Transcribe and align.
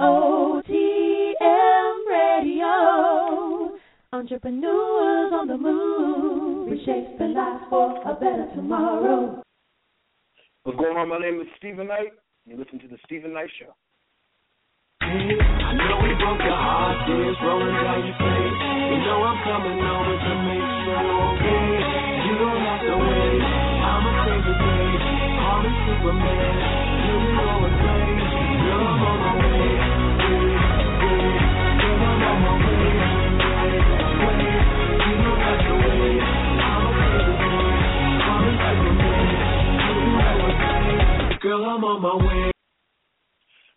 EOTM 0.00 1.96
Radio. 2.08 3.76
Entrepreneurs 4.12 5.32
on 5.34 5.46
the 5.46 5.58
move, 5.58 6.72
reshaping 6.72 7.34
lives 7.34 7.64
for 7.68 8.00
a 8.08 8.14
better 8.14 8.48
tomorrow. 8.56 9.42
What's 10.62 10.78
going 10.78 10.96
on? 10.96 11.08
My 11.10 11.18
name 11.18 11.40
is 11.42 11.46
Steven 11.58 11.86
Knight. 11.86 12.14
You 12.46 12.56
listen 12.56 12.78
to 12.80 12.88
the 12.88 12.96
Steven 13.04 13.34
Knight 13.34 13.50
Show. 13.60 13.74
I 15.02 15.12
know 15.76 16.00
we 16.00 16.16
broke 16.16 16.40
your 16.48 16.56
heart, 16.56 17.04
tears 17.06 17.36
rolling 17.44 17.76
down 17.84 18.00
your 18.00 18.16
face. 18.16 18.56
You 18.88 19.04
know 19.04 19.20
I'm 19.20 19.36
coming 19.44 19.84
over 19.84 20.16
to 20.16 20.32
make 20.48 20.64
sure 20.80 20.96
you're 20.96 21.28
okay. 21.28 21.76
You 22.24 22.40
don't 22.40 22.62
have 22.64 22.82
to 22.88 22.96
wait. 23.04 23.42
I'ma 23.84 24.10
save 24.24 24.48
the 24.48 24.54
day. 24.64 25.19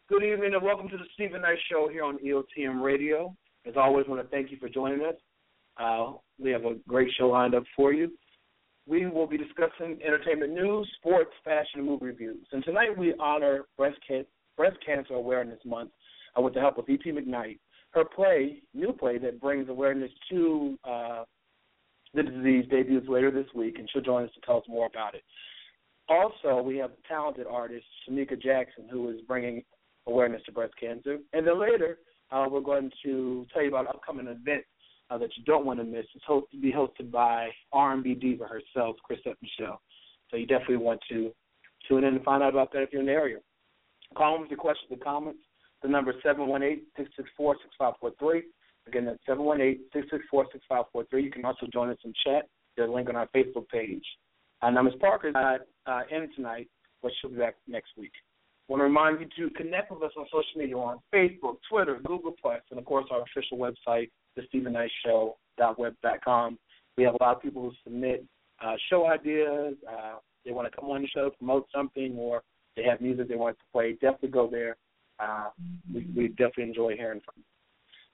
Good 0.09 0.23
evening 0.23 0.53
and 0.53 0.61
welcome 0.61 0.89
to 0.89 0.97
the 0.97 1.05
Steven 1.15 1.41
Knight 1.41 1.57
Show 1.71 1.89
here 1.91 2.03
on 2.03 2.19
EOTM 2.19 2.83
Radio. 2.83 3.35
As 3.65 3.73
always, 3.75 4.05
I 4.07 4.11
want 4.11 4.21
to 4.21 4.27
thank 4.29 4.51
you 4.51 4.57
for 4.57 4.69
joining 4.69 5.03
us. 5.03 5.15
Uh, 5.77 6.13
we 6.39 6.51
have 6.51 6.65
a 6.65 6.75
great 6.87 7.09
show 7.17 7.29
lined 7.29 7.55
up 7.55 7.63
for 7.75 7.91
you. 7.91 8.11
We 8.85 9.05
will 9.05 9.27
be 9.27 9.37
discussing 9.37 9.99
entertainment 10.05 10.53
news, 10.53 10.89
sports, 10.97 11.31
fashion, 11.43 11.79
and 11.79 11.85
movie 11.85 12.07
reviews. 12.07 12.45
And 12.51 12.63
tonight 12.63 12.97
we 12.97 13.13
honor 13.19 13.65
Breast, 13.77 13.97
Can- 14.05 14.25
Breast 14.57 14.77
Cancer 14.85 15.13
Awareness 15.13 15.59
Month 15.65 15.91
uh, 16.37 16.41
with 16.41 16.53
the 16.53 16.59
help 16.59 16.77
of 16.77 16.89
E.P. 16.89 17.11
McKnight. 17.11 17.59
Her 17.91 18.03
play, 18.03 18.61
new 18.73 18.91
play 18.91 19.17
that 19.19 19.39
brings 19.39 19.69
awareness 19.69 20.11
to 20.31 20.77
uh, 20.83 21.23
the 22.13 22.23
disease, 22.23 22.65
debuts 22.69 23.07
later 23.07 23.31
this 23.31 23.47
week, 23.55 23.79
and 23.79 23.89
she'll 23.91 24.01
join 24.01 24.25
us 24.25 24.31
to 24.35 24.41
tell 24.41 24.57
us 24.57 24.63
more 24.67 24.87
about 24.87 25.15
it. 25.15 25.23
Also, 26.09 26.61
we 26.61 26.77
have 26.77 26.91
talented 27.07 27.47
artist, 27.49 27.85
Shanika 28.09 28.41
Jackson, 28.41 28.87
who 28.91 29.09
is 29.09 29.21
bringing 29.27 29.63
awareness 30.07 30.43
to 30.45 30.51
breast 30.51 30.73
cancer. 30.79 31.19
And 31.31 31.47
then 31.47 31.59
later, 31.59 31.99
uh, 32.31 32.47
we're 32.49 32.61
going 32.61 32.91
to 33.03 33.45
tell 33.53 33.61
you 33.61 33.69
about 33.69 33.87
upcoming 33.87 34.27
event 34.27 34.65
uh, 35.13 35.17
that 35.17 35.29
you 35.37 35.43
don't 35.43 35.65
want 35.65 35.79
to 35.79 35.85
miss. 35.85 36.05
It's 36.15 36.23
host- 36.25 36.47
be 36.61 36.71
hosted 36.71 37.11
by 37.11 37.49
R&B 37.71 38.15
diva 38.15 38.45
herself, 38.45 38.95
Chrisette 39.03 39.37
Michelle. 39.41 39.81
So 40.31 40.37
you 40.37 40.47
definitely 40.47 40.77
want 40.77 41.01
to 41.09 41.31
tune 41.87 42.03
in 42.03 42.15
and 42.15 42.23
find 42.23 42.41
out 42.41 42.49
about 42.49 42.73
that 42.73 42.81
if 42.81 42.91
you're 42.91 43.01
in 43.01 43.07
the 43.07 43.13
area. 43.13 43.37
Call 44.15 44.39
with 44.39 44.49
your 44.49 44.57
questions 44.57 44.89
and 44.91 45.03
comments. 45.03 45.39
The 45.81 45.89
number 45.89 46.11
is 46.11 46.17
718-664-6543. 46.23 48.41
Again, 48.87 49.05
that's 49.05 49.19
718-664-6543. 49.27 51.23
You 51.23 51.31
can 51.31 51.45
also 51.45 51.67
join 51.71 51.89
us 51.89 51.97
in 52.03 52.13
chat. 52.25 52.47
There's 52.75 52.89
a 52.89 52.93
link 52.93 53.09
on 53.09 53.15
our 53.15 53.27
Facebook 53.35 53.69
page. 53.69 54.03
Uh, 54.61 54.71
now, 54.71 54.81
Ms. 54.81 54.93
Parker 54.99 55.27
is 55.27 55.33
not 55.33 55.61
uh, 55.85 56.01
in 56.09 56.33
tonight, 56.35 56.69
but 57.01 57.11
she'll 57.19 57.29
be 57.29 57.37
back 57.37 57.55
next 57.67 57.91
week. 57.97 58.13
I 58.69 58.71
want 58.71 58.79
to 58.79 58.85
remind 58.85 59.19
you 59.19 59.27
to 59.37 59.49
connect 59.55 59.91
with 59.91 60.01
us 60.03 60.13
on 60.17 60.25
social 60.27 60.57
media 60.57 60.77
on 60.77 60.99
Facebook, 61.13 61.57
Twitter, 61.69 61.99
Google 62.05 62.33
Plus, 62.41 62.61
and 62.71 62.79
of 62.79 62.85
course 62.85 63.05
our 63.11 63.21
official 63.21 63.57
website, 63.57 64.09
thestevenknightshow.web.com. 64.37 66.59
We 66.97 67.03
have 67.03 67.15
a 67.15 67.23
lot 67.23 67.37
of 67.37 67.41
people 67.41 67.63
who 67.63 67.71
submit 67.83 68.23
uh, 68.63 68.75
show 68.89 69.07
ideas. 69.07 69.73
Uh, 69.89 70.17
they 70.45 70.51
want 70.51 70.71
to 70.71 70.77
come 70.77 70.89
on 70.89 71.01
the 71.01 71.07
show, 71.07 71.31
promote 71.31 71.67
something, 71.73 72.15
or 72.17 72.43
they 72.75 72.83
have 72.83 73.01
music 73.01 73.27
they 73.27 73.35
want 73.35 73.57
to 73.57 73.65
play. 73.71 73.93
Definitely 73.93 74.29
go 74.29 74.47
there. 74.49 74.77
Uh, 75.19 75.49
we, 75.93 76.07
we 76.15 76.27
definitely 76.29 76.63
enjoy 76.63 76.95
hearing 76.95 77.21
from 77.23 77.33
you. 77.37 77.43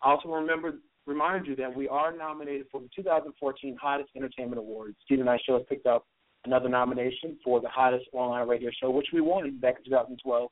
Also, 0.01 0.29
remember, 0.29 0.75
remind 1.05 1.47
you 1.47 1.55
that 1.57 1.75
we 1.75 1.87
are 1.87 2.15
nominated 2.15 2.67
for 2.71 2.81
the 2.81 2.89
2014 2.95 3.77
Hottest 3.81 4.09
Entertainment 4.15 4.59
Awards. 4.59 4.95
Steven 5.05 5.25
Knight 5.25 5.41
Show 5.45 5.57
has 5.57 5.65
picked 5.67 5.87
up 5.87 6.05
another 6.45 6.69
nomination 6.69 7.37
for 7.43 7.59
the 7.59 7.67
hottest 7.67 8.05
online 8.13 8.47
radio 8.47 8.69
show, 8.81 8.89
which 8.89 9.07
we 9.13 9.21
won 9.21 9.57
back 9.59 9.75
in 9.79 9.85
2012. 9.85 10.49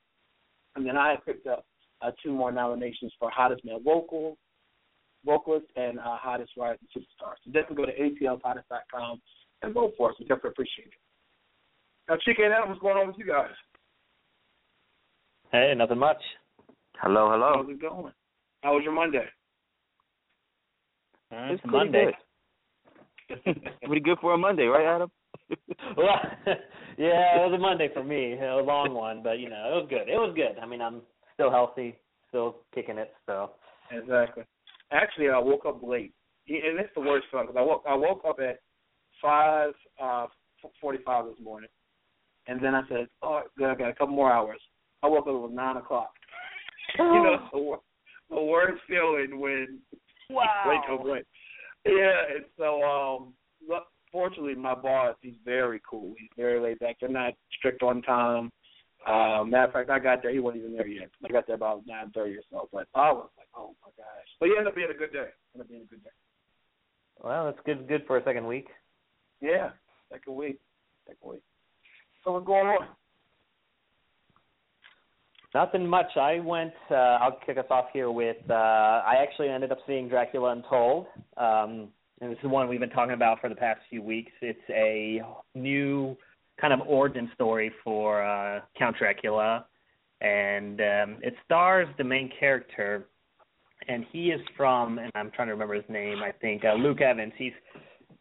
And 0.76 0.86
then 0.86 0.98
I 0.98 1.12
have 1.12 1.26
picked 1.26 1.48
up 1.48 1.66
uh, 2.02 2.12
two 2.22 2.32
more 2.32 2.52
nominations 2.52 3.14
for 3.20 3.30
hottest 3.30 3.64
male 3.64 3.80
vocal, 3.80 4.38
vocalist, 5.26 5.66
and 5.76 6.00
uh, 6.00 6.18
hottest 6.18 6.52
rising 6.58 6.88
superstar. 6.96 7.34
So 7.44 7.52
definitely 7.52 7.76
go 7.78 7.86
to 7.86 7.98
atlhottest.com 7.98 9.22
and 9.64 9.74
vote 9.74 9.94
for 9.98 10.10
us. 10.10 10.16
We 10.20 10.26
definitely 10.26 10.52
appreciate 10.52 10.88
it. 10.88 10.94
Now, 12.10 12.16
Chica 12.24 12.44
and 12.44 12.54
Adam, 12.54 12.70
what's 12.70 12.82
going 12.82 12.98
on 12.98 13.08
with 13.08 13.18
you 13.18 13.26
guys? 13.28 13.52
Hey, 15.52 15.74
nothing 15.76 15.98
much. 15.98 16.22
Hello, 17.02 17.30
hello. 17.32 17.54
How's 17.56 17.70
it 17.70 17.82
going? 17.82 18.14
How 18.64 18.74
was 18.76 18.84
your 18.84 18.94
Monday? 18.94 19.26
Uh, 21.32 21.36
It's 21.52 21.54
it's 21.54 21.62
pretty 21.62 21.78
Monday. 21.78 22.06
good. 22.06 22.14
Pretty 23.84 24.02
good 24.02 24.18
for 24.22 24.34
a 24.34 24.38
Monday, 24.38 24.64
right, 24.68 24.86
Adam? 24.96 25.12
well, 25.98 26.08
yeah, 26.98 27.36
it 27.36 27.50
was 27.50 27.52
a 27.54 27.58
Monday 27.58 27.90
for 27.94 28.02
me, 28.02 28.40
a 28.40 28.56
long 28.56 28.94
one, 28.94 29.22
but 29.22 29.40
you 29.40 29.50
know, 29.50 29.56
it 29.56 29.76
was 29.82 29.88
good. 29.90 30.08
It 30.08 30.16
was 30.16 30.34
good. 30.34 30.58
I 30.62 30.66
mean, 30.66 30.82
I'm 30.82 31.02
still 31.34 31.52
healthy, 31.52 31.98
still 32.30 32.56
kicking 32.74 32.98
it. 32.98 33.14
So 33.26 33.52
Exactly. 33.92 34.44
Actually, 34.92 35.30
I 35.30 35.38
woke 35.40 35.66
up 35.66 35.82
late, 35.84 36.14
and 36.48 36.80
it's 36.80 36.94
the 36.96 37.02
worst 37.02 37.28
fun 37.32 37.48
because 37.48 37.58
I 37.58 37.62
woke 37.62 37.84
I 37.88 37.96
woke 37.96 38.22
up 38.28 38.40
at 38.40 38.60
five 39.22 39.72
uh, 40.02 40.28
forty 40.80 41.00
five 41.06 41.26
this 41.26 41.44
morning, 41.44 41.70
and 42.48 42.64
then 42.64 42.74
I 42.74 42.82
said, 42.88 43.08
"Oh, 43.22 43.42
good, 43.58 43.70
I 43.70 43.76
got 43.76 43.90
a 43.90 43.94
couple 43.94 44.16
more 44.16 44.32
hours." 44.32 44.60
I 45.04 45.08
woke 45.08 45.28
up 45.28 45.50
at 45.50 45.56
nine 45.56 45.78
o'clock. 45.78 46.12
you 46.98 47.04
know, 47.04 47.50
the, 47.52 47.60
wor- 47.60 47.82
the 48.30 48.42
worst 48.42 48.82
feeling 48.88 49.40
when 49.40 49.80
wow. 50.30 50.64
wake 50.68 51.00
up 51.00 51.06
late. 51.06 51.26
Yeah, 51.86 52.36
and 52.36 52.46
so 52.58 52.82
um, 52.84 53.34
look, 53.68 53.84
fortunately, 54.12 54.56
my 54.56 54.76
boss 54.76 55.16
he's 55.22 55.36
very 55.46 55.82
cool. 55.90 56.14
He's 56.18 56.30
very 56.36 56.60
laid 56.60 56.80
back. 56.80 56.98
They're 57.00 57.10
not 57.10 57.34
strict 57.58 57.84
on 57.84 58.02
time. 58.02 58.52
Uh, 59.08 59.44
matter 59.46 59.68
of 59.68 59.74
fact, 59.74 59.90
I 59.90 60.00
got 60.00 60.22
there. 60.22 60.34
He 60.34 60.40
wasn't 60.40 60.64
even 60.64 60.76
there 60.76 60.88
yet. 60.88 61.10
I 61.24 61.32
got 61.32 61.48
there 61.48 61.56
about 61.56 61.84
nine 61.88 62.12
thirty 62.14 62.36
or 62.36 62.42
so. 62.52 62.68
But 62.74 62.88
I 62.94 63.12
was 63.12 63.30
like, 63.38 63.48
oh 63.56 63.74
my 63.82 63.92
gosh. 63.96 64.28
But 64.40 64.48
he 64.48 64.52
ended 64.52 64.68
up 64.68 64.76
being 64.76 64.90
a 64.94 64.98
good 64.98 65.14
day. 65.14 65.30
Ended 65.56 65.62
up 65.62 65.70
being 65.70 65.84
a 65.84 65.86
good 65.86 66.04
day. 66.04 66.10
Well, 67.24 67.46
that's 67.46 67.60
good. 67.66 67.88
Good 67.88 68.04
for 68.06 68.18
a 68.18 68.24
second 68.24 68.46
week. 68.46 68.68
Yeah, 69.42 69.70
second 70.12 70.36
week. 70.36 70.60
Second 71.08 71.32
week. 71.32 71.42
So 72.24 72.34
what's 72.34 72.46
going 72.46 72.68
on? 72.68 72.88
Nothing 75.56 75.88
much. 75.88 76.18
I 76.18 76.40
went. 76.40 76.74
Uh, 76.92 77.18
I'll 77.22 77.40
kick 77.46 77.58
us 77.58 77.66
off 77.70 77.86
here 77.94 78.12
with. 78.12 78.38
Uh, 78.50 78.54
I 78.54 79.16
actually 79.22 79.50
ended 79.50 79.72
up 79.72 79.80
seeing 79.88 80.10
Dracula 80.10 80.52
Untold, 80.52 81.08
um, 81.38 81.88
and 82.20 82.32
this 82.32 82.38
is 82.44 82.50
one 82.50 82.68
we've 82.68 82.82
been 82.82 82.90
talking 82.90 83.14
about 83.14 83.40
for 83.40 83.48
the 83.48 83.56
past 83.56 83.80
few 83.90 84.04
weeks. 84.04 84.32
It's 84.42 84.60
a 84.70 85.22
new 85.56 86.18
kind 86.60 86.74
of 86.74 86.82
origin 86.88 87.30
story 87.34 87.72
for 87.84 88.24
uh, 88.24 88.62
Count 88.78 88.98
Dracula, 88.98 89.66
and 90.22 90.80
um, 90.82 91.18
it 91.22 91.36
stars 91.46 91.88
the 91.98 92.04
main 92.04 92.32
character, 92.40 93.08
and 93.88 94.06
he 94.12 94.30
is 94.30 94.42
from. 94.56 94.98
And 95.00 95.12
I'm 95.16 95.32
trying 95.32 95.48
to 95.48 95.54
remember 95.54 95.76
his 95.76 95.86
name. 95.90 96.24
I 96.24 96.32
think 96.32 96.66
uh, 96.66 96.74
Luke 96.74 97.02
Evans. 97.02 97.34
He's 97.38 97.54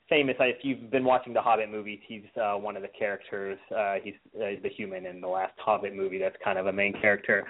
famous. 0.08 0.36
If 0.38 0.58
you've 0.62 0.90
been 0.90 1.04
watching 1.04 1.32
the 1.32 1.40
Hobbit 1.40 1.70
movies, 1.70 2.00
he's 2.06 2.24
uh, 2.40 2.54
one 2.54 2.76
of 2.76 2.82
the 2.82 2.88
characters. 2.88 3.58
Uh, 3.76 3.94
he's 4.02 4.14
uh, 4.36 4.60
the 4.62 4.70
human 4.76 5.06
in 5.06 5.20
the 5.20 5.28
last 5.28 5.54
Hobbit 5.58 5.94
movie. 5.94 6.18
That's 6.18 6.36
kind 6.44 6.58
of 6.58 6.66
a 6.66 6.72
main 6.72 6.92
character, 7.00 7.44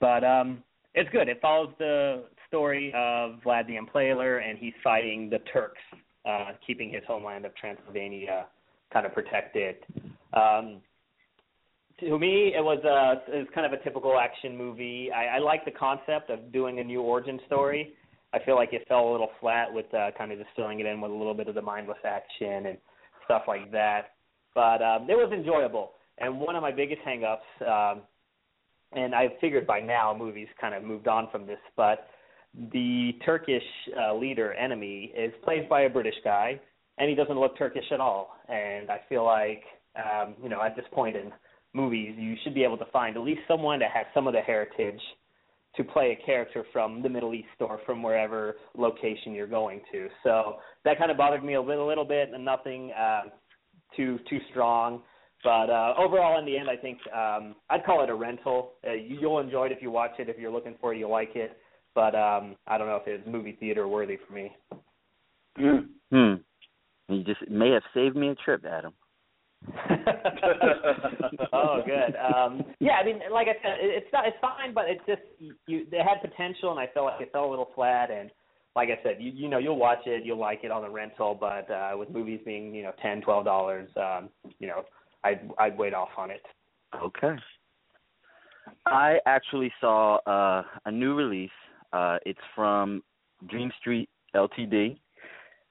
but 0.00 0.22
um, 0.24 0.62
it's 0.94 1.10
good. 1.10 1.28
It 1.28 1.40
follows 1.40 1.72
the 1.78 2.24
story 2.46 2.92
of 2.94 3.40
Vlad 3.44 3.66
the 3.66 3.76
Impaler, 3.76 4.46
and 4.46 4.58
he's 4.58 4.74
fighting 4.84 5.30
the 5.30 5.38
Turks, 5.52 5.80
uh, 6.28 6.50
keeping 6.66 6.90
his 6.90 7.02
homeland 7.06 7.44
of 7.46 7.54
Transylvania 7.56 8.46
kind 8.92 9.06
of 9.06 9.14
protected. 9.14 9.76
Um, 10.32 10.80
to 12.00 12.18
me, 12.18 12.52
it 12.54 12.62
was 12.62 12.78
a 12.84 13.32
it 13.34 13.38
was 13.38 13.48
kind 13.54 13.66
of 13.66 13.78
a 13.78 13.82
typical 13.82 14.18
action 14.18 14.56
movie. 14.56 15.10
I, 15.14 15.36
I 15.36 15.38
like 15.38 15.64
the 15.64 15.70
concept 15.70 16.30
of 16.30 16.52
doing 16.52 16.78
a 16.78 16.84
new 16.84 17.00
origin 17.00 17.40
story. 17.46 17.94
I 18.34 18.38
feel 18.44 18.54
like 18.54 18.72
it 18.72 18.86
fell 18.86 19.08
a 19.08 19.12
little 19.12 19.30
flat 19.40 19.72
with 19.72 19.86
uh, 19.94 20.10
kind 20.18 20.30
of 20.30 20.38
just 20.38 20.50
filling 20.56 20.80
it 20.80 20.86
in 20.86 21.00
with 21.00 21.10
a 21.10 21.14
little 21.14 21.32
bit 21.32 21.48
of 21.48 21.54
the 21.54 21.62
mindless 21.62 21.98
action 22.04 22.66
and 22.66 22.78
stuff 23.24 23.42
like 23.48 23.70
that. 23.72 24.12
But 24.54 24.82
um, 24.82 25.08
it 25.08 25.14
was 25.14 25.32
enjoyable. 25.32 25.92
And 26.18 26.40
one 26.40 26.56
of 26.56 26.62
my 26.62 26.72
biggest 26.72 27.00
hangups, 27.06 27.38
um, 27.66 28.02
and 28.92 29.14
I 29.14 29.28
figured 29.40 29.66
by 29.66 29.80
now 29.80 30.14
movies 30.18 30.48
kind 30.60 30.74
of 30.74 30.82
moved 30.82 31.08
on 31.08 31.28
from 31.30 31.46
this, 31.46 31.58
but 31.76 32.08
the 32.72 33.12
Turkish 33.24 33.62
uh, 34.00 34.14
leader 34.14 34.54
enemy 34.54 35.12
is 35.16 35.32
played 35.44 35.68
by 35.68 35.82
a 35.82 35.90
British 35.90 36.14
guy, 36.24 36.60
and 36.98 37.08
he 37.08 37.14
doesn't 37.14 37.38
look 37.38 37.56
Turkish 37.58 37.84
at 37.92 38.00
all. 38.00 38.36
And 38.48 38.90
I 38.90 39.00
feel 39.08 39.24
like, 39.24 39.62
um, 39.96 40.34
you 40.42 40.48
know, 40.48 40.62
at 40.62 40.76
this 40.76 40.84
point 40.92 41.16
in 41.16 41.32
movies, 41.74 42.14
you 42.18 42.34
should 42.42 42.54
be 42.54 42.64
able 42.64 42.78
to 42.78 42.86
find 42.92 43.16
at 43.16 43.22
least 43.22 43.40
someone 43.46 43.78
that 43.80 43.90
has 43.90 44.06
some 44.14 44.26
of 44.26 44.32
the 44.32 44.40
heritage 44.40 45.00
to 45.76 45.84
play 45.84 46.18
a 46.18 46.26
character 46.26 46.64
from 46.72 47.02
the 47.02 47.08
Middle 47.08 47.34
East 47.34 47.48
or 47.60 47.78
from 47.84 48.02
wherever 48.02 48.56
location 48.76 49.32
you're 49.32 49.46
going 49.46 49.80
to. 49.92 50.08
So 50.24 50.56
that 50.84 50.98
kind 50.98 51.10
of 51.10 51.16
bothered 51.16 51.44
me 51.44 51.54
a 51.54 51.60
little, 51.60 51.86
little 51.86 52.04
bit, 52.04 52.30
and 52.32 52.44
nothing 52.44 52.92
uh, 52.92 53.22
too 53.94 54.18
too 54.28 54.38
strong. 54.50 55.02
But 55.44 55.70
uh, 55.70 55.94
overall, 55.98 56.38
in 56.38 56.46
the 56.46 56.56
end, 56.56 56.70
I 56.70 56.76
think 56.76 56.98
um, 57.14 57.56
I'd 57.68 57.84
call 57.84 58.02
it 58.02 58.10
a 58.10 58.14
rental. 58.14 58.72
Uh, 58.86 58.94
you, 58.94 59.18
you'll 59.20 59.38
enjoy 59.38 59.66
it 59.66 59.72
if 59.72 59.82
you 59.82 59.90
watch 59.90 60.12
it. 60.18 60.30
If 60.30 60.38
you're 60.38 60.50
looking 60.50 60.76
for 60.80 60.94
it, 60.94 60.98
you'll 60.98 61.10
like 61.10 61.36
it. 61.36 61.58
But 61.94 62.14
um, 62.14 62.56
I 62.66 62.78
don't 62.78 62.88
know 62.88 62.96
if 62.96 63.06
it's 63.06 63.26
movie 63.26 63.56
theater 63.60 63.86
worthy 63.86 64.18
for 64.26 64.32
me. 64.32 64.52
Mm. 65.58 65.86
Hmm. 66.10 66.34
You 67.08 67.22
just 67.22 67.48
may 67.48 67.70
have 67.70 67.82
saved 67.94 68.16
me 68.16 68.28
a 68.28 68.34
trip, 68.34 68.64
Adam. 68.64 68.92
oh, 71.52 71.82
good. 71.84 72.14
Um, 72.16 72.64
yeah, 72.78 72.92
I 72.92 73.04
mean, 73.04 73.20
like 73.32 73.48
I 73.48 73.54
said, 73.62 73.78
it's 73.80 74.06
not, 74.12 74.26
it's 74.26 74.36
fine, 74.40 74.74
but 74.74 74.84
it's 74.88 75.00
just 75.06 75.22
you. 75.66 75.86
It 75.90 76.02
had 76.02 76.20
potential, 76.28 76.70
and 76.70 76.78
I 76.80 76.86
felt 76.92 77.06
like 77.06 77.20
it 77.20 77.32
fell 77.32 77.48
a 77.48 77.50
little 77.50 77.70
flat. 77.74 78.10
And 78.10 78.30
like 78.74 78.90
I 78.90 79.02
said, 79.02 79.16
you 79.18 79.32
you 79.34 79.48
know, 79.48 79.58
you'll 79.58 79.78
watch 79.78 80.06
it, 80.06 80.24
you'll 80.24 80.38
like 80.38 80.60
it 80.62 80.70
on 80.70 80.82
the 80.82 80.90
rental, 80.90 81.36
but 81.38 81.70
uh, 81.70 81.92
with 81.96 82.10
movies 82.10 82.40
being 82.44 82.74
you 82.74 82.82
know 82.82 82.92
ten, 83.00 83.22
twelve 83.22 83.44
dollars, 83.44 83.88
um, 83.96 84.28
you 84.58 84.68
know, 84.68 84.84
I'd 85.24 85.50
I'd 85.58 85.78
wait 85.78 85.94
off 85.94 86.10
on 86.16 86.30
it. 86.30 86.42
Okay. 86.94 87.36
I 88.84 89.18
actually 89.26 89.72
saw 89.80 90.16
uh, 90.26 90.62
a 90.84 90.90
new 90.90 91.14
release. 91.14 91.50
Uh, 91.92 92.18
it's 92.26 92.40
from 92.54 93.02
Dream 93.48 93.70
Street 93.80 94.08
Ltd. 94.34 94.98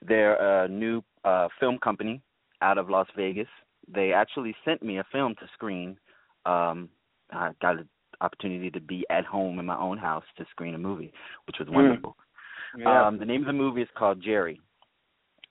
They're 0.01 0.63
a 0.63 0.67
new 0.67 1.03
uh, 1.23 1.47
film 1.59 1.77
company 1.79 2.21
out 2.61 2.77
of 2.77 2.89
Las 2.89 3.07
Vegas. 3.15 3.47
They 3.93 4.13
actually 4.13 4.55
sent 4.63 4.81
me 4.83 4.97
a 4.99 5.05
film 5.11 5.35
to 5.39 5.47
screen. 5.53 5.97
Um, 6.45 6.89
I 7.31 7.51
got 7.61 7.79
an 7.79 7.89
opportunity 8.21 8.71
to 8.71 8.79
be 8.79 9.05
at 9.09 9.25
home 9.25 9.59
in 9.59 9.65
my 9.65 9.77
own 9.77 9.97
house 9.97 10.23
to 10.37 10.45
screen 10.51 10.75
a 10.75 10.77
movie, 10.77 11.13
which 11.47 11.57
was 11.59 11.67
wonderful. 11.69 12.15
Yeah. 12.77 13.07
Um, 13.07 13.19
the 13.19 13.25
name 13.25 13.41
of 13.41 13.47
the 13.47 13.53
movie 13.53 13.81
is 13.81 13.87
called 13.97 14.21
Jerry, 14.23 14.59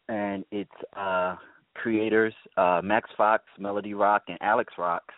and 0.09 0.45
it's 0.51 0.71
uh, 0.97 1.37
creators 1.75 2.35
uh, 2.57 2.81
Max 2.83 3.11
Fox, 3.17 3.45
Melody 3.59 3.95
Rock, 3.95 4.23
and 4.29 4.39
Alex 4.41 4.75
Rocks. 4.79 5.15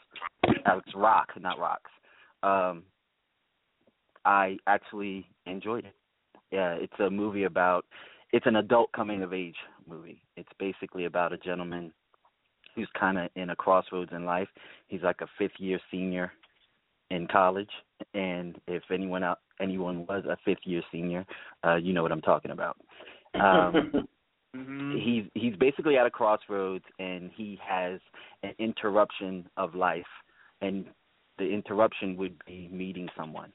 Alex 0.67 0.89
Rock, 0.95 1.29
not 1.41 1.59
Rocks. 1.59 1.91
Um, 2.43 2.85
I 4.25 4.57
actually 4.67 5.27
enjoyed 5.47 5.85
it. 5.85 5.95
Yeah, 6.51 6.75
it's 6.75 6.99
a 7.01 7.11
movie 7.11 7.45
about. 7.45 7.85
It's 8.33 8.47
an 8.47 8.57
adult 8.57 8.93
coming 8.93 9.23
of 9.23 9.33
age 9.33 9.57
movie. 9.89 10.23
It's 10.37 10.49
basically 10.59 11.05
about 11.05 11.33
a 11.33 11.39
gentleman 11.39 11.93
who's 12.75 12.89
kind 12.99 13.19
of 13.19 13.31
in 13.37 13.51
a 13.51 13.57
crossroads 13.57 14.11
in 14.13 14.25
life. 14.25 14.49
He's 14.89 15.03
like 15.03 15.21
a 15.21 15.29
fifth 15.39 15.59
year 15.59 15.81
senior 15.91 16.33
in 17.11 17.27
college, 17.29 17.71
and 18.15 18.57
if 18.67 18.83
anyone 18.93 19.23
out 19.23 19.39
anyone 19.61 20.07
was 20.07 20.25
a 20.27 20.37
fifth 20.45 20.65
year 20.65 20.83
senior, 20.93 21.25
uh, 21.65 21.77
you 21.77 21.93
know 21.93 22.03
what 22.03 22.13
I'm 22.13 22.21
talking 22.21 22.51
about. 22.51 22.77
Um, 23.35 23.93
hmm 24.55 24.97
he's 24.99 25.25
he's 25.35 25.55
basically 25.57 25.97
at 25.97 26.07
a 26.07 26.11
crossroads 26.11 26.85
and 26.99 27.31
he 27.35 27.59
has 27.63 28.01
an 28.43 28.53
interruption 28.59 29.47
of 29.57 29.75
life 29.75 30.05
and 30.61 30.87
the 31.39 31.45
interruption 31.45 32.17
would 32.17 32.37
be 32.47 32.69
meeting 32.73 33.09
someone 33.17 33.53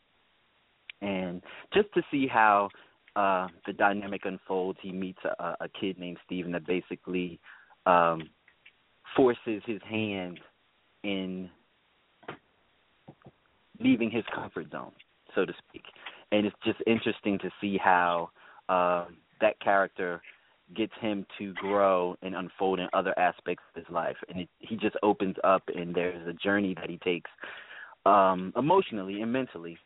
and 1.01 1.41
just 1.73 1.91
to 1.93 2.01
see 2.11 2.27
how 2.27 2.69
uh 3.15 3.47
the 3.65 3.73
dynamic 3.73 4.21
unfolds. 4.25 4.79
He 4.81 4.91
meets 4.91 5.19
a, 5.25 5.55
a 5.61 5.69
kid 5.79 5.99
named 5.99 6.17
Steven 6.25 6.51
that 6.53 6.65
basically 6.65 7.39
um 7.85 8.29
forces 9.15 9.61
his 9.65 9.81
hand 9.87 10.39
in 11.03 11.49
leaving 13.79 14.11
his 14.11 14.23
comfort 14.33 14.71
zone 14.71 14.91
so 15.35 15.45
to 15.45 15.53
speak. 15.67 15.83
And 16.31 16.45
it's 16.45 16.55
just 16.63 16.79
interesting 16.87 17.39
to 17.39 17.49
see 17.59 17.77
how 17.77 18.29
um 18.69 19.17
that 19.39 19.59
character 19.59 20.21
gets 20.75 20.93
him 21.01 21.25
to 21.37 21.53
grow 21.55 22.15
and 22.21 22.35
unfold 22.35 22.79
in 22.79 22.87
other 22.93 23.17
aspects 23.19 23.63
of 23.75 23.83
his 23.83 23.93
life. 23.93 24.15
And 24.29 24.41
it, 24.41 24.49
he 24.59 24.77
just 24.77 24.95
opens 25.03 25.35
up 25.43 25.63
and 25.75 25.93
there's 25.93 26.25
a 26.27 26.33
journey 26.33 26.75
that 26.75 26.89
he 26.89 26.97
takes 26.97 27.29
um 28.05 28.53
emotionally 28.55 29.21
and 29.21 29.31
mentally 29.31 29.77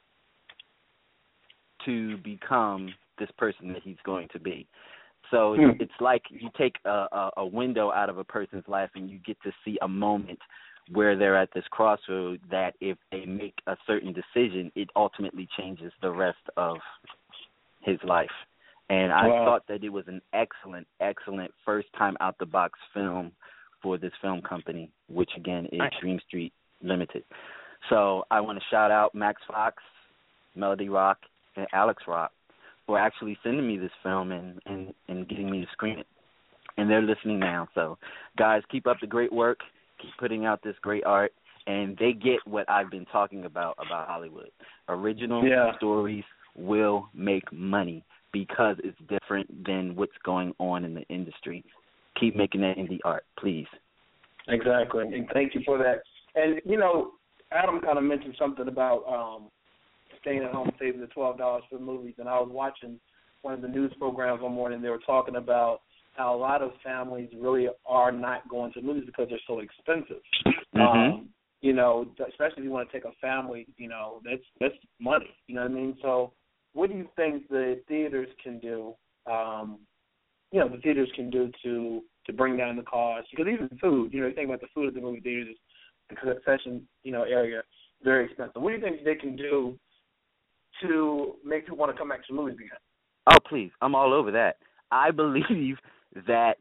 to 1.86 2.18
become 2.18 2.94
this 3.18 3.30
person 3.38 3.72
that 3.74 3.82
he's 3.84 3.98
going 4.04 4.28
to 4.34 4.40
be 4.40 4.68
so 5.32 5.54
it's, 5.54 5.64
Hmm. 5.64 5.82
it's 5.82 6.00
like 6.00 6.22
you 6.30 6.50
take 6.58 6.76
a, 6.86 7.08
a 7.12 7.32
a 7.38 7.46
window 7.46 7.92
out 7.92 8.10
of 8.10 8.18
a 8.18 8.24
person's 8.24 8.68
life 8.68 8.92
and 8.96 9.10
you 9.10 9.18
get 9.20 9.38
to 9.44 9.52
see 9.64 9.78
a 9.82 9.88
moment 9.88 10.40
where 10.92 11.16
they're 11.18 11.36
at 11.36 11.50
this 11.54 11.64
crossroad 11.72 12.40
that 12.52 12.76
if 12.80 12.98
they 13.12 13.26
make 13.26 13.56
a 13.68 13.76
certain 13.88 14.14
decision 14.14 14.72
it 14.76 14.88
ultimately 14.96 15.48
changes 15.58 15.92
the 16.02 16.12
rest 16.12 16.38
of 16.58 16.78
his 17.82 17.98
life 18.04 18.30
and 18.90 19.12
I 19.12 19.28
Wow. 19.28 19.46
thought 19.46 19.68
that 19.68 19.84
it 19.84 19.90
was 19.90 20.08
an 20.08 20.22
excellent, 20.34 20.88
excellent 21.00 21.52
first 21.66 21.88
time 21.98 22.16
out 22.20 22.38
the 22.38 22.46
box 22.46 22.78
film 22.94 23.32
for 23.82 23.98
this 23.98 24.14
film 24.22 24.42
company, 24.42 24.92
which 25.10 25.32
again 25.36 25.66
is. 25.72 25.82
Dream 26.00 26.20
Street 26.28 26.54
Limited. 26.84 27.24
So 27.90 28.26
I 28.30 28.42
want 28.42 28.60
to 28.60 28.66
shout 28.70 28.92
out 28.92 29.16
Max 29.16 29.42
Fox, 29.48 29.82
Melody 30.56 30.90
Rock, 30.90 31.18
and 31.56 31.66
Alex 31.74 32.04
Rock 32.08 32.32
for 32.86 33.00
actually 33.00 33.38
sending 33.44 33.68
me 33.68 33.78
this 33.78 33.92
film 34.04 34.32
and, 34.32 34.60
and, 34.66 34.94
and 35.08 35.28
getting 35.28 35.50
me 35.50 35.62
to 35.62 35.68
screen 35.72 36.00
it. 36.00 36.08
And 36.78 36.90
they're 36.90 37.02
listening 37.02 37.40
now. 37.40 37.68
So 37.74 37.98
guys, 38.38 38.62
keep 38.70 38.88
up 38.88 38.98
the 39.02 39.08
great 39.08 39.32
work. 39.32 39.60
Keep 40.02 40.12
putting 40.20 40.46
out 40.46 40.62
this 40.64 40.76
great 40.82 41.06
art. 41.06 41.34
And 41.68 41.98
they 41.98 42.14
get 42.14 42.40
what 42.46 42.70
I've 42.70 42.92
been 42.92 43.06
talking 43.06 43.46
about 43.46 43.76
about 43.78 44.08
Hollywood. 44.08 44.52
Original 44.88 45.44
Yeah. 45.44 45.76
stories 45.78 46.24
will 46.56 47.10
make 47.14 47.52
money 47.52 48.04
because 48.32 48.76
it's 48.84 48.98
different 49.08 49.66
than 49.66 49.96
what's 49.96 50.18
going 50.24 50.54
on 50.60 50.84
in 50.84 50.94
the 50.94 51.04
industry. 51.04 51.64
Keep 52.20 52.36
making 52.36 52.62
that 52.62 52.78
indie 52.78 53.00
art, 53.04 53.26
please. 53.40 53.68
Exactly, 54.48 55.06
and 55.06 55.28
thank 55.34 55.56
you 55.56 55.62
for 55.66 55.78
that. 55.78 56.04
And 56.36 56.62
you 56.66 56.78
know, 56.78 57.14
Adam 57.52 57.80
kind 57.82 57.98
of 57.98 58.04
mentioned 58.04 58.36
something 58.38 58.68
about 58.68 59.04
um 59.08 59.50
staying 60.26 60.44
at 60.44 60.52
home, 60.52 60.72
saving 60.80 61.02
the 61.02 61.08
twelve 61.08 61.38
dollars 61.38 61.64
for 61.70 61.80
movies. 61.80 62.16
And 62.18 62.28
I 62.28 62.40
was 62.40 62.50
watching 62.52 63.00
one 63.44 63.54
of 63.54 63.62
the 63.62 63.68
news 63.68 63.94
programs 64.00 64.42
one 64.42 64.54
morning. 64.54 64.82
They 64.82 64.90
were 64.90 65.00
talking 65.06 65.36
about 65.36 65.82
how 66.18 66.34
a 66.34 66.38
lot 66.38 66.62
of 66.62 66.72
families 66.84 67.30
really 67.38 67.68
are 67.86 68.12
not 68.12 68.48
going 68.50 68.74
to 68.74 68.82
movies 68.82 69.04
because 69.06 69.28
they're 69.30 69.40
so 69.48 69.60
expensive. 69.60 70.22
Mhm. 70.74 70.82
Um, 70.82 71.30
you 71.62 71.74
know, 71.74 72.08
especially 72.28 72.60
if 72.60 72.64
you 72.64 72.72
want 72.72 72.90
to 72.90 72.94
take 72.98 73.06
a 73.06 73.12
family, 73.22 73.68
you 73.78 73.88
know, 73.88 74.22
that's 74.24 74.44
that's 74.60 74.76
money. 75.00 75.30
You 75.48 75.56
know 75.56 75.62
what 75.62 75.72
I 75.72 75.74
mean? 75.74 75.98
So, 76.02 76.34
what 76.74 76.90
do 76.90 76.98
you 76.98 77.10
think 77.16 77.48
the 77.50 77.82
theaters 77.88 78.30
can 78.44 78.60
do? 78.60 78.96
Um, 79.26 79.80
you 80.52 80.60
know, 80.60 80.70
the 80.70 80.78
theaters 80.78 81.12
can 81.16 81.30
do 81.30 81.52
to 81.64 82.04
to 82.26 82.34
bring 82.34 82.58
down 82.58 82.76
the 82.76 82.84
cost 82.84 83.28
because 83.30 83.48
even 83.48 83.70
food, 83.80 84.14
you 84.14 84.22
know, 84.22 84.28
you 84.28 84.34
think 84.34 84.48
about 84.48 84.62
the 84.62 84.68
food 84.74 84.88
at 84.88 84.94
the 84.96 85.02
movie 85.02 85.20
theaters, 85.20 85.56
the 86.10 86.16
concession, 86.16 86.88
you 87.04 87.12
know, 87.12 87.24
area, 87.24 87.62
very 88.04 88.26
expensive. 88.26 88.62
What 88.62 88.72
do 88.72 88.78
you 88.78 88.82
think 88.82 89.04
they 89.04 89.16
can 89.16 89.36
do 89.36 89.78
to 90.82 91.36
make 91.44 91.66
people 91.66 91.78
want 91.78 91.92
to 91.92 91.98
come 91.98 92.10
back 92.10 92.20
to 92.20 92.26
the 92.30 92.36
movies 92.36 92.56
again? 92.56 92.80
Oh, 93.28 93.38
please. 93.48 93.72
I'm 93.82 93.96
all 93.96 94.14
over 94.14 94.32
that. 94.32 94.58
I 94.92 95.12
believe 95.12 95.78
that 96.28 96.56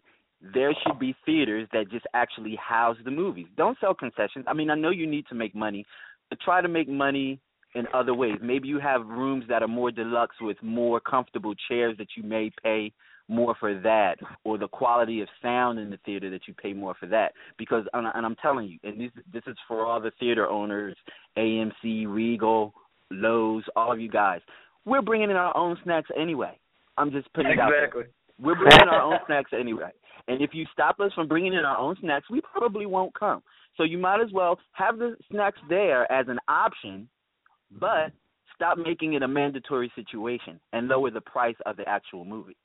there 0.52 0.74
should 0.84 0.98
be 0.98 1.14
theaters 1.24 1.68
that 1.72 1.90
just 1.90 2.06
actually 2.14 2.56
house 2.56 2.96
the 3.04 3.10
movies. 3.10 3.46
Don't 3.56 3.78
sell 3.80 3.94
concessions. 3.94 4.44
I 4.46 4.52
mean, 4.52 4.70
I 4.70 4.74
know 4.74 4.90
you 4.90 5.06
need 5.06 5.26
to 5.28 5.34
make 5.34 5.54
money, 5.54 5.86
but 6.28 6.40
try 6.40 6.60
to 6.60 6.68
make 6.68 6.88
money 6.88 7.40
in 7.74 7.86
other 7.94 8.14
ways. 8.14 8.38
Maybe 8.42 8.68
you 8.68 8.78
have 8.78 9.06
rooms 9.06 9.44
that 9.48 9.62
are 9.62 9.68
more 9.68 9.90
deluxe 9.90 10.36
with 10.40 10.56
more 10.62 11.00
comfortable 11.00 11.54
chairs 11.68 11.96
that 11.98 12.08
you 12.16 12.22
may 12.22 12.50
pay 12.62 12.92
more 13.26 13.54
for 13.58 13.80
that, 13.80 14.16
or 14.44 14.58
the 14.58 14.68
quality 14.68 15.22
of 15.22 15.28
sound 15.40 15.78
in 15.78 15.88
the 15.88 15.96
theater 16.04 16.28
that 16.30 16.42
you 16.46 16.52
pay 16.52 16.74
more 16.74 16.94
for 17.00 17.06
that. 17.06 17.32
Because, 17.56 17.84
and 17.94 18.06
I'm 18.06 18.36
telling 18.36 18.68
you, 18.68 18.78
and 18.82 19.00
this 19.00 19.10
this 19.32 19.42
is 19.46 19.56
for 19.66 19.86
all 19.86 19.98
the 19.98 20.12
theater 20.20 20.46
owners, 20.46 20.94
AMC, 21.38 22.06
Regal, 22.06 22.74
Loews, 23.14 23.62
all 23.76 23.92
of 23.92 24.00
you 24.00 24.10
guys. 24.10 24.40
We're 24.84 25.02
bringing 25.02 25.30
in 25.30 25.36
our 25.36 25.56
own 25.56 25.76
snacks 25.84 26.10
anyway. 26.18 26.58
I'm 26.96 27.10
just 27.10 27.32
putting 27.32 27.52
it 27.52 27.58
out 27.58 27.70
there. 27.70 27.84
Exactly. 27.84 28.04
We're 28.38 28.54
bringing 28.54 28.82
in 28.82 28.88
our 28.88 29.02
own 29.02 29.18
snacks 29.26 29.50
anyway. 29.58 29.90
And 30.28 30.42
if 30.42 30.50
you 30.52 30.64
stop 30.72 31.00
us 31.00 31.12
from 31.14 31.28
bringing 31.28 31.52
in 31.52 31.64
our 31.64 31.76
own 31.76 31.96
snacks, 32.00 32.26
we 32.30 32.40
probably 32.40 32.86
won't 32.86 33.14
come. 33.18 33.42
So 33.76 33.82
you 33.82 33.98
might 33.98 34.20
as 34.20 34.32
well 34.32 34.58
have 34.72 34.98
the 34.98 35.16
snacks 35.30 35.58
there 35.68 36.10
as 36.10 36.26
an 36.28 36.38
option, 36.48 37.08
but 37.72 38.12
stop 38.54 38.78
making 38.78 39.14
it 39.14 39.22
a 39.22 39.28
mandatory 39.28 39.92
situation 39.94 40.60
and 40.72 40.88
lower 40.88 41.10
the 41.10 41.20
price 41.20 41.56
of 41.66 41.76
the 41.76 41.88
actual 41.88 42.24
movie. 42.24 42.56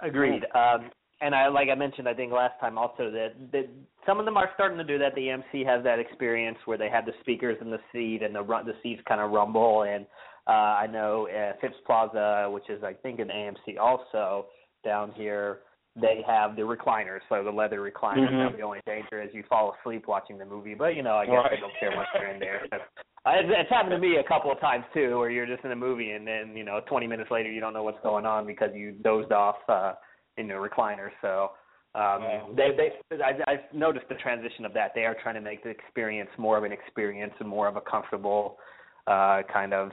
Agreed. 0.00 0.44
Um, 0.54 0.90
and 1.20 1.34
I, 1.34 1.48
like 1.48 1.68
I 1.68 1.74
mentioned, 1.74 2.08
I 2.08 2.14
think 2.14 2.32
last 2.32 2.58
time 2.60 2.78
also 2.78 3.10
that, 3.10 3.32
that 3.52 3.68
some 4.06 4.18
of 4.18 4.24
them 4.24 4.36
are 4.36 4.50
starting 4.54 4.78
to 4.78 4.84
do 4.84 4.98
that. 4.98 5.14
The 5.14 5.22
AMC 5.22 5.66
has 5.66 5.82
that 5.84 5.98
experience 5.98 6.58
where 6.64 6.78
they 6.78 6.88
have 6.88 7.06
the 7.06 7.12
speakers 7.20 7.56
in 7.60 7.70
the 7.70 7.80
seat 7.92 8.22
and 8.22 8.34
the 8.34 8.42
the 8.42 8.74
seats 8.82 9.02
kind 9.08 9.20
of 9.20 9.30
rumble. 9.30 9.82
And 9.82 10.06
uh, 10.46 10.50
I 10.50 10.86
know 10.86 11.28
uh, 11.28 11.52
Phipps 11.60 11.76
Plaza, 11.86 12.48
which 12.50 12.68
is 12.70 12.82
I 12.84 12.92
think 12.92 13.18
an 13.20 13.28
AMC 13.28 13.78
also 13.80 14.46
down 14.84 15.12
here, 15.12 15.60
they 16.00 16.22
have 16.26 16.54
the 16.54 16.62
recliners, 16.62 17.20
so 17.28 17.42
the 17.42 17.50
leather 17.50 17.80
recliners. 17.80 18.30
Mhm. 18.30 18.50
Now, 18.50 18.56
the 18.56 18.62
only 18.62 18.80
danger 18.86 19.20
is 19.20 19.30
you 19.34 19.42
fall 19.48 19.74
asleep 19.80 20.06
watching 20.06 20.38
the 20.38 20.44
movie, 20.44 20.74
but 20.74 20.94
you 20.94 21.02
know 21.02 21.16
I 21.16 21.26
guess 21.26 21.34
Right. 21.34 21.50
they 21.50 21.60
don't 21.60 21.74
care 21.80 21.94
much 21.94 22.06
you're 22.14 22.28
in 22.28 22.38
there. 22.38 22.64
It's, 22.70 23.50
it's 23.50 23.68
happened 23.70 23.90
to 23.90 23.98
me 23.98 24.16
a 24.16 24.22
couple 24.24 24.52
of 24.52 24.60
times 24.60 24.84
too, 24.94 25.18
where 25.18 25.28
you're 25.28 25.46
just 25.46 25.64
in 25.64 25.72
a 25.72 25.76
movie 25.76 26.12
and 26.12 26.24
then 26.26 26.56
you 26.56 26.64
know 26.64 26.80
20 26.86 27.06
minutes 27.08 27.30
later 27.32 27.50
you 27.50 27.60
don't 27.60 27.72
know 27.74 27.82
what's 27.82 28.00
going 28.02 28.24
on 28.24 28.46
because 28.46 28.70
you 28.74 28.92
dozed 28.92 29.32
off 29.32 29.56
uh, 29.68 29.94
in 30.38 30.48
the 30.48 30.54
recliner. 30.54 31.10
So 31.20 31.50
Um, 31.94 32.22
Wow. 32.22 32.50
They 32.54 32.70
they 32.76 33.22
I, 33.24 33.32
I've 33.50 33.74
noticed 33.74 34.08
the 34.08 34.14
transition 34.16 34.64
of 34.64 34.72
that. 34.74 34.92
They 34.94 35.04
are 35.04 35.16
trying 35.22 35.34
to 35.36 35.40
make 35.40 35.62
the 35.64 35.70
experience 35.70 36.30
more 36.36 36.56
of 36.58 36.64
an 36.64 36.72
experience 36.72 37.32
and 37.40 37.48
more 37.48 37.66
of 37.66 37.76
a 37.76 37.80
comfortable 37.80 38.58
uh, 39.06 39.42
kind 39.52 39.72
of 39.72 39.90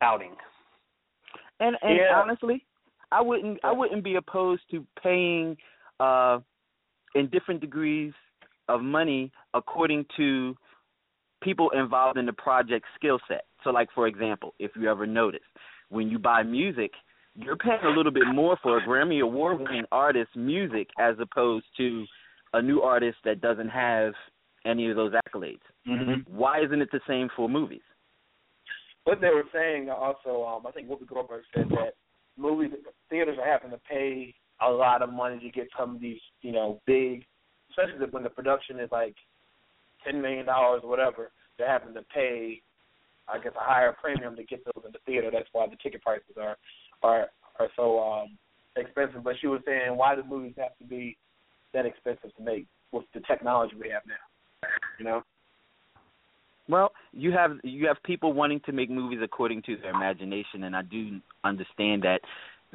outing. 0.00 0.34
And 1.60 1.76
and 1.82 1.98
Yeah. 1.98 2.12
honestly, 2.14 2.64
I 3.10 3.20
wouldn't 3.20 3.58
I 3.64 3.72
wouldn't 3.72 4.04
be 4.04 4.14
opposed 4.14 4.62
to 4.70 4.86
paying 5.02 5.56
uh 6.00 6.38
in 7.14 7.28
different 7.28 7.60
degrees 7.60 8.12
of 8.68 8.80
money 8.80 9.32
according 9.52 10.06
to 10.16 10.56
people 11.42 11.68
involved 11.70 12.16
in 12.16 12.26
the 12.26 12.32
project 12.32 12.86
skill 12.94 13.18
set. 13.28 13.44
So 13.64 13.70
like 13.70 13.88
for 13.92 14.06
example, 14.06 14.54
if 14.58 14.70
you 14.76 14.88
ever 14.88 15.06
notice, 15.06 15.48
when 15.88 16.08
you 16.08 16.18
buy 16.18 16.42
music, 16.44 16.92
you're 17.34 17.56
paying 17.56 17.84
a 17.84 17.90
little 17.90 18.12
bit 18.12 18.26
more 18.32 18.58
for 18.62 18.78
a 18.78 18.82
Grammy 18.82 19.22
award 19.22 19.60
winning 19.60 19.84
artist's 19.90 20.36
music 20.36 20.88
as 20.98 21.16
opposed 21.20 21.64
to 21.78 22.04
a 22.52 22.60
new 22.60 22.82
artist 22.82 23.18
that 23.24 23.40
doesn't 23.40 23.68
have 23.68 24.12
any 24.66 24.90
of 24.90 24.96
those 24.96 25.12
accolades. 25.12 25.60
Mm-hmm. 25.88 26.36
Why 26.36 26.62
isn't 26.62 26.80
it 26.80 26.90
the 26.92 27.00
same 27.08 27.28
for 27.34 27.48
movies? 27.48 27.80
What 29.04 29.20
they 29.20 29.30
were 29.30 29.44
saying 29.52 29.88
also, 29.90 30.44
um, 30.44 30.66
I 30.66 30.70
think 30.70 30.88
Whoopi 30.88 31.08
Goldberg 31.08 31.42
said 31.54 31.68
that 31.70 31.94
movies 32.36 32.70
theaters 33.10 33.38
are 33.40 33.50
having 33.50 33.70
to 33.70 33.80
pay 33.88 34.34
a 34.60 34.70
lot 34.70 35.02
of 35.02 35.12
money 35.12 35.40
to 35.40 35.50
get 35.50 35.68
some 35.76 35.96
of 35.96 36.00
these, 36.00 36.20
you 36.42 36.52
know, 36.52 36.80
big, 36.86 37.24
especially 37.70 38.06
when 38.10 38.22
the 38.22 38.30
production 38.30 38.78
is 38.78 38.90
like 38.92 39.16
ten 40.04 40.22
million 40.22 40.46
dollars 40.46 40.82
or 40.84 40.90
whatever. 40.90 41.32
They're 41.58 41.68
having 41.68 41.94
to 41.94 42.02
pay, 42.14 42.62
I 43.28 43.38
guess, 43.38 43.52
a 43.56 43.64
higher 43.64 43.96
premium 44.00 44.36
to 44.36 44.44
get 44.44 44.64
those 44.64 44.84
in 44.86 44.92
the 44.92 44.98
theater. 45.04 45.30
That's 45.32 45.48
why 45.52 45.66
the 45.66 45.76
ticket 45.82 46.02
prices 46.02 46.36
are 46.40 46.56
are 47.02 47.28
are 47.58 47.68
so 47.76 48.00
um 48.00 48.38
expensive. 48.76 49.22
But 49.22 49.34
she 49.40 49.46
was 49.46 49.60
saying, 49.66 49.96
why 49.96 50.14
do 50.14 50.22
movies 50.28 50.54
have 50.58 50.76
to 50.78 50.84
be 50.84 51.16
that 51.74 51.86
expensive 51.86 52.34
to 52.36 52.42
make 52.42 52.66
with 52.92 53.04
the 53.14 53.20
technology 53.20 53.74
we 53.80 53.90
have 53.90 54.02
now? 54.06 54.68
You 54.98 55.04
know. 55.04 55.22
Well, 56.68 56.92
you 57.12 57.32
have 57.32 57.52
you 57.64 57.86
have 57.88 57.96
people 58.04 58.32
wanting 58.32 58.60
to 58.66 58.72
make 58.72 58.88
movies 58.88 59.20
according 59.22 59.62
to 59.62 59.76
their 59.76 59.90
imagination, 59.90 60.64
and 60.64 60.76
I 60.76 60.82
do 60.82 61.20
understand 61.44 62.02
that 62.02 62.20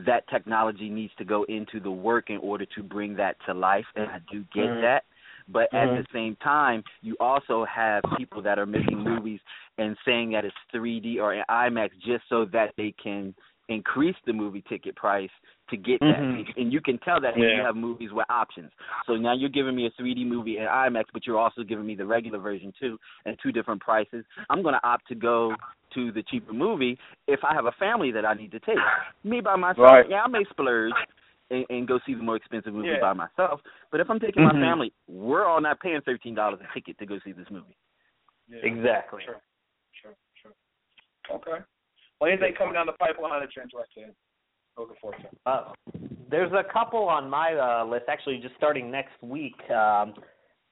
that 0.06 0.28
technology 0.30 0.90
needs 0.90 1.14
to 1.18 1.26
go 1.26 1.44
into 1.46 1.80
the 1.80 1.90
work 1.90 2.30
in 2.30 2.38
order 2.38 2.66
to 2.76 2.84
bring 2.84 3.16
that 3.16 3.38
to 3.48 3.54
life, 3.54 3.86
and 3.96 4.10
I 4.10 4.20
do 4.32 4.44
get 4.54 4.66
Mhm. 4.66 4.82
that. 4.82 5.06
But 5.48 5.74
at 5.74 5.88
Mhm. 5.88 6.04
the 6.04 6.06
same 6.12 6.36
time, 6.38 6.84
you 7.02 7.16
also 7.20 7.64
have 7.66 8.04
people 8.18 8.42
that 8.42 8.60
are 8.60 8.66
making 8.66 9.00
movies 9.00 9.40
and 9.78 9.98
saying 10.04 10.32
that 10.32 10.44
it's 10.44 10.56
3D 10.72 11.20
or 11.20 11.44
IMAX 11.50 11.98
just 12.00 12.28
so 12.28 12.46
that 12.46 12.76
they 12.76 12.92
can 12.92 13.34
increase 13.70 14.16
the 14.26 14.34
movie 14.34 14.64
ticket 14.70 14.96
price 14.96 15.30
to 15.70 15.78
get 15.78 16.00
that. 16.00 16.20
Mhm. 16.20 16.46
And 16.58 16.72
you 16.72 16.80
can 16.82 16.98
tell 17.00 17.20
that 17.22 17.36
when 17.36 17.50
you 17.50 17.62
have 17.62 17.76
movies 17.76 18.12
with 18.14 18.26
options. 18.30 18.72
So 19.06 19.16
now 19.18 19.34
you're 19.34 19.50
giving 19.50 19.76
me 19.76 19.86
a 19.88 19.92
3D 20.02 20.26
movie 20.26 20.58
in 20.58 20.64
IMAX, 20.66 21.06
but 21.14 21.26
you're 21.28 21.38
also 21.38 21.64
giving 21.64 21.86
me 21.86 21.96
the 21.96 22.06
regular 22.06 22.40
version 22.40 22.72
too, 22.80 22.98
and 23.26 23.38
two 23.44 23.52
different 23.52 23.82
prices. 23.82 24.24
I'm 24.50 24.62
going 24.64 24.74
to 24.76 24.88
opt 24.88 25.08
to 25.10 25.16
go 25.16 25.54
to 25.94 26.12
the 26.12 26.24
cheaper 26.24 26.54
movie 26.54 26.98
if 27.28 27.44
I 27.44 27.54
have 27.54 27.66
a 27.66 27.72
family 27.74 28.12
that 28.12 28.26
I 28.26 28.34
need 28.34 28.52
to 28.52 28.60
take. 28.62 28.78
Me 29.24 29.42
by 29.42 29.56
myself, 29.56 29.78
Right. 29.86 30.10
yeah, 30.10 30.24
I 30.24 30.28
may 30.28 30.44
splurge 30.50 30.94
and, 31.50 31.66
and 31.70 31.88
go 31.88 32.00
see 32.06 32.14
the 32.14 32.24
more 32.24 32.36
expensive 32.38 32.74
movie 32.74 32.90
Yeah. 32.90 33.00
by 33.02 33.14
myself. 33.14 33.62
But 33.92 34.00
if 34.02 34.10
I'm 34.10 34.20
taking 34.20 34.44
Mhm. 34.44 34.54
my 34.54 34.60
family, 34.60 34.94
we're 35.08 35.46
all 35.46 35.62
not 35.62 35.80
paying 35.80 36.02
thirteen 36.02 36.36
dollars 36.36 36.60
a 36.62 36.74
ticket 36.74 36.98
to 37.00 37.06
go 37.06 37.20
see 37.20 37.32
this 37.34 37.50
movie. 37.50 37.76
Yeah. 38.50 38.60
Exactly. 38.64 39.24
Sure, 39.26 39.42
sure, 40.02 40.16
sure. 40.42 40.52
Okay. 41.36 41.64
Well, 42.20 42.32
anything 42.32 42.54
coming 42.58 42.74
down 42.74 42.86
the 42.86 42.94
pipeline 42.94 43.42
that 43.42 43.50
you're? 43.56 43.66
Looking. 43.74 44.14
Uh, 45.46 45.74
there's 46.30 46.52
a 46.52 46.64
couple 46.72 47.08
on 47.10 47.30
my 47.30 47.54
uh, 47.54 47.86
list 47.86 48.06
actually 48.08 48.38
just 48.38 48.56
starting 48.58 48.92
next 48.92 49.14
week. 49.22 49.56
Um, 49.72 50.14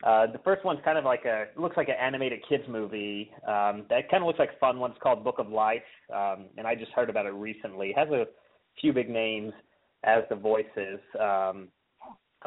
uh, 0.04 0.28
the 0.28 0.40
first 0.44 0.64
one's 0.66 0.80
kind 0.84 0.98
of 0.98 1.06
like 1.06 1.26
a 1.26 1.46
looks 1.60 1.78
like 1.78 1.88
an 1.88 1.96
animated 2.00 2.40
kids 2.48 2.64
movie. 2.68 3.32
Um, 3.48 3.86
that 3.90 4.10
kind 4.12 4.22
of 4.22 4.28
looks 4.28 4.40
like 4.40 4.60
fun 4.60 4.80
one. 4.80 4.92
It's 4.92 5.00
called 5.02 5.24
Book 5.24 5.40
of 5.40 5.50
Life, 5.50 5.82
um, 6.14 6.48
and 6.58 6.68
I 6.68 6.76
just 6.76 6.92
heard 6.92 7.10
about 7.10 7.26
it 7.26 7.34
recently. 7.34 7.90
It 7.90 7.98
has 7.98 8.10
a 8.10 8.26
few 8.80 8.94
big 8.94 9.10
names 9.10 9.54
as 10.04 10.24
the 10.30 10.36
voices, 10.36 11.00
um, 11.20 11.70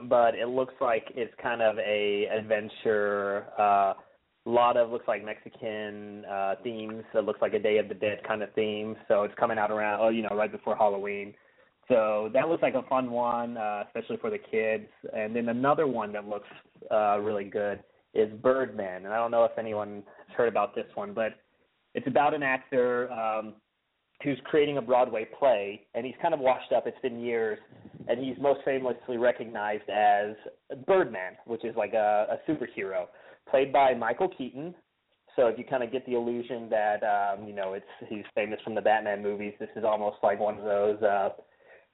but 0.09 0.35
it 0.35 0.49
looks 0.49 0.75
like 0.81 1.05
it's 1.17 1.35
kind 1.43 1.63
of 1.63 1.79
a 1.79 2.27
adventure. 2.27 3.47
Uh, 3.59 3.95
a 4.49 4.51
lot 4.51 4.79
of 4.79 4.91
looks 4.91 5.07
like 5.07 5.23
Mexican 5.25 6.25
uh, 6.25 6.55
themes. 6.63 7.05
It 7.15 7.25
looks 7.25 7.43
like 7.43 7.53
a 7.53 7.59
Day 7.59 7.77
of 7.77 7.89
the 7.89 7.95
Dead 7.95 8.21
kind 8.27 8.43
of 8.43 8.53
theme. 8.55 8.97
So 9.07 9.25
it's 9.25 9.35
coming 9.39 9.59
out 9.59 9.71
around, 9.71 10.01
oh, 10.01 10.09
you 10.09 10.23
know, 10.23 10.35
right 10.35 10.51
before 10.51 10.75
Halloween. 10.75 11.35
So 11.87 12.31
that 12.33 12.49
looks 12.49 12.63
like 12.63 12.75
a 12.75 12.83
fun 12.89 13.11
one, 13.11 13.59
uh, 13.59 13.85
especially 13.87 14.17
for 14.17 14.31
the 14.31 14.39
kids. 14.39 14.89
And 15.15 15.37
then 15.37 15.51
another 15.51 15.87
one 15.87 16.13
that 16.13 16.27
looks 16.27 16.49
uh, 16.91 17.19
really 17.21 17.45
good 17.45 17.81
is 18.15 18.31
Birdman. 18.43 19.05
And 19.05 19.13
I 19.13 19.19
don't 19.19 19.31
know 19.31 19.45
if 19.45 19.59
anyone 19.59 20.03
heard 20.35 20.49
about 20.49 20.75
this 20.75 20.87
one, 20.95 21.13
but 21.13 21.35
it's 21.95 22.07
about 22.07 22.33
an 22.33 22.43
actor 22.43 23.13
um, 23.13 23.55
who's 24.23 24.39
creating 24.45 24.79
a 24.79 24.83
Broadway 24.83 25.27
play, 25.39 25.83
and 25.95 26.07
he's 26.07 26.15
kind 26.23 26.33
of 26.33 26.41
washed 26.41 26.73
up. 26.73 26.87
It's 26.87 27.01
been 27.03 27.21
years, 27.21 27.59
and 28.09 28.19
he's 28.19 28.37
most 28.41 28.61
famously 28.65 29.19
recognized 29.19 29.89
as 29.91 30.35
Birdman, 30.87 31.35
which 31.45 31.65
is 31.65 31.77
like 31.77 31.93
a, 31.93 32.27
a 32.31 32.51
superhero, 32.51 33.07
played 33.51 33.73
by 33.73 33.95
Michael 33.95 34.29
Keaton. 34.29 34.75
So 35.37 35.47
if 35.47 35.59
you 35.59 35.65
kind 35.65 35.85
of 35.85 35.93
get 35.93 36.05
the 36.05 36.15
illusion 36.15 36.69
that 36.71 37.03
um, 37.05 37.47
you 37.47 37.55
know 37.55 37.75
it's 37.75 37.87
he's 38.09 38.25
famous 38.35 38.59
from 38.65 38.75
the 38.75 38.81
Batman 38.81 39.23
movies, 39.23 39.55
this 39.61 39.69
is 39.77 39.85
almost 39.85 40.17
like 40.23 40.41
one 40.41 40.59
of 40.59 40.65
those 40.65 41.01
uh, 41.03 41.31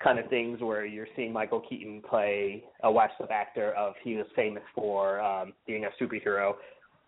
kind 0.02 0.18
of 0.18 0.28
things 0.28 0.60
where 0.60 0.84
you're 0.84 1.06
seeing 1.14 1.32
Michael 1.32 1.60
Keaton 1.68 2.02
play 2.08 2.64
a 2.82 2.90
washed 2.90 3.20
up 3.22 3.30
actor 3.30 3.72
of 3.72 3.94
he 4.02 4.16
was 4.16 4.26
famous 4.34 4.62
for 4.74 5.20
um, 5.20 5.52
being 5.66 5.84
a 5.84 6.02
superhero. 6.02 6.54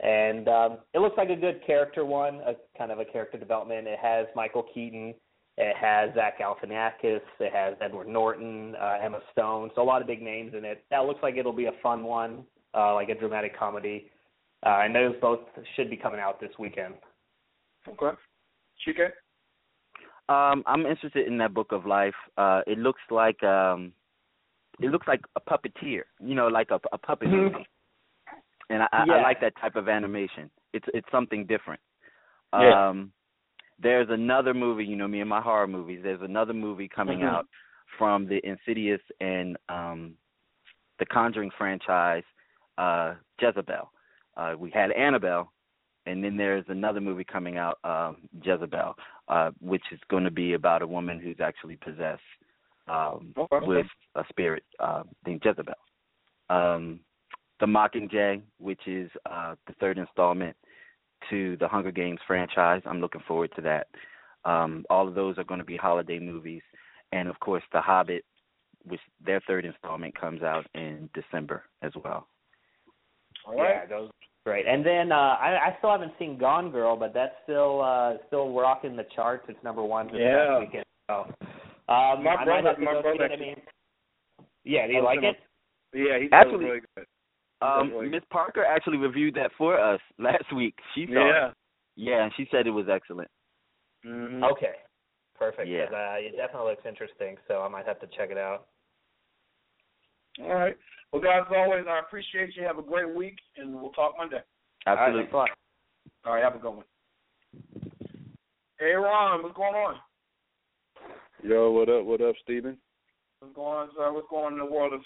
And 0.00 0.46
um, 0.48 0.78
it 0.92 0.98
looks 0.98 1.16
like 1.16 1.30
a 1.30 1.36
good 1.36 1.60
character 1.66 2.04
one, 2.04 2.36
a 2.46 2.52
kind 2.76 2.92
of 2.92 2.98
a 2.98 3.04
character 3.04 3.38
development. 3.38 3.86
It 3.86 3.98
has 3.98 4.26
Michael 4.36 4.66
Keaton, 4.74 5.14
it 5.56 5.76
has 5.76 6.14
Zach 6.14 6.38
Galifianakis, 6.38 7.20
it 7.40 7.52
has 7.52 7.74
Edward 7.80 8.08
Norton, 8.08 8.74
uh, 8.78 8.98
Emma 9.02 9.20
Stone, 9.32 9.70
so 9.74 9.82
a 9.82 9.84
lot 9.84 10.02
of 10.02 10.06
big 10.06 10.20
names 10.20 10.52
in 10.56 10.66
it. 10.66 10.84
That 10.90 11.06
looks 11.06 11.20
like 11.22 11.36
it'll 11.36 11.52
be 11.52 11.66
a 11.66 11.72
fun 11.82 12.04
one, 12.04 12.44
uh, 12.74 12.92
like 12.92 13.08
a 13.08 13.14
dramatic 13.14 13.58
comedy. 13.58 14.10
Uh, 14.64 14.80
and 14.84 14.94
those 14.94 15.14
both 15.20 15.40
should 15.74 15.90
be 15.90 15.96
coming 15.96 16.20
out 16.20 16.40
this 16.40 16.50
weekend. 16.58 16.94
Okay. 17.88 18.16
Chike? 18.86 19.12
Um, 20.28 20.64
I'm 20.66 20.86
interested 20.86 21.26
in 21.26 21.38
that 21.38 21.54
book 21.54 21.72
of 21.72 21.86
life. 21.86 22.14
Uh, 22.36 22.62
it 22.66 22.78
looks 22.78 23.02
like 23.10 23.40
um, 23.44 23.92
it 24.80 24.90
looks 24.90 25.06
like 25.06 25.20
a 25.36 25.40
puppeteer, 25.40 26.02
you 26.20 26.34
know, 26.34 26.48
like 26.48 26.70
a, 26.70 26.80
a 26.92 26.98
puppet 26.98 27.28
Mhm. 27.28 27.52
movie. 27.52 27.66
And 28.68 28.82
I, 28.82 28.88
I, 28.92 29.04
I 29.08 29.22
like 29.22 29.40
that 29.40 29.54
type 29.60 29.76
of 29.76 29.88
animation. 29.88 30.50
It's 30.72 30.86
it's 30.92 31.06
something 31.12 31.46
different. 31.46 31.80
Yeah. 32.52 32.88
Um, 32.88 33.12
there's 33.78 34.08
another 34.10 34.54
movie, 34.54 34.84
you 34.84 34.96
know 34.96 35.06
me 35.06 35.20
and 35.20 35.28
my 35.28 35.40
horror 35.40 35.66
movies. 35.66 36.00
There's 36.02 36.22
another 36.22 36.54
movie 36.54 36.88
coming 36.88 37.20
Mhm. 37.20 37.28
out 37.28 37.46
from 37.98 38.26
the 38.26 38.44
Insidious 38.44 39.00
and 39.20 39.56
um, 39.68 40.16
the 40.98 41.06
Conjuring 41.06 41.50
franchise, 41.56 42.24
uh, 42.78 43.14
Jezebel. 43.40 43.92
Uh, 44.36 44.54
we 44.58 44.70
had 44.70 44.92
Annabelle, 44.92 45.52
and 46.06 46.22
then 46.22 46.36
there's 46.36 46.64
another 46.68 47.00
movie 47.00 47.24
coming 47.24 47.56
out, 47.56 47.78
um, 47.84 48.28
Jezebel, 48.42 48.94
uh, 49.28 49.50
which 49.60 49.82
is 49.92 50.00
going 50.08 50.24
to 50.24 50.30
be 50.30 50.52
about 50.52 50.82
a 50.82 50.86
woman 50.86 51.18
who's 51.18 51.40
actually 51.40 51.76
possessed 51.76 52.20
um, 52.88 53.32
Okay. 53.36 53.66
with 53.66 53.86
a 54.14 54.24
spirit 54.28 54.62
uh, 54.78 55.02
named 55.26 55.42
Jezebel. 55.44 55.74
Um, 56.50 57.00
the 57.58 57.66
Mockingjay, 57.66 58.42
which 58.58 58.86
is 58.86 59.10
uh, 59.28 59.54
the 59.66 59.72
third 59.80 59.98
installment 59.98 60.54
to 61.30 61.56
the 61.56 61.66
Hunger 61.66 61.90
Games 61.90 62.20
franchise. 62.26 62.82
I'm 62.84 63.00
looking 63.00 63.22
forward 63.26 63.50
to 63.56 63.62
that. 63.62 63.88
Um, 64.44 64.84
all 64.90 65.08
of 65.08 65.14
those 65.14 65.38
are 65.38 65.44
going 65.44 65.58
to 65.60 65.66
be 65.66 65.76
holiday 65.76 66.18
movies, 66.20 66.62
and 67.12 67.28
of 67.28 67.40
course, 67.40 67.64
The 67.72 67.80
Hobbit, 67.80 68.24
which 68.84 69.00
their 69.24 69.40
third 69.46 69.64
installment 69.64 70.18
comes 70.18 70.42
out 70.42 70.66
in 70.74 71.10
December 71.14 71.64
as 71.82 71.92
well. 72.04 72.28
All 73.46 73.56
right. 73.56 73.82
Yeah, 73.82 73.86
those 73.86 74.10
great. 74.44 74.66
And 74.66 74.84
then 74.84 75.12
uh, 75.12 75.14
I, 75.40 75.68
I 75.68 75.74
still 75.78 75.90
haven't 75.90 76.12
seen 76.18 76.38
Gone 76.38 76.70
Girl, 76.70 76.96
but 76.96 77.14
that's 77.14 77.34
still 77.44 77.80
uh, 77.82 78.14
still 78.26 78.52
rocking 78.58 78.96
the 78.96 79.04
charts. 79.14 79.44
It's 79.48 79.62
number 79.64 79.82
one 79.84 80.06
this 80.08 80.16
Yeah. 80.20 80.46
past 80.58 80.60
weekend. 80.60 80.84
So, 81.08 81.14
um, 81.88 82.22
My 82.24 82.36
I 82.38 82.44
brother- 82.44 82.50
might 82.62 82.64
have 82.64 82.76
to 82.76 82.82
my 82.82 82.92
go 82.92 82.98
see 83.12 83.18
brother 83.18 83.24
it. 83.24 83.32
I 83.32 83.40
mean, 83.40 83.56
yeah, 84.64 84.86
do 84.86 84.92
you 84.94 85.02
like 85.04 85.22
it? 85.22 85.36
Yeah, 85.94 86.18
he 86.18 86.28
Actually- 86.32 86.64
really 86.64 86.80
good. 86.96 87.06
Um, 87.62 87.84
Definitely. 87.88 88.08
Miss 88.10 88.22
Parker 88.30 88.64
actually 88.64 88.98
reviewed 88.98 89.34
that 89.36 89.50
for 89.56 89.80
us 89.80 90.00
last 90.18 90.52
week. 90.54 90.74
She 90.94 91.06
saw 91.06 91.12
Yeah. 91.26 91.48
it. 91.48 91.54
Yeah, 91.96 92.24
and 92.24 92.32
she 92.36 92.46
said 92.50 92.66
it 92.66 92.70
was 92.70 92.86
excellent. 92.92 93.30
Mm-hmm. 94.04 94.44
Okay, 94.44 94.74
perfect. 95.38 95.66
Yeah. 95.68 95.86
'cause, 95.86 95.94
Uh, 95.94 96.16
it 96.18 96.36
definitely 96.36 96.70
looks 96.72 96.84
interesting, 96.84 97.38
so 97.48 97.62
I 97.62 97.68
might 97.68 97.86
have 97.86 97.98
to 98.00 98.06
check 98.08 98.30
it 98.30 98.36
out. 98.36 98.66
All 100.42 100.54
right. 100.54 100.76
Well, 101.12 101.22
guys, 101.22 101.42
as 101.48 101.56
always, 101.56 101.84
I 101.88 102.00
appreciate 102.00 102.56
you. 102.56 102.64
Have 102.64 102.78
a 102.78 102.82
great 102.82 103.14
week, 103.14 103.36
and 103.56 103.74
we'll 103.74 103.92
talk 103.92 104.14
Monday. 104.18 104.40
Absolutely. 104.86 105.32
All 105.32 105.40
right, 105.40 105.50
All 106.26 106.34
right 106.34 106.44
have 106.44 106.54
a 106.54 106.58
good 106.58 106.70
one. 106.70 106.84
Hey, 108.78 108.92
Ron, 108.92 109.42
what's 109.42 109.56
going 109.56 109.74
on? 109.74 109.96
Yo, 111.42 111.70
what 111.70 111.88
up? 111.88 112.04
What 112.04 112.20
up, 112.20 112.34
Steven? 112.42 112.76
What's 113.40 113.54
going 113.54 113.78
on, 113.78 113.88
sir? 113.96 114.12
What's 114.12 114.26
going 114.28 114.46
on 114.46 114.52
in 114.54 114.58
the 114.58 114.66
world 114.66 114.92
of 114.92 115.00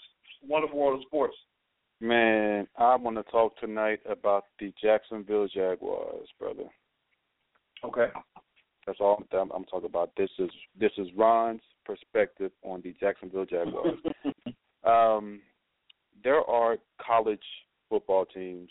wonderful 0.47 0.79
world 0.79 1.01
of 1.01 1.07
sports? 1.07 1.37
Man, 2.01 2.67
I 2.79 2.97
want 2.97 3.17
to 3.17 3.23
talk 3.25 3.57
tonight 3.59 4.01
about 4.09 4.45
the 4.59 4.73
Jacksonville 4.83 5.49
Jaguars, 5.49 6.29
brother. 6.39 6.65
Okay. 7.85 8.07
That's 8.87 8.99
all 9.01 9.23
I'm, 9.33 9.51
I'm 9.53 9.65
talking 9.65 9.89
about. 9.89 10.11
This 10.17 10.31
is 10.39 10.51
this 10.79 10.93
is 10.97 11.09
Ron's 11.17 11.61
perspective 11.85 12.51
on 12.63 12.81
the 12.83 12.95
Jacksonville 12.99 13.45
Jaguars. 13.45 13.99
um, 14.85 15.41
there 16.23 16.45
are 16.49 16.77
college 17.05 17.43
football 17.89 18.25
teams 18.27 18.71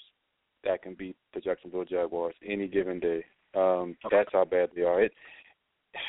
that 0.64 0.82
can 0.82 0.94
beat 0.94 1.16
the 1.34 1.40
Jacksonville 1.40 1.86
Jaguars 1.86 2.36
any 2.46 2.68
given 2.68 3.00
day. 3.00 3.24
Um, 3.56 3.96
Okay. 4.06 4.18
That's 4.18 4.30
how 4.32 4.46
bad 4.46 4.70
they 4.76 4.84
are. 4.84 5.02
It 5.02 5.12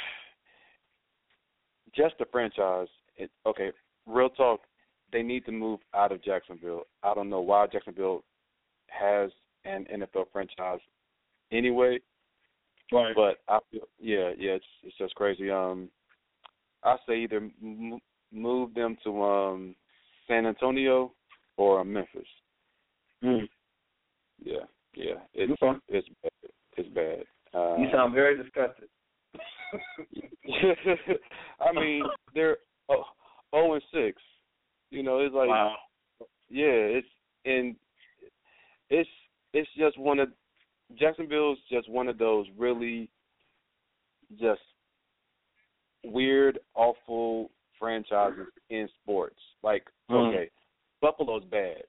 just 1.97 2.15
the 2.19 2.27
franchise. 2.31 2.89
It, 3.17 3.31
okay, 3.47 3.71
real 4.07 4.31
talk. 4.31 4.61
They 5.13 5.23
need 5.23 5.45
to 5.47 5.53
move 5.53 5.81
out 5.95 6.13
of 6.13 6.23
Jacksonville. 6.23 6.83
I 7.03 7.15
don't 7.15 7.31
know 7.31 7.41
why 7.41 7.67
Jacksonville 7.67 8.23
has 8.87 9.31
an 9.65 9.87
NFL 9.93 10.27
franchise 10.33 10.79
anyway. 11.51 11.99
Right. 12.93 13.15
But 13.15 13.39
I 13.49 13.59
feel, 13.71 13.83
yeah, 14.01 14.31
yeah, 14.39 14.53
it's 14.53 14.65
it's 14.83 14.99
just 14.99 15.15
crazy. 15.15 15.51
Um, 15.51 15.89
I 16.85 16.97
say 17.09 17.21
either 17.21 17.49
m- 17.63 18.01
move 18.33 18.75
them 18.75 18.97
to 19.05 19.23
um 19.23 19.75
San 20.31 20.47
Antonio 20.47 21.13
or 21.57 21.85
Memphis. 21.85 22.27
Mm. 23.23 23.49
Yeah, 24.43 24.65
yeah, 24.95 25.15
it's 25.35 25.61
Okay. 25.61 25.79
it's 25.89 26.09
bad. 26.23 26.51
It's 26.77 26.89
bad. 26.91 27.25
Uh, 27.53 27.77
You 27.79 27.91
sound 27.93 28.15
very 28.15 28.37
disgusted. 28.37 28.89
I 31.61 31.73
mean, 31.73 32.05
they're 32.35 32.59
oh, 32.89 33.05
oh 33.53 33.75
and 33.75 33.83
six. 33.93 34.23
You 34.91 35.03
know, 35.03 35.19
it's 35.19 35.35
like 35.35 35.49
wow. 35.49 35.75
yeah, 36.49 36.67
it's 36.67 37.09
and 37.45 37.75
it's 38.89 39.11
it's 39.53 39.69
just 39.77 39.99
one 39.99 40.21
of 40.21 40.29
Jacksonville's 40.97 41.59
just 41.71 41.91
one 41.91 42.09
of 42.09 42.19
those 42.19 42.47
really 42.57 43.11
just 44.39 44.63
weird, 46.05 46.59
awful 46.75 47.51
franchises 47.81 48.47
in 48.69 48.89
sports. 49.03 49.41
Like, 49.63 49.91
Mhm. 50.09 50.29
okay, 50.29 50.51
Buffalo's 51.01 51.45
bad, 51.47 51.83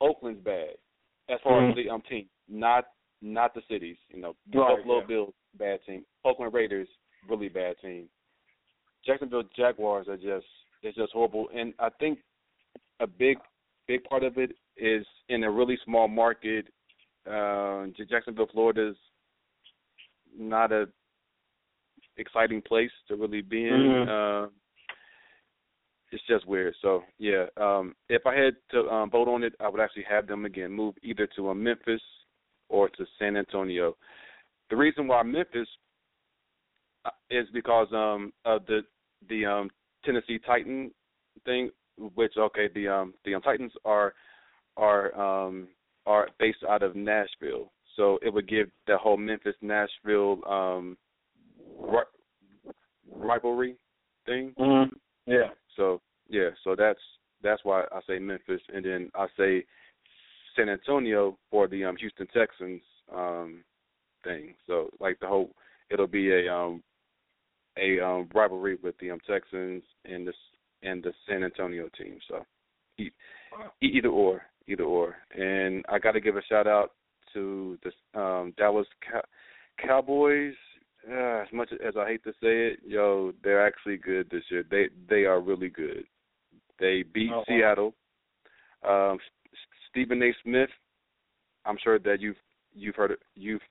Oakland's 0.00 0.40
bad. 0.40 0.78
As 1.28 1.38
far 1.42 1.62
as 1.62 1.72
Mhm. 1.72 1.76
the 1.76 1.90
um 1.90 2.02
team, 2.02 2.30
not 2.48 2.86
not 3.20 3.52
the 3.52 3.62
cities. 3.62 3.98
You 4.08 4.20
know, 4.20 4.36
Right, 4.54 4.76
Buffalo 4.76 5.00
yeah. 5.00 5.06
Bills 5.06 5.34
bad 5.54 5.84
team, 5.84 6.06
Oakland 6.24 6.54
Raiders 6.54 6.88
really 7.26 7.48
bad 7.48 7.76
team. 7.80 8.08
Jacksonville 9.02 9.42
Jaguars 9.54 10.08
are 10.08 10.16
just 10.16 10.46
it's 10.82 10.96
just 10.96 11.12
horrible, 11.12 11.48
and 11.52 11.74
I 11.80 11.90
think 11.90 12.22
a 13.00 13.06
big 13.06 13.38
big 13.86 14.04
part 14.04 14.22
of 14.22 14.38
it 14.38 14.56
is 14.76 15.06
in 15.28 15.42
a 15.44 15.50
really 15.50 15.76
small 15.78 16.06
market. 16.08 16.72
Uh, 17.26 17.86
Jacksonville, 18.08 18.46
Florida's 18.46 18.96
not 20.32 20.72
a 20.72 20.88
exciting 22.16 22.62
place 22.62 22.92
to 23.08 23.16
really 23.16 23.42
be 23.42 23.68
in. 23.68 23.74
Mhm. 23.74 24.08
Uh, 24.08 24.50
it's 26.10 26.22
just 26.26 26.46
weird. 26.46 26.74
So 26.82 27.02
yeah, 27.18 27.46
um, 27.56 27.94
if 28.08 28.26
I 28.26 28.34
had 28.34 28.54
to 28.72 28.88
um, 28.88 29.10
vote 29.10 29.28
on 29.28 29.42
it, 29.42 29.54
I 29.60 29.68
would 29.68 29.80
actually 29.80 30.06
have 30.08 30.26
them 30.26 30.44
again 30.44 30.72
move 30.72 30.94
either 31.02 31.28
to 31.36 31.50
uh, 31.50 31.54
Memphis 31.54 32.00
or 32.68 32.88
to 32.88 33.06
San 33.18 33.36
Antonio. 33.36 33.96
The 34.70 34.76
reason 34.76 35.06
why 35.06 35.22
Memphis 35.22 35.68
uh, 37.04 37.10
is 37.30 37.46
because 37.52 37.88
um, 37.92 38.32
of 38.44 38.64
the 38.66 38.80
the 39.28 39.44
um, 39.44 39.70
Tennessee 40.04 40.38
Titan 40.38 40.90
thing, 41.44 41.70
which 42.14 42.32
okay, 42.36 42.68
the 42.74 42.88
um, 42.88 43.14
the 43.24 43.34
um, 43.34 43.42
Titans 43.42 43.72
are 43.84 44.14
are 44.76 45.14
um, 45.18 45.68
are 46.06 46.28
based 46.38 46.64
out 46.68 46.82
of 46.82 46.96
Nashville, 46.96 47.72
so 47.96 48.18
it 48.22 48.32
would 48.32 48.48
give 48.48 48.70
the 48.86 48.96
whole 48.96 49.16
Memphis 49.16 49.56
Nashville 49.60 50.40
um, 50.48 50.96
ri- 51.78 52.00
rivalry 53.14 53.76
thing. 54.24 54.54
Mm-hmm. 54.58 54.94
Yeah. 55.26 55.48
So 55.78 56.02
yeah, 56.28 56.50
so 56.62 56.74
that's 56.76 57.00
that's 57.42 57.64
why 57.64 57.84
I 57.92 58.00
say 58.06 58.18
Memphis, 58.18 58.60
and 58.74 58.84
then 58.84 59.10
I 59.14 59.26
say 59.38 59.64
San 60.54 60.68
Antonio 60.68 61.38
for 61.50 61.68
the 61.68 61.84
um, 61.84 61.96
Houston 61.96 62.26
Texans 62.26 62.82
um, 63.14 63.64
thing. 64.24 64.54
So 64.66 64.90
like 65.00 65.18
the 65.20 65.28
whole, 65.28 65.52
it'll 65.90 66.06
be 66.06 66.32
a 66.32 66.52
um, 66.52 66.82
a 67.78 68.00
um, 68.04 68.28
rivalry 68.34 68.76
with 68.82 68.96
the 68.98 69.12
um, 69.12 69.20
Texans 69.26 69.84
and 70.04 70.26
the 70.26 70.32
and 70.82 71.02
the 71.02 71.12
San 71.26 71.44
Antonio 71.44 71.88
team. 71.96 72.18
So 72.28 72.44
either 73.80 74.08
or, 74.08 74.42
either 74.66 74.84
or. 74.84 75.16
And 75.36 75.84
I 75.88 75.98
got 75.98 76.12
to 76.12 76.20
give 76.20 76.36
a 76.36 76.42
shout 76.48 76.66
out 76.66 76.92
to 77.34 77.78
the 77.84 78.20
um, 78.20 78.54
Dallas 78.56 78.86
Cow- 79.10 79.86
Cowboys. 79.86 80.54
Uh, 81.10 81.40
as 81.42 81.48
much 81.52 81.70
as 81.72 81.94
I 81.96 82.06
hate 82.08 82.24
to 82.24 82.32
say 82.32 82.72
it, 82.72 82.80
yo, 82.84 83.32
they're 83.42 83.66
actually 83.66 83.96
good 83.96 84.28
this 84.30 84.42
year. 84.50 84.64
They 84.70 84.88
they 85.08 85.24
are 85.24 85.40
really 85.40 85.68
good. 85.68 86.04
They 86.78 87.02
beat 87.02 87.30
Oh, 87.32 87.38
wow. 87.38 87.44
Seattle. 87.46 87.94
Um, 88.86 89.18
Stephen 89.90 90.22
A. 90.22 90.32
Smith. 90.42 90.70
I'm 91.64 91.78
sure 91.82 91.98
that 91.98 92.20
you've 92.20 92.36
you've 92.74 92.94
heard 92.94 93.12
it, 93.12 93.20
you've 93.34 93.62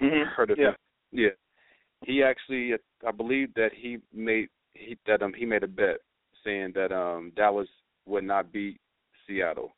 Mhm. 0.00 0.26
heard 0.28 0.50
of 0.50 0.58
Yeah. 0.58 0.70
him. 0.70 0.76
Yeah. 1.12 1.30
He 2.04 2.22
actually, 2.22 2.74
I 3.06 3.10
believe 3.10 3.52
that 3.54 3.72
he 3.74 4.00
made 4.12 4.48
he 4.74 4.96
that 5.06 5.22
um 5.22 5.34
he 5.34 5.44
made 5.44 5.62
a 5.62 5.68
bet 5.68 5.98
saying 6.42 6.72
that 6.72 6.90
um 6.90 7.30
Dallas 7.36 7.68
would 8.06 8.24
not 8.24 8.50
beat 8.50 8.80
Seattle, 9.26 9.76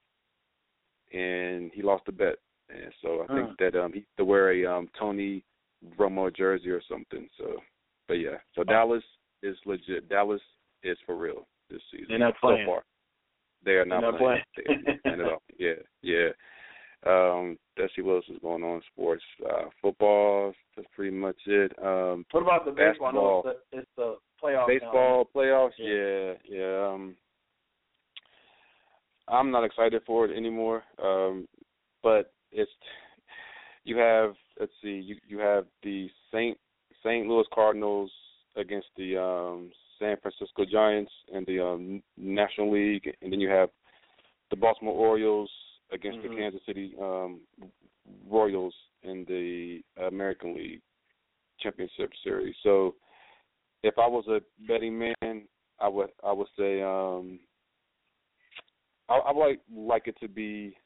and 1.12 1.72
he 1.72 1.82
lost 1.82 2.04
the 2.06 2.12
bet. 2.12 2.36
And 2.70 2.92
so 3.02 3.22
I 3.28 3.34
think 3.34 3.58
that 3.58 3.74
um 3.76 3.92
he 3.92 4.06
to 4.16 4.24
wear 4.24 4.52
a 4.52 4.64
um 4.64 4.88
Tony 4.98 5.44
Romo 5.98 6.34
jersey 6.34 6.70
or 6.70 6.82
something. 6.88 7.28
So, 7.38 7.56
but 8.08 8.14
yeah, 8.14 8.36
so 8.54 8.64
Dallas 8.64 9.02
is 9.42 9.56
legit. 9.66 10.08
Dallas 10.08 10.40
is 10.82 10.96
for 11.06 11.16
real 11.16 11.46
this 11.70 11.80
season. 11.90 12.06
They're 12.08 12.18
not 12.18 12.34
so 12.40 12.48
playing. 12.48 12.66
far. 12.66 12.82
They 13.64 13.72
are 13.72 13.84
not, 13.86 14.00
not 14.02 14.18
playing. 14.18 14.42
playing. 14.66 14.82
They 14.86 14.92
are 14.92 14.92
not 14.94 15.02
playing 15.02 15.20
at 15.20 15.26
all. 15.32 15.42
Yeah, 15.58 15.74
yeah. 16.02 16.28
Um, 17.06 17.58
let's 17.78 17.94
see 17.94 18.02
what 18.02 18.14
else 18.16 18.24
is 18.30 18.38
going 18.42 18.62
on 18.64 18.76
in 18.76 18.82
sports. 18.92 19.22
Uh, 19.44 19.64
football, 19.82 20.52
that's 20.74 20.88
pretty 20.96 21.14
much 21.14 21.36
it. 21.46 21.70
Um, 21.82 22.24
What 22.30 22.42
about 22.42 22.64
the 22.64 22.70
baseball? 22.72 23.08
I 23.08 23.12
know 23.12 23.42
Basketball. 23.44 23.52
it's 23.52 23.60
the, 23.72 23.78
it's 23.78 23.88
the 23.96 24.16
playoffs. 24.42 24.54
now. 24.56 24.66
baseball 24.66 25.28
playoffs, 25.34 25.70
Yeah. 25.78 26.32
yeah, 26.48 26.60
yeah. 26.60 26.88
Um, 26.92 27.14
I'm 29.28 29.50
not 29.50 29.64
excited 29.64 30.02
for 30.06 30.26
it 30.26 30.36
anymore. 30.36 30.82
Um, 31.02 31.46
but 32.02 32.32
it's 32.52 32.70
you 33.84 33.96
have 33.96 34.34
let's 34.58 34.72
see, 34.82 35.00
you 35.00 35.16
you 35.26 35.38
have 35.38 35.66
the 35.82 36.08
Saint 36.32 36.58
St. 37.02 37.26
Louis 37.26 37.46
Cardinals 37.52 38.10
against 38.56 38.88
the 38.96 39.16
um 39.20 39.70
San 39.98 40.16
Francisco 40.22 40.64
Giants 40.64 41.12
in 41.32 41.44
the 41.46 41.64
um 41.64 42.02
National 42.16 42.72
League, 42.72 43.10
and 43.22 43.32
then 43.32 43.40
you 43.40 43.48
have 43.48 43.70
the 44.50 44.56
Baltimore 44.56 44.94
Orioles 44.94 45.50
against 45.92 46.18
Mhm. 46.18 46.22
the 46.22 46.36
Kansas 46.36 46.64
City 46.66 46.94
um 47.00 47.40
Royals 48.28 48.74
in 49.02 49.24
the 49.26 49.82
American 50.06 50.54
League 50.54 50.82
Championship 51.58 52.10
Series. 52.22 52.54
So 52.62 52.94
if 53.82 53.98
I 53.98 54.06
was 54.06 54.26
a 54.28 54.40
betting 54.66 54.98
man, 54.98 55.48
I 55.78 55.88
would 55.88 56.10
I 56.22 56.32
would 56.32 56.48
say 56.56 56.82
um 56.82 57.40
I, 59.08 59.16
I 59.16 59.32
would 59.32 59.46
like 59.46 59.60
like 59.74 60.08
it 60.08 60.16
to 60.20 60.28
be 60.28 60.76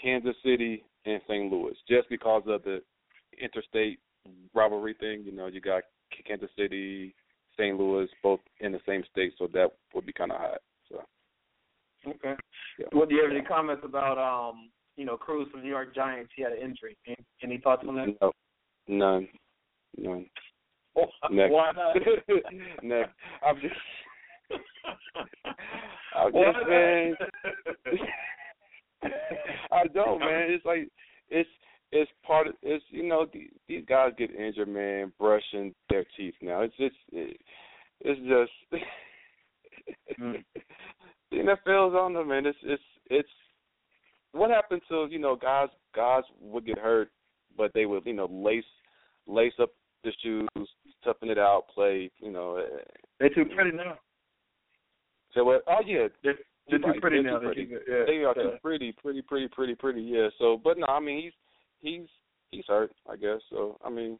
Kansas 0.00 0.36
City 0.44 0.84
and 1.04 1.20
St. 1.28 1.50
Louis, 1.50 1.74
just 1.88 2.08
because 2.08 2.42
of 2.46 2.62
the 2.64 2.82
interstate 3.40 3.98
rivalry 4.54 4.94
thing. 4.98 5.22
You 5.24 5.32
know, 5.32 5.46
you 5.46 5.60
got 5.60 5.82
Kansas 6.26 6.50
City, 6.56 7.14
St. 7.56 7.76
Louis, 7.78 8.08
both 8.22 8.40
in 8.60 8.72
the 8.72 8.80
same 8.86 9.02
state, 9.10 9.32
so 9.38 9.48
that 9.52 9.70
would 9.94 10.06
be 10.06 10.12
kind 10.12 10.32
of 10.32 10.38
hot. 10.38 10.58
So 10.90 11.02
Okay. 12.06 12.34
yeah. 12.78 12.86
What 12.92 13.08
do 13.08 13.14
you 13.14 13.22
have 13.22 13.30
any 13.30 13.42
comments 13.42 13.82
about 13.84 14.18
um 14.18 14.70
you 14.96 15.04
know 15.04 15.16
Cruz 15.16 15.48
from 15.50 15.60
the 15.60 15.64
New 15.64 15.70
York 15.70 15.94
Giants? 15.94 16.32
He 16.36 16.42
had 16.42 16.52
an 16.52 16.58
injury. 16.58 16.96
Any, 17.06 17.16
any 17.42 17.58
thoughts 17.58 17.84
on 17.86 17.96
that? 17.96 18.08
No, 18.20 18.32
none, 18.86 19.28
none. 19.96 20.26
Oh, 20.96 21.06
Next. 21.30 21.52
Why 21.52 21.72
not? 21.72 21.96
Next. 22.82 23.10
I'm 23.46 23.56
just, 23.60 23.74
I'm 26.16 26.32
just 26.32 26.68
man. 26.68 27.14
I 29.72 29.86
don't, 29.94 30.20
man. 30.20 30.50
It's 30.50 30.64
like 30.64 30.88
it's 31.28 31.48
it's 31.92 32.10
part 32.26 32.48
of 32.48 32.54
it's 32.62 32.84
you 32.90 33.06
know 33.06 33.26
these, 33.32 33.50
these 33.68 33.84
guys 33.88 34.12
get 34.18 34.34
injured, 34.34 34.68
man, 34.68 35.12
brushing 35.18 35.74
their 35.88 36.04
teeth 36.16 36.34
now. 36.42 36.62
It's 36.62 36.76
just 36.76 36.96
it, 37.12 37.36
it's 38.00 38.20
just 38.20 38.82
Mm. 40.20 40.44
the 41.30 41.36
NFL's 41.36 41.94
on 41.94 42.14
them, 42.14 42.28
man. 42.28 42.46
It's 42.46 42.58
it's 42.62 42.82
it's 43.10 43.28
what 44.32 44.50
happened 44.50 44.82
to 44.88 45.06
you 45.10 45.18
know 45.18 45.36
guys 45.36 45.68
guys 45.94 46.24
would 46.40 46.66
get 46.66 46.78
hurt, 46.78 47.10
but 47.56 47.72
they 47.74 47.86
would 47.86 48.04
you 48.06 48.14
know 48.14 48.28
lace 48.30 48.64
lace 49.26 49.52
up 49.60 49.70
the 50.04 50.12
shoes, 50.22 50.48
toughen 51.04 51.30
it 51.30 51.38
out, 51.38 51.64
play. 51.74 52.10
You 52.20 52.30
know, 52.30 52.56
eh, 52.56 52.82
They're 53.18 53.30
too 53.30 53.44
pretty 53.54 53.76
now. 53.76 53.98
So 55.34 55.44
what? 55.44 55.62
Oh 55.66 55.80
yeah, 55.84 56.08
They're, 56.22 56.38
they're 56.68 56.78
too 56.78 57.00
pretty 57.00 57.22
they're 57.22 57.32
now. 57.32 57.38
too 57.38 57.46
pretty. 57.46 57.66
too- 57.66 57.80
yeah, 57.88 58.04
they 58.06 58.24
are 58.24 58.34
yeah. 58.36 58.42
too 58.42 58.52
pretty, 58.62 58.92
pretty, 58.92 59.22
pretty, 59.22 59.48
pretty, 59.48 59.74
pretty. 59.74 60.02
Yeah. 60.02 60.28
So, 60.38 60.60
but 60.62 60.78
no, 60.78 60.86
I 60.86 61.00
mean 61.00 61.22
he's 61.22 61.32
he's 61.80 62.08
he's 62.50 62.64
hurt, 62.66 62.92
I 63.10 63.16
guess. 63.16 63.40
So 63.50 63.78
I 63.84 63.90
mean, 63.90 64.18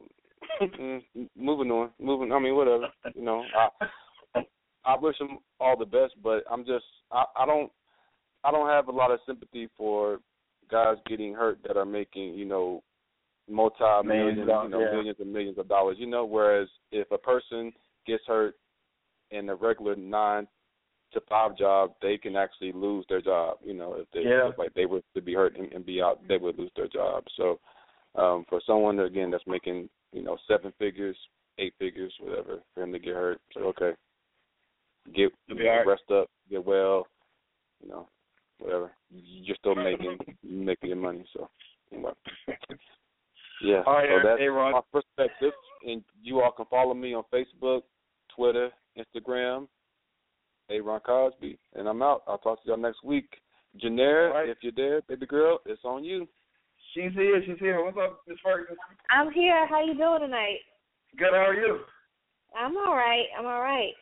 mm, 0.62 1.02
moving 1.36 1.70
on, 1.70 1.90
moving. 2.00 2.32
I 2.32 2.38
mean, 2.38 2.54
whatever. 2.54 2.88
You 3.14 3.22
know, 3.22 3.44
I 4.34 4.42
I 4.84 4.96
wish 4.96 5.20
him 5.20 5.38
all 5.60 5.76
the 5.76 5.84
best, 5.84 6.14
but 6.22 6.44
I'm 6.50 6.64
just 6.64 6.84
I 7.12 7.24
I 7.36 7.46
don't 7.46 7.70
I 8.44 8.50
don't 8.50 8.68
have 8.68 8.88
a 8.88 8.92
lot 8.92 9.10
of 9.10 9.20
sympathy 9.26 9.68
for 9.76 10.18
guys 10.70 10.96
getting 11.06 11.34
hurt 11.34 11.58
that 11.66 11.76
are 11.76 11.84
making 11.84 12.34
you 12.34 12.44
know 12.44 12.82
multi 13.48 13.84
millions, 14.04 14.38
you 14.38 14.44
know, 14.46 14.68
yeah. 14.80 14.92
millions 14.92 15.18
and 15.20 15.32
millions 15.32 15.58
of 15.58 15.68
dollars. 15.68 15.96
You 15.98 16.06
know, 16.06 16.24
whereas 16.24 16.68
if 16.92 17.10
a 17.10 17.18
person 17.18 17.72
gets 18.06 18.22
hurt 18.26 18.54
in 19.30 19.48
a 19.48 19.54
regular 19.54 19.96
nine 19.96 20.46
to 21.12 21.20
five 21.28 21.56
job, 21.56 21.94
they 22.02 22.18
can 22.18 22.36
actually 22.36 22.72
lose 22.72 23.04
their 23.08 23.20
job. 23.20 23.58
You 23.64 23.74
know, 23.74 23.94
if 23.94 24.10
they 24.12 24.20
Yeah. 24.22 24.48
if, 24.48 24.58
like 24.58 24.74
they 24.74 24.86
were 24.86 25.02
to 25.14 25.22
be 25.22 25.34
hurt 25.34 25.56
and, 25.56 25.72
and 25.72 25.84
be 25.86 26.02
out, 26.02 26.20
they 26.28 26.36
would 26.36 26.58
lose 26.58 26.72
their 26.76 26.88
job. 26.88 27.24
So, 27.36 27.58
um, 28.14 28.44
for 28.48 28.60
someone 28.66 28.98
again 29.00 29.30
that's 29.30 29.46
making 29.46 29.88
you 30.12 30.22
know 30.22 30.36
seven 30.48 30.72
figures, 30.78 31.16
eight 31.58 31.74
figures, 31.78 32.12
whatever, 32.20 32.60
for 32.74 32.82
him 32.82 32.92
to 32.92 32.98
get 32.98 33.14
hurt, 33.14 33.40
so 33.54 33.60
okay, 33.60 33.92
get 35.14 35.32
be 35.48 35.68
rest 35.86 36.10
up, 36.10 36.28
get 36.50 36.64
well, 36.64 37.06
you 37.82 37.88
know, 37.88 38.08
whatever. 38.58 38.92
You're 39.10 39.56
still 39.56 39.74
making 39.74 40.18
making 40.42 40.88
your 40.88 40.98
money, 40.98 41.24
so 41.32 41.48
anyway. 41.92 42.12
Yeah, 43.62 43.82
All 43.86 43.94
right, 43.94 44.08
so 44.22 44.28
that's 44.28 44.40
Aaron. 44.40 44.72
my 44.72 44.80
perspective, 44.92 45.52
and 45.86 46.04
you 46.22 46.42
all 46.42 46.52
can 46.52 46.66
follow 46.66 46.92
me 46.92 47.14
on 47.14 47.24
Facebook, 47.32 47.82
Twitter, 48.34 48.70
Instagram, 48.98 49.66
Aaron 50.70 51.00
Cosby, 51.00 51.58
and 51.74 51.88
I'm 51.88 52.02
out. 52.02 52.22
I'll 52.26 52.38
talk 52.38 52.62
to 52.62 52.68
y'all 52.68 52.76
next 52.76 53.04
week. 53.04 53.28
Janera, 53.82 54.30
All 54.30 54.34
right. 54.40 54.48
if 54.48 54.58
you're 54.62 54.72
there, 54.74 55.02
baby 55.02 55.26
girl, 55.26 55.58
it's 55.66 55.84
on 55.84 56.02
you. 56.02 56.26
She's 56.94 57.12
here. 57.12 57.42
She's 57.46 57.58
here. 57.58 57.84
What's 57.84 57.98
up, 57.98 58.20
Miss 58.26 58.38
Ferguson? 58.42 58.76
I'm 59.10 59.30
here. 59.32 59.66
How 59.68 59.84
you 59.84 59.94
doing 59.94 60.20
tonight? 60.20 60.58
Good. 61.18 61.28
How 61.32 61.46
are 61.46 61.54
you? 61.54 61.80
I'm 62.58 62.76
all 62.76 62.96
right. 62.96 63.26
I'm 63.38 63.44
all 63.44 63.60
right. 63.60 63.92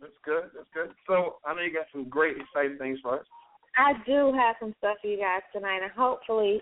That's 0.00 0.12
good. 0.24 0.44
That's 0.54 0.68
good. 0.74 0.90
So 1.06 1.36
I 1.46 1.54
know 1.54 1.62
you 1.62 1.72
got 1.72 1.86
some 1.92 2.08
great, 2.08 2.36
exciting 2.36 2.78
things 2.78 2.98
for 3.02 3.20
us. 3.20 3.26
I 3.76 3.92
do 4.04 4.32
have 4.34 4.56
some 4.60 4.74
stuff 4.78 4.96
for 5.00 5.08
you 5.08 5.16
guys 5.16 5.42
tonight, 5.52 5.80
and 5.82 5.92
hopefully, 5.92 6.60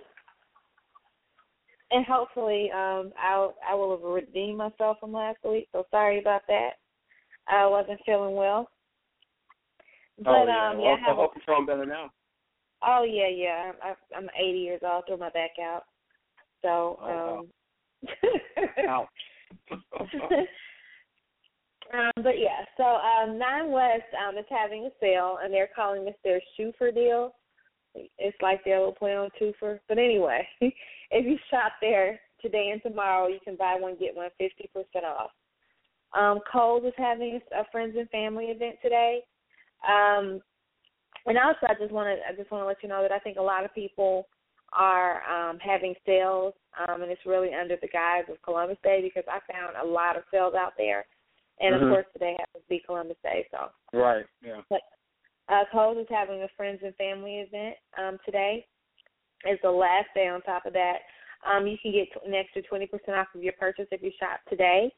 and 1.91 2.05
hopefully, 2.07 2.71
um, 2.73 3.13
I'll 3.21 3.55
I 3.69 3.75
will 3.75 3.97
have 3.97 4.05
redeemed 4.05 4.59
myself 4.59 4.99
from 5.01 5.13
last 5.13 5.39
week. 5.45 5.69
So 5.73 5.87
sorry 5.91 6.21
about 6.21 6.43
that. 6.49 6.73
I 7.49 7.67
wasn't 7.67 8.01
feeling 8.05 8.35
well. 8.35 8.69
But 10.23 10.31
oh 10.31 10.47
yeah. 10.47 10.71
um, 10.71 10.79
well, 10.79 10.87
yeah, 10.87 11.07
I 11.07 11.11
I 11.11 11.15
hope 11.15 11.33
you're 11.35 11.45
feeling 11.47 11.67
better 11.67 11.87
now. 11.87 12.11
oh 12.83 13.05
yeah, 13.05 13.29
yeah. 13.29 13.73
I'm 13.83 13.95
I'm 14.17 14.31
80 14.39 14.59
years 14.59 14.81
old. 14.85 15.05
Threw 15.07 15.17
my 15.17 15.31
back 15.31 15.53
out. 15.61 15.85
So 16.63 16.99
Oh, 17.03 17.39
um. 17.41 17.49
Ouch. 18.89 19.09
um, 21.93 22.13
but 22.17 22.39
yeah, 22.39 22.65
so 22.77 22.85
um, 22.85 23.39
Nine 23.39 23.71
West 23.71 24.05
um, 24.27 24.37
is 24.37 24.45
having 24.51 24.85
a 24.85 24.91
sale, 25.01 25.39
and 25.43 25.53
they're 25.53 25.71
calling 25.75 26.05
this 26.05 26.15
their 26.23 26.41
Schufer 26.59 26.95
deal. 26.95 27.33
It's 27.95 28.37
like 28.43 28.65
their 28.65 28.79
little 28.79 28.95
play 28.95 29.17
on 29.17 29.31
twofer. 29.41 29.81
But 29.89 29.99
anyway, 29.99 30.47
if 30.61 30.75
you 31.27 31.37
shop 31.51 31.73
there 31.81 32.21
today 32.41 32.71
and 32.73 32.83
tomorrow, 32.83 33.27
you 33.29 33.39
can 33.43 33.57
buy 33.57 33.77
one 33.79 33.97
get 33.99 34.15
one 34.15 34.31
fifty 34.39 34.69
percent 34.73 35.05
off. 35.05 35.31
Um, 36.15 36.41
Kohl's 36.51 36.85
is 36.85 36.93
having 36.97 37.41
a 37.53 37.65
friends 37.71 37.95
and 37.99 38.09
family 38.11 38.47
event 38.47 38.77
today. 38.83 39.23
Um, 39.87 40.41
and 41.27 41.39
also, 41.39 41.67
I 41.69 41.75
just 41.79 41.93
want 41.93 42.09
to 42.09 42.27
I 42.27 42.35
just 42.37 42.51
want 42.51 42.63
to 42.63 42.67
let 42.67 42.83
you 42.83 42.89
know 42.89 43.03
that 43.03 43.13
I 43.13 43.19
think 43.19 43.37
a 43.37 43.43
lot 43.43 43.65
of 43.65 43.75
people 43.75 44.29
are 44.73 45.23
um, 45.29 45.59
having 45.59 45.95
sales, 46.05 46.55
um, 46.79 47.03
and 47.03 47.11
it's 47.11 47.25
really 47.27 47.55
under 47.55 47.77
the 47.81 47.89
guise 47.89 48.25
of 48.31 48.41
Columbus 48.43 48.79
Day 48.83 49.01
because 49.03 49.25
I 49.29 49.41
found 49.51 49.77
a 49.77 49.87
lot 49.87 50.17
of 50.17 50.25
sales 50.31 50.55
out 50.55 50.73
there. 50.77 51.07
And 51.61 51.75
Mhm. 51.75 51.83
of 51.83 51.89
course, 51.89 52.07
today 52.13 52.37
happens 52.39 52.65
to 52.65 52.69
be 52.69 52.81
Columbus 52.81 53.17
Day, 53.23 53.47
so 53.51 53.71
right. 53.93 54.27
Yeah. 54.43 54.63
uh, 55.49 55.65
Kohl's 55.73 55.97
is 55.99 56.07
having 56.11 56.43
a 56.43 56.49
friends 56.49 56.83
and 56.83 56.95
family 56.97 57.41
event 57.41 57.77
um, 57.97 58.19
today. 58.25 58.67
It's 59.45 59.63
the 59.63 59.71
last 59.71 60.09
day. 60.15 60.29
On 60.29 60.43
top 60.43 60.67
of 60.67 60.75
that, 60.75 60.99
um, 61.47 61.67
you 61.67 61.79
can 61.79 61.93
get 61.93 62.09
an 62.25 62.35
extra 62.35 62.63
twenty 62.63 62.87
percent 62.87 63.17
off 63.17 63.35
of 63.35 63.43
your 63.43 63.55
purchase 63.55 63.89
if 63.91 64.03
you 64.03 64.13
shop 64.19 64.41
today. 64.49 64.93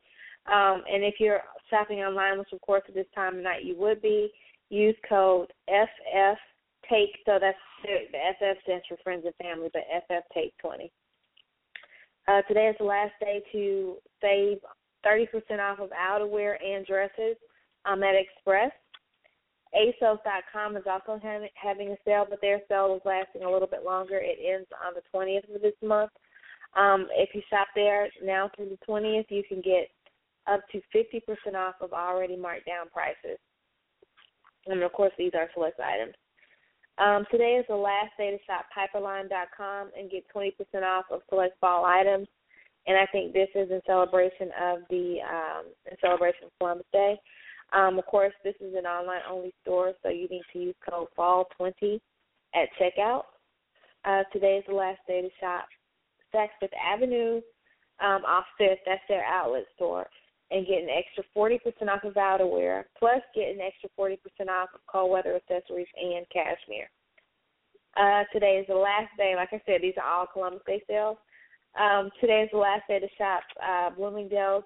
Um, 0.47 0.83
and 0.90 1.05
if 1.05 1.21
you're 1.21 1.43
shopping 1.69 2.01
online, 2.01 2.38
which 2.38 2.53
of 2.53 2.61
course 2.62 2.83
at 2.88 2.95
this 2.95 3.07
time 3.14 3.37
of 3.37 3.45
night 3.45 3.64
you 3.64 3.77
would 3.77 4.01
be, 4.03 4.33
use 4.70 4.96
code 5.09 5.52
FF 5.68 6.38
Take. 6.88 7.18
So 7.26 7.38
that's 7.40 7.59
the 7.83 8.18
FF 8.38 8.62
stands 8.62 8.85
for 8.88 8.96
friends 9.04 9.24
and 9.26 9.35
family, 9.37 9.68
but 9.72 9.83
FF 10.06 10.24
Take 10.33 10.56
twenty. 10.59 10.90
Uh, 12.28 12.42
today 12.42 12.68
is 12.68 12.76
the 12.78 12.85
last 12.85 13.12
day 13.20 13.42
to 13.52 13.96
save 14.22 14.59
thirty 15.04 15.26
percent 15.26 15.61
off 15.61 15.80
of 15.80 15.90
outerwear 15.90 16.54
and 16.64 16.87
dresses 16.87 17.37
um, 17.85 18.02
at 18.02 18.14
Express. 18.14 18.72
ASOS.com 19.74 20.76
is 20.76 20.83
also 20.90 21.20
having, 21.22 21.48
having 21.54 21.90
a 21.90 21.96
sale, 22.04 22.26
but 22.28 22.40
their 22.40 22.61
sale 22.68 22.92
is 22.96 23.02
lasting 23.04 23.44
a 23.44 23.50
little 23.50 23.68
bit 23.68 23.85
longer. 23.85 24.18
It 24.20 24.38
ends 24.44 24.68
on 24.85 24.94
the 24.94 25.02
20th 25.16 25.54
of 25.54 25.62
this 25.62 25.74
month. 25.80 26.11
Um, 26.76 27.06
if 27.12 27.30
you 27.35 27.42
shop 27.48 27.68
there 27.76 28.09
now 28.22 28.50
through 28.56 28.70
the 28.70 28.78
20th, 28.87 29.26
you 29.28 29.44
can 29.48 29.61
get 29.61 29.88
up 30.46 30.61
to 30.72 30.80
50% 30.92 31.54
off 31.54 31.76
of 31.80 31.92
already 31.92 32.37
marked 32.37 32.66
down 32.66 32.88
prices. 32.92 33.38
And 34.66 34.83
of 34.83 34.92
course, 34.92 35.12
these 35.18 35.33
are 35.35 35.49
select 35.55 35.81
items. 35.81 36.14
Um, 36.99 37.25
today 37.31 37.57
is 37.59 37.64
the 37.68 37.77
last 37.77 38.12
day 38.18 38.31
to 38.31 38.38
shop 38.44 38.66
Piperlime.com 38.77 39.90
and 39.99 40.11
get 40.11 40.25
20% 40.35 40.53
off 40.83 41.07
of 41.11 41.23
select 41.31 41.59
fall 41.61 41.85
items. 41.85 42.29
And 42.87 42.96
I 42.96 43.07
think 43.12 43.33
this 43.33 43.49
is 43.55 43.70
in 43.70 43.81
celebration 43.87 44.51
of 44.61 44.79
the 44.90 45.16
um, 45.29 45.64
in 45.90 45.96
celebration 46.01 46.44
of 46.44 46.51
Columbus 46.59 46.87
Day. 46.92 47.18
Um, 47.73 47.99
of 47.99 48.07
course, 48.07 48.33
this 48.42 48.55
is 48.61 48.75
an 48.77 48.87
online 48.87 49.20
only 49.31 49.53
store, 49.62 49.92
so 50.03 50.09
you 50.09 50.29
need 50.29 50.42
to 50.53 50.59
use 50.59 50.75
code 50.88 51.09
FALL20 51.16 52.01
at 52.55 52.68
checkout. 52.81 53.23
Uh, 54.05 54.25
today 54.33 54.57
is 54.57 54.64
the 54.66 54.75
last 54.75 54.99
day 55.07 55.20
to 55.23 55.29
shop 55.40 55.66
Saks 56.35 56.49
Fifth 56.59 56.70
Avenue 56.75 57.40
um, 58.01 58.25
off 58.27 58.44
Fifth. 58.59 58.79
That's 58.87 59.01
their 59.09 59.25
outlet 59.25 59.64
store, 59.77 60.07
and 60.51 60.67
get 60.67 60.83
an 60.83 60.89
extra 60.91 61.25
40% 61.37 61.61
off 61.89 62.05
of 62.05 62.15
outerwear, 62.15 62.85
plus 62.99 63.21
get 63.35 63.51
an 63.51 63.61
extra 63.61 63.89
40% 63.99 64.17
off 64.49 64.71
of 64.75 64.81
cold 64.91 65.11
weather 65.11 65.37
accessories 65.37 65.87
and 65.97 66.27
cashmere. 66.33 66.91
Uh, 67.97 68.25
today 68.33 68.59
is 68.61 68.67
the 68.69 68.75
last 68.75 69.11
day. 69.17 69.35
Like 69.37 69.51
I 69.53 69.63
said, 69.67 69.81
these 69.83 69.95
are 70.01 70.09
all 70.09 70.27
Columbus 70.27 70.63
Day 70.67 70.83
sales. 70.87 71.19
Um, 71.79 72.11
today 72.21 72.43
is 72.43 72.49
the 72.53 72.59
last 72.59 72.83
day 72.89 72.99
to 72.99 73.09
shop 73.17 73.43
uh, 73.63 73.91
Bloomingdale's 73.91 74.65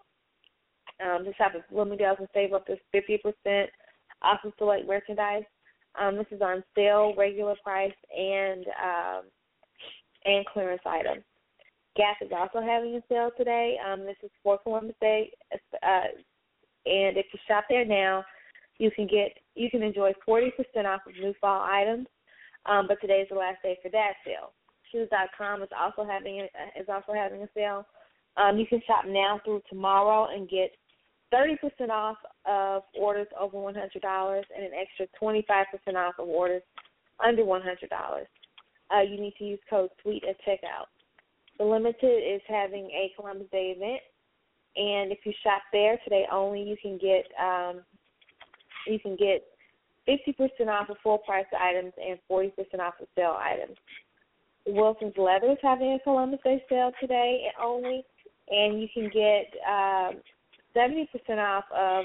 um, 1.05 1.25
to 1.25 1.35
shop 1.35 1.53
at 1.55 1.69
Bloomingdale's 1.71 2.19
and 2.19 2.29
save 2.33 2.53
up 2.53 2.67
to 2.67 2.77
50% 2.95 3.67
off 4.23 4.41
of 4.45 4.53
select 4.59 4.87
merchandise. 4.87 5.43
Um, 6.01 6.17
this 6.17 6.27
is 6.31 6.41
on 6.41 6.63
sale, 6.75 7.15
regular 7.17 7.55
price, 7.63 7.93
and 8.17 8.65
um, 8.83 9.23
and 10.25 10.47
clearance 10.47 10.83
items. 10.87 11.25
Gap 11.97 12.17
is 12.21 12.31
also 12.35 12.61
having 12.61 12.97
a 12.97 13.03
sale 13.09 13.31
today. 13.37 13.77
Um, 13.85 14.01
this 14.01 14.17
is 14.23 14.31
for 14.43 14.59
Columbus 14.59 14.97
Day, 15.01 15.31
uh, 15.53 16.11
and 16.87 17.17
if 17.17 17.27
you 17.33 17.39
shop 17.47 17.65
there 17.69 17.85
now, 17.85 18.25
you 18.79 18.91
can 18.91 19.07
get 19.07 19.39
you 19.55 19.71
can 19.71 19.83
enjoy 19.83 20.13
40% 20.29 20.51
off 20.85 21.01
of 21.07 21.15
new 21.15 21.35
fall 21.41 21.63
items. 21.63 22.07
Um, 22.67 22.87
but 22.89 23.01
today 23.01 23.21
is 23.21 23.29
the 23.29 23.37
last 23.37 23.63
day 23.63 23.79
for 23.83 23.91
that 23.91 24.15
sale. 24.25 24.53
Shoes.com 24.91 25.63
is 25.63 25.69
also 25.79 26.09
having 26.09 26.41
a, 26.41 26.81
is 26.81 26.89
also 26.89 27.13
having 27.15 27.43
a 27.43 27.49
sale. 27.55 27.87
Um, 28.37 28.59
you 28.59 28.67
can 28.67 28.81
shop 28.87 29.05
now 29.07 29.41
through 29.45 29.63
tomorrow 29.69 30.35
and 30.35 30.49
get 30.49 30.73
30% 31.33 31.91
off 31.91 32.17
of 32.47 32.83
orders 32.99 33.27
over 33.39 33.57
$100 33.59 33.73
and 33.75 34.65
an 34.65 34.73
extra 34.75 35.07
25% 35.21 35.95
off 35.97 36.15
of 36.19 36.29
orders 36.29 36.63
under 37.25 37.43
$100. 37.43 37.61
Uh, 38.91 39.01
you 39.01 39.21
need 39.21 39.35
to 39.39 39.45
use 39.45 39.61
code 39.69 39.91
SWEET 40.03 40.25
at 40.29 40.37
checkout. 40.47 40.87
The 41.59 41.65
Limited 41.65 42.35
is 42.35 42.43
having 42.49 42.87
a 42.87 43.13
Columbus 43.17 43.47
Day 43.53 43.75
event, 43.77 44.01
and 44.77 45.13
if 45.13 45.19
you 45.25 45.33
shop 45.43 45.63
there 45.73 45.99
today 46.03 46.27
only, 46.33 46.63
you 46.63 46.77
can 46.81 46.99
get 46.99 47.27
um, 47.41 47.83
you 48.87 48.99
can 48.99 49.17
get 49.17 49.45
50% 50.09 50.69
off 50.69 50.91
of 50.91 50.97
full 51.03 51.19
price 51.19 51.47
items 51.59 51.93
and 51.97 52.19
40% 52.31 52.51
off 52.81 52.95
of 53.01 53.07
sale 53.15 53.39
items. 53.41 53.77
Wilson's 54.67 55.15
Leather 55.17 55.53
is 55.53 55.59
having 55.63 55.93
a 55.93 55.99
Columbus 56.01 56.41
Day 56.43 56.63
sale 56.69 56.91
today 57.01 57.47
only, 57.63 58.05
and 58.49 58.81
you 58.81 58.89
can 58.93 59.05
get 59.05 59.47
um, 59.67 60.21
70% 60.77 61.07
off 61.39 61.65
of 61.75 62.05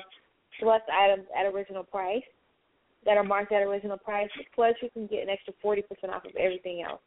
select 0.60 0.90
items 0.90 1.26
at 1.38 1.46
original 1.48 1.84
price 1.84 2.24
that 3.06 3.18
are 3.18 3.24
marked 3.24 3.52
at 3.52 3.62
original 3.62 3.98
price. 3.98 4.30
Plus, 4.54 4.76
you 4.82 4.90
can 4.92 5.08
get 5.08 5.24
an 5.24 5.30
extra 5.30 5.54
40% 5.64 5.82
off 6.10 6.26
of 6.26 6.36
everything 6.38 6.84
else 6.88 7.02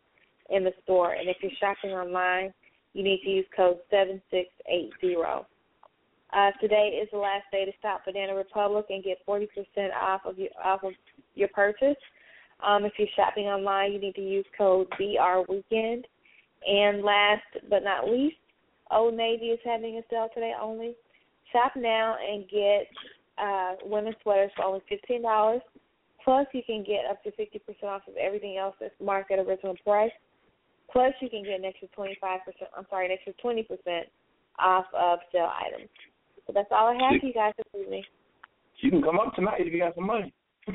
in 0.53 0.65
the 0.65 0.73
store. 0.85 1.15
And 1.15 1.29
if 1.29 1.39
you're 1.41 1.51
shopping 1.59 1.91
online, 1.91 2.53
you 2.93 3.03
need 3.03 3.23
to 3.25 3.31
use 3.31 3.47
code 3.57 3.79
7680. 3.91 5.47
Uh, 6.33 6.51
today 6.61 6.99
is 7.03 7.09
the 7.13 7.19
last 7.19 7.45
day 7.51 7.65
to 7.65 7.73
shop 7.83 8.03
Banana 8.07 8.35
Republic 8.35 8.87
and 8.89 9.03
get 9.03 9.19
40% 9.27 9.47
off 10.01 10.23
of 10.25 10.39
your 10.39 10.49
off 10.63 10.83
of 10.85 10.93
your 11.35 11.49
purchase. 11.49 11.97
Um, 12.65 12.85
if 12.85 12.93
you're 12.99 13.09
shopping 13.17 13.47
online, 13.47 13.93
you 13.93 13.99
need 13.99 14.15
to 14.15 14.23
use 14.23 14.47
code 14.57 14.89
BR 14.99 15.53
Weekend. 15.53 16.07
And 16.67 17.03
last 17.03 17.43
but 17.69 17.83
not 17.83 18.09
least, 18.09 18.37
Old 18.91 19.15
Navy 19.15 19.47
is 19.47 19.59
having 19.65 19.97
a 19.97 20.03
sale 20.09 20.29
today 20.33 20.53
only. 20.61 20.95
Shop 21.53 21.73
now 21.77 22.17
and 22.17 22.49
get 22.49 22.87
uh, 23.37 23.75
women's 23.85 24.17
sweaters 24.23 24.51
for 24.57 24.65
only 24.65 24.81
fifteen 24.89 25.23
dollars. 25.23 25.61
Plus, 26.25 26.47
you 26.53 26.63
can 26.65 26.85
get 26.85 27.05
up 27.11 27.23
to 27.25 27.33
fifty 27.33 27.59
percent 27.59 27.85
off 27.85 28.03
of 28.09 28.17
everything 28.17 28.57
else 28.57 28.77
that's 28.81 28.95
marked 29.03 29.33
at 29.33 29.39
original 29.39 29.77
price. 29.85 30.13
Plus, 30.93 31.15
you 31.21 31.31
can 31.31 31.43
get 31.43 31.59
an 31.59 31.65
extra 31.65 31.89
twenty 31.89 32.17
five 32.21 32.41
percent. 32.45 32.71
I'm 32.77 32.87
sorry, 32.91 33.07
an 33.07 33.13
extra 33.13 33.33
twenty 33.41 33.63
percent 33.63 34.07
off 34.59 34.85
of 34.95 35.21
sale 35.33 35.51
items. 35.51 35.89
So 36.47 36.53
that's 36.53 36.69
all 36.71 36.89
I 36.89 36.95
have 36.95 37.21
for 37.21 37.27
you 37.27 37.33
guys 37.33 37.55
this 37.57 37.81
evening. 37.81 38.05
You 38.79 38.91
can 38.91 39.03
come 39.03 39.19
up 39.19 39.35
tonight 39.35 39.61
if 39.61 39.73
you 39.73 39.79
got 39.79 39.95
some 39.95 40.07
money. 40.07 40.33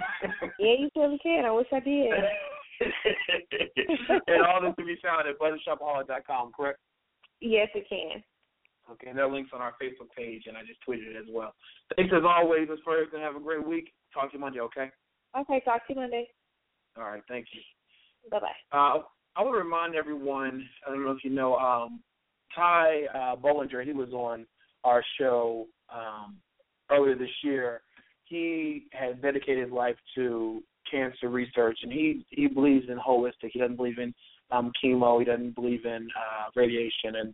Yeah, 0.60 0.73
you 0.80 0.89
surely 0.93 1.19
can. 1.19 1.45
I 1.45 1.51
wish 1.51 1.67
I 1.71 1.80
did. 1.80 2.12
and 4.27 4.45
all 4.45 4.62
this 4.62 4.73
can 4.75 4.86
be 4.86 4.97
found 5.03 5.27
at 5.27 5.39
buttershopaholic.com, 5.39 6.51
correct? 6.56 6.80
Yes, 7.39 7.69
it 7.75 7.88
can. 7.88 8.23
Okay, 8.91 9.10
and 9.10 9.19
that 9.19 9.30
link's 9.30 9.51
on 9.53 9.62
our 9.62 9.73
Facebook 9.82 10.10
page, 10.15 10.43
and 10.47 10.58
I 10.58 10.62
just 10.62 10.80
tweeted 10.88 11.15
it 11.15 11.17
as 11.17 11.25
well. 11.30 11.53
Thanks 11.95 12.13
as 12.15 12.23
always, 12.25 12.69
Ms. 12.69 12.80
Ferguson. 12.84 13.19
Have 13.19 13.36
a 13.36 13.39
great 13.39 13.65
week. 13.65 13.93
Talk 14.13 14.32
to 14.32 14.38
you 14.38 14.41
Monday, 14.41 14.60
okay? 14.62 14.89
Okay, 15.38 15.62
talk 15.63 15.86
to 15.88 15.93
you 15.93 15.99
Monday. 15.99 16.27
All 16.97 17.03
right, 17.03 17.21
thank 17.27 17.47
you. 17.53 17.62
Bye 18.32 18.39
bye. 18.39 18.77
Uh, 18.77 19.01
I 19.38 19.43
want 19.43 19.54
to 19.54 19.60
remind 19.60 19.93
everyone, 19.93 20.67
I 20.86 20.89
don't 20.89 21.06
know 21.06 21.12
if 21.12 21.23
you 21.23 21.30
know, 21.30 21.56
um, 21.58 22.00
Ty 22.56 23.02
uh, 23.13 23.36
Bollinger, 23.36 23.86
he 23.86 23.93
was 23.93 24.10
on 24.10 24.47
our 24.84 25.04
show 25.19 25.67
um, 25.93 26.38
earlier 26.89 27.15
this 27.15 27.30
year. 27.43 27.82
He 28.26 28.88
has 28.93 29.15
dedicated 29.21 29.65
his 29.65 29.71
life 29.71 29.95
to 30.15 30.63
cancer 30.89 31.30
research, 31.30 31.78
and 31.84 31.91
he 31.91 32.26
he 32.30 32.47
believes 32.47 32.88
in 32.89 32.97
holistic. 32.97 33.52
He 33.52 33.60
doesn't 33.60 33.76
believe 33.76 34.00
in 34.00 34.13
um, 34.50 34.71
chemo. 34.84 35.19
He 35.19 35.26
doesn't 35.26 35.54
believe 35.54 35.86
in 35.86 36.08
uh, 36.17 36.50
radiation, 36.56 37.15
and 37.19 37.34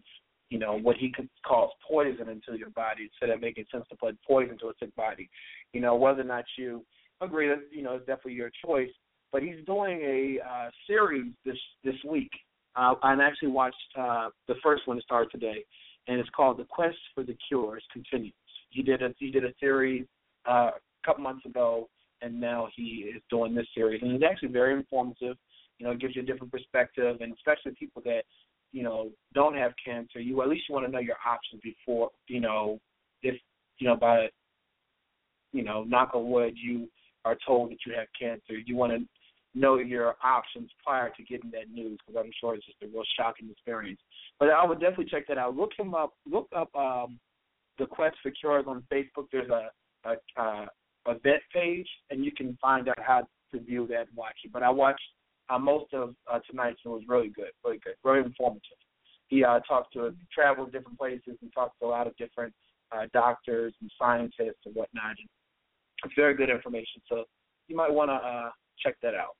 you 0.49 0.59
know 0.59 0.77
what 0.77 0.97
he 0.97 1.09
could 1.09 1.29
calls 1.47 1.71
poison 1.87 2.27
into 2.27 2.57
your 2.59 2.69
body 2.71 3.03
instead 3.03 3.33
of 3.33 3.41
making 3.41 3.65
sense 3.71 3.85
to 3.89 3.95
put 3.95 4.17
poison 4.27 4.57
to 4.59 4.67
a 4.67 4.73
sick 4.79 4.93
body. 4.95 5.29
You 5.71 5.79
know 5.79 5.95
whether 5.95 6.21
or 6.21 6.25
not 6.25 6.45
you 6.57 6.83
agree 7.21 7.47
that 7.47 7.61
you 7.71 7.81
know 7.81 7.95
it's 7.95 8.05
definitely 8.05 8.33
your 8.33 8.51
choice. 8.63 8.91
But 9.33 9.41
he's 9.41 9.65
doing 9.65 9.99
a 10.01 10.37
uh, 10.47 10.69
series 10.85 11.33
this 11.43 11.57
this 11.83 11.95
week. 12.07 12.29
Uh, 12.75 12.93
I 13.01 13.13
actually 13.13 13.49
watched 13.49 13.75
uh, 13.99 14.29
the 14.47 14.55
first 14.61 14.87
one 14.87 15.01
start 15.01 15.31
today, 15.31 15.65
and 16.07 16.19
it's 16.19 16.29
called 16.29 16.59
"The 16.59 16.65
Quest 16.65 16.97
for 17.15 17.23
the 17.23 17.35
Cures 17.47 17.83
Continues." 17.91 18.33
He 18.69 18.83
did 18.83 19.01
a 19.01 19.09
he 19.17 19.31
did 19.31 19.43
a 19.43 19.51
series 19.59 20.05
uh, 20.47 20.69
a 20.75 21.05
couple 21.05 21.23
months 21.23 21.45
ago, 21.47 21.89
and 22.21 22.39
now 22.39 22.67
he 22.75 23.11
is 23.15 23.23
doing 23.31 23.55
this 23.55 23.65
series, 23.73 24.03
and 24.03 24.11
it's 24.11 24.23
actually 24.23 24.49
very 24.49 24.73
informative. 24.73 25.35
You 25.79 25.87
know, 25.87 25.93
it 25.93 25.99
gives 25.99 26.15
you 26.15 26.21
a 26.21 26.25
different 26.25 26.51
perspective, 26.51 27.17
and 27.21 27.33
especially 27.33 27.71
people 27.77 28.03
that 28.05 28.21
you 28.71 28.83
know 28.83 29.09
don't 29.33 29.55
have 29.55 29.71
cancer. 29.83 30.19
You 30.19 30.43
at 30.43 30.47
least 30.47 30.65
you 30.69 30.75
want 30.75 30.85
to 30.85 30.91
know 30.91 30.99
your 30.99 31.17
options 31.25 31.59
before 31.63 32.11
you 32.27 32.39
know 32.39 32.79
if 33.23 33.33
you 33.79 33.87
know 33.87 33.95
by 33.95 34.27
you 35.53 35.63
know 35.63 35.83
knock 35.85 36.11
on 36.13 36.29
wood 36.29 36.53
you 36.55 36.87
are 37.25 37.37
told 37.47 37.71
that 37.71 37.77
you 37.87 37.93
have 37.97 38.07
cancer. 38.19 38.59
You 38.63 38.75
want 38.75 38.91
to 38.91 38.99
know 39.55 39.77
your 39.77 40.15
options 40.23 40.69
prior 40.83 41.11
to 41.15 41.23
getting 41.23 41.51
that 41.51 41.71
news 41.71 41.99
because 42.05 42.23
I'm 42.23 42.31
sure 42.39 42.55
it's 42.55 42.65
just 42.65 42.81
a 42.83 42.87
real 42.87 43.03
shocking 43.17 43.49
experience. 43.49 43.99
But 44.39 44.49
I 44.49 44.65
would 44.65 44.79
definitely 44.79 45.05
check 45.05 45.27
that 45.27 45.37
out. 45.37 45.55
Look 45.55 45.71
him 45.77 45.93
up. 45.93 46.13
Look 46.29 46.47
up 46.55 46.73
um, 46.75 47.19
the 47.77 47.85
Quest 47.85 48.15
for 48.23 48.31
Cures 48.31 48.65
on 48.67 48.83
Facebook. 48.91 49.27
There's 49.31 49.49
a 49.49 49.69
a, 50.05 50.41
a 51.05 51.13
vet 51.23 51.41
page, 51.53 51.87
and 52.09 52.23
you 52.23 52.31
can 52.31 52.57
find 52.61 52.89
out 52.89 52.99
how 52.99 53.27
to 53.51 53.59
view 53.59 53.87
that 53.87 54.07
and 54.07 54.15
watch 54.15 54.35
it. 54.43 54.51
But 54.51 54.63
I 54.63 54.69
watched 54.69 55.01
uh, 55.49 55.59
most 55.59 55.93
of 55.93 56.15
uh, 56.31 56.39
tonight's 56.49 56.79
and 56.85 56.93
it 56.93 56.95
was 56.95 57.03
really 57.07 57.29
good, 57.29 57.51
really 57.63 57.79
good, 57.83 57.95
very 58.03 58.23
informative. 58.23 58.77
He 59.27 59.43
uh, 59.43 59.59
talked 59.61 59.93
to 59.93 60.13
traveled 60.33 60.71
different 60.71 60.97
places 60.97 61.37
and 61.41 61.51
talked 61.53 61.79
to 61.79 61.85
a 61.85 61.87
lot 61.87 62.07
of 62.07 62.15
different 62.17 62.53
uh, 62.91 63.05
doctors 63.13 63.73
and 63.81 63.91
scientists 63.99 64.61
and 64.65 64.75
whatnot. 64.75 65.15
And 65.17 65.29
it's 66.05 66.13
very 66.15 66.35
good 66.35 66.49
information. 66.49 67.01
So 67.09 67.23
you 67.67 67.75
might 67.75 67.91
want 67.91 68.09
to 68.09 68.15
uh, 68.15 68.49
check 68.79 68.95
that 69.01 69.15
out. 69.15 69.35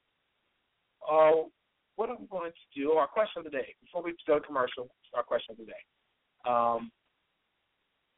Uh, 1.10 1.48
what 1.96 2.10
I'm 2.10 2.28
going 2.32 2.52
to 2.52 2.80
do, 2.80 2.92
our 2.94 3.08
question 3.08 3.40
of 3.40 3.44
the 3.46 3.52
day, 3.52 3.76
before 3.82 4.04
we 4.04 4.14
go 4.26 4.40
to 4.40 4.46
commercial, 4.46 4.88
our 5.14 5.24
question 5.24 5.54
of 5.54 5.58
the 5.58 5.66
day. 5.66 6.50
Um, 6.50 6.92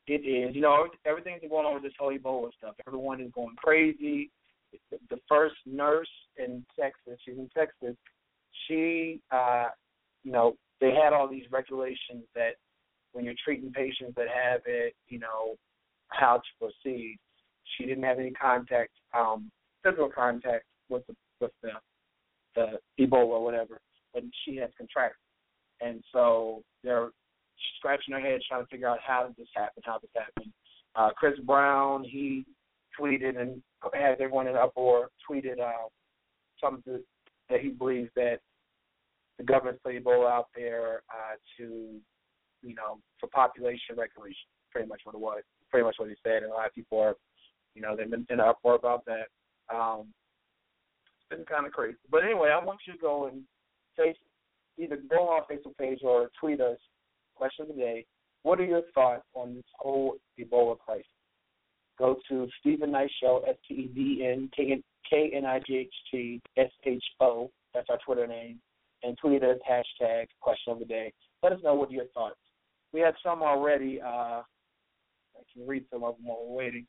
it 0.08 0.22
is, 0.26 0.56
you 0.56 0.62
know, 0.62 0.88
everything's 1.06 1.42
going 1.50 1.66
on 1.66 1.74
with 1.74 1.84
this 1.84 1.94
whole 1.98 2.16
Ebola 2.16 2.50
stuff. 2.58 2.76
Everyone 2.88 3.20
is 3.22 3.32
going 3.34 3.56
crazy. 3.58 4.30
The, 5.10 5.18
first 5.28 5.56
nurse 5.66 6.10
in 6.38 6.64
Texas, 6.80 7.20
she's 7.26 7.38
in 7.38 7.50
Texas, 7.56 7.96
she, 8.68 9.22
uh, 9.32 9.68
you 10.24 10.32
know, 10.32 10.56
they 10.82 10.92
had 10.92 11.14
all 11.14 11.28
these 11.30 11.46
regulations 11.52 12.24
that 12.36 12.56
when 13.14 13.24
you're 13.24 13.36
treating 13.44 13.72
patients 13.72 14.14
that 14.18 14.28
have 14.28 14.62
it, 14.66 14.94
you 15.08 15.20
know, 15.20 15.56
how 16.10 16.38
to 16.38 16.72
proceed. 16.84 17.18
She 17.78 17.86
didn't 17.86 18.04
have 18.04 18.20
any 18.20 18.32
contact, 18.32 18.92
um, 19.18 19.50
physical 19.84 20.10
contact 20.10 20.66
with 20.90 21.06
the 21.08 21.16
with 21.40 21.52
the 21.64 21.72
the 22.56 22.80
Ebola 23.00 23.26
or 23.26 23.44
whatever, 23.44 23.80
but 24.14 24.24
she 24.44 24.56
has 24.58 24.70
contracted. 24.78 25.20
And 25.82 26.04
so 26.12 26.64
they're 26.84 27.10
scratching 27.78 28.14
their 28.14 28.22
heads 28.22 28.46
trying 28.48 28.64
to 28.64 28.68
figure 28.68 28.88
out 28.88 29.00
how 29.06 29.28
did 29.28 29.36
this 29.36 29.48
happen, 29.56 29.84
how 29.86 30.00
this 30.00 30.12
happened. 30.16 30.52
Uh, 30.96 31.10
Chris 31.16 31.38
Brown, 31.46 32.04
he 32.04 32.46
tweeted 33.00 33.40
and 33.40 33.62
had 33.94 34.22
everyone 34.22 34.48
in 34.48 34.56
uproar, 34.56 35.10
tweeted 35.30 35.60
uh, 35.60 35.88
something 36.64 37.04
that 37.50 37.60
he 37.60 37.70
believes 37.70 38.10
that 38.16 38.40
the 39.38 39.44
government 39.44 39.80
put 39.84 39.94
Ebola 39.94 40.32
out 40.32 40.48
there 40.56 41.02
uh, 41.10 41.36
to, 41.58 42.00
you 42.64 42.76
know, 42.76 43.00
for 43.20 43.28
population 43.28 43.96
regulation. 43.98 44.48
Pretty 44.72 44.88
much 44.88 45.02
what 45.04 45.16
it 45.16 45.22
was. 45.22 45.44
Pretty 45.70 45.86
much 45.86 45.96
what 45.98 46.10
he 46.10 46.16
said, 46.24 46.44
and 46.44 46.52
a 46.52 46.56
lot 46.56 46.68
of 46.68 46.74
people 46.74 47.00
are, 47.00 47.16
you 47.76 47.82
know, 47.82 47.96
they've 47.96 48.10
been 48.10 48.26
in 48.30 48.40
uproar 48.40 48.76
about 48.76 49.04
that. 49.06 49.28
Um, 49.74 50.08
been 51.36 51.46
kind 51.46 51.66
of 51.66 51.74
crazy. 51.74 51.98
But 52.10 52.24
anyway, 52.24 52.50
I 52.50 52.64
want 52.64 52.80
you 52.88 52.94
to 52.94 53.00
go 53.00 53.28
and 53.28 53.42
face 53.98 54.16
either 54.78 54.98
go 55.10 55.28
on 55.28 55.42
our 55.42 55.46
Facebook 55.50 55.78
page 55.78 56.00
or 56.04 56.30
tweet 56.40 56.62
us. 56.62 56.78
Question 57.36 57.64
of 57.64 57.76
the 57.76 57.82
day: 57.82 58.06
What 58.44 58.60
are 58.60 58.66
your 58.66 58.84
thoughts 58.94 59.26
on 59.34 59.56
this 59.56 59.66
whole 59.78 60.16
Ebola 60.40 60.78
crisis? 60.80 61.06
Go 61.98 62.18
to 62.30 62.48
Steven 62.60 62.92
Knight 62.92 63.12
Show, 63.22 63.44
S 63.48 63.56
T 63.68 63.74
E 63.74 63.92
V 63.94 64.26
N 64.26 64.50
K 64.56 65.32
N 65.34 65.46
I 65.46 65.60
G 65.66 65.78
H 65.78 65.94
T 66.12 66.42
S 66.58 66.72
H 66.86 67.04
O. 67.20 67.52
That's 67.74 67.88
our 67.90 67.98
Twitter 68.06 68.28
name, 68.28 68.60
and 69.04 69.18
tweet 69.18 69.44
us 69.44 69.58
hashtag 69.70 70.28
Question 70.42 70.74
of 70.74 70.80
the 70.80 70.86
Day. 70.86 71.12
Let 71.44 71.52
us 71.52 71.60
know 71.64 71.76
what 71.76 71.92
your 71.92 72.06
thoughts. 72.14 72.36
We 72.94 73.02
had 73.02 73.16
some 73.22 73.42
already. 73.42 74.00
Uh, 74.02 74.42
I 75.38 75.44
can 75.54 75.68
read 75.68 75.84
some 75.92 76.04
of 76.04 76.16
them 76.16 76.28
while 76.28 76.46
we're 76.48 76.56
waiting. 76.56 76.88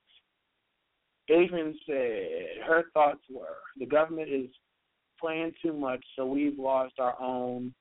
Adrian 1.29 1.77
said 1.87 2.65
her 2.67 2.85
thoughts 2.95 3.21
were 3.31 3.59
the 3.79 3.87
government 3.87 4.29
is 4.29 4.49
playing 5.21 5.53
too 5.63 5.73
much, 5.73 6.05
so 6.15 6.27
we've 6.27 6.59
lost 6.59 6.95
our 6.99 7.21
own 7.21 7.75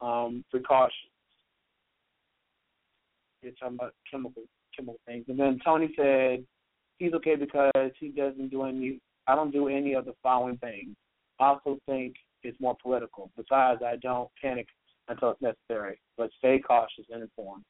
um, 0.00 0.44
precautions. 0.50 1.10
You're 3.42 3.52
talking 3.52 3.76
about 3.76 3.94
chemical 4.10 4.42
chemical 4.74 4.98
things. 5.06 5.24
And 5.28 5.38
then 5.38 5.60
Tony 5.64 5.92
said 5.96 6.44
he's 6.98 7.12
okay 7.14 7.36
because 7.36 7.90
he 7.98 8.08
doesn't 8.08 8.50
do 8.50 8.64
any. 8.64 9.00
I 9.26 9.34
don't 9.34 9.52
do 9.52 9.68
any 9.68 9.94
of 9.94 10.04
the 10.04 10.14
following 10.22 10.56
things. 10.58 10.96
I 11.40 11.46
also 11.46 11.78
think 11.86 12.14
it's 12.42 12.60
more 12.60 12.76
political. 12.82 13.30
Besides, 13.36 13.82
I 13.84 13.96
don't 13.96 14.28
panic 14.40 14.66
until 15.08 15.30
it's 15.30 15.42
necessary, 15.42 15.98
but 16.16 16.30
stay 16.38 16.58
cautious 16.58 17.06
and 17.10 17.22
informed. 17.22 17.64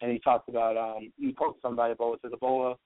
And 0.00 0.12
he 0.12 0.18
talked 0.18 0.48
about 0.48 0.76
um, 0.76 1.12
he 1.18 1.32
quotes 1.32 1.60
somebody 1.62 1.94
Ebola 1.94 2.16
says 2.22 2.32
Ebola 2.32 2.76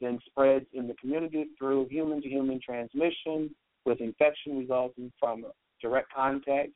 then 0.00 0.18
spreads 0.26 0.66
in 0.72 0.88
the 0.88 0.94
community 0.94 1.46
through 1.58 1.86
human 1.88 2.22
to 2.22 2.28
human 2.28 2.60
transmission 2.60 3.54
with 3.84 4.00
infection 4.00 4.58
resulting 4.58 5.12
from 5.18 5.44
direct 5.80 6.12
contact, 6.12 6.70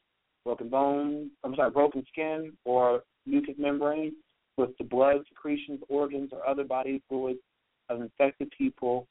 broken 0.44 0.68
bone, 0.68 1.30
I'm 1.42 1.54
sorry, 1.54 1.70
broken 1.70 2.04
skin 2.10 2.52
or 2.64 3.02
mucous 3.26 3.54
membrane 3.58 4.14
with 4.56 4.70
the 4.78 4.84
blood, 4.84 5.22
secretions, 5.28 5.80
organs, 5.88 6.30
or 6.32 6.46
other 6.46 6.64
body 6.64 7.02
fluids 7.08 7.40
of 7.88 8.00
infected 8.00 8.52
people 8.56 9.06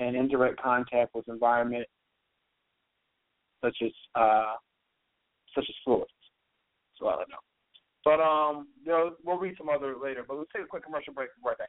and 0.00 0.16
indirect 0.16 0.60
contact 0.60 1.14
with 1.14 1.28
environment 1.28 1.86
such 3.62 3.76
as 3.82 3.90
uh, 4.14 4.54
such 5.54 5.64
as 5.68 5.74
fluids. 5.84 6.10
All 7.00 7.10
I 7.10 7.24
know. 7.30 7.38
But 8.04 8.20
um, 8.20 8.68
you 8.84 8.90
know, 8.90 9.14
we'll 9.24 9.38
read 9.38 9.54
some 9.56 9.68
other 9.68 9.94
later. 10.02 10.24
But 10.26 10.38
let's 10.38 10.50
take 10.54 10.64
a 10.64 10.66
quick 10.66 10.84
commercial 10.84 11.12
break 11.12 11.28
right 11.44 11.58
back. 11.58 11.68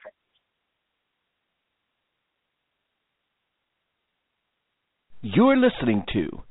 You're 5.22 5.58
listening 5.58 6.06
to 6.14 6.44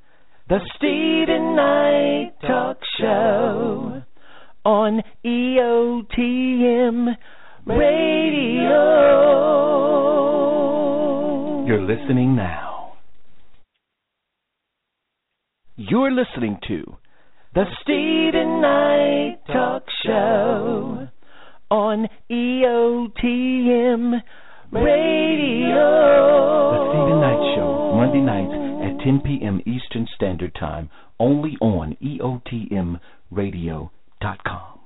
the 0.47 0.59
Steven 0.77 1.57
Knight 1.57 2.33
Talk 2.43 2.77
Show 3.01 4.03
on 4.63 5.03
EOTM 5.25 7.17
Radio. 7.65 8.85
You're 11.67 11.81
listening 11.81 12.37
now. 12.37 12.93
You're 15.77 16.13
listening 16.13 16.59
to 16.69 16.99
the 17.55 17.65
Steven 17.81 18.61
Knight 18.61 19.39
Talk 19.47 19.85
Show 20.05 21.09
on 21.71 22.07
EOTM 22.31 24.11
Radio. 24.11 24.23
The 24.71 24.77
Steven 26.91 27.21
Knight 27.23 27.41
Show, 27.57 27.95
Monday 27.97 28.21
nights 28.21 28.53
at 28.85 29.01
10 29.03 29.23
p.m. 29.25 29.63
Eastern 29.65 30.07
Standard 30.15 30.55
Time, 30.61 30.91
only 31.19 31.57
on 31.63 31.97
EOTMRadio.com. 32.03 34.79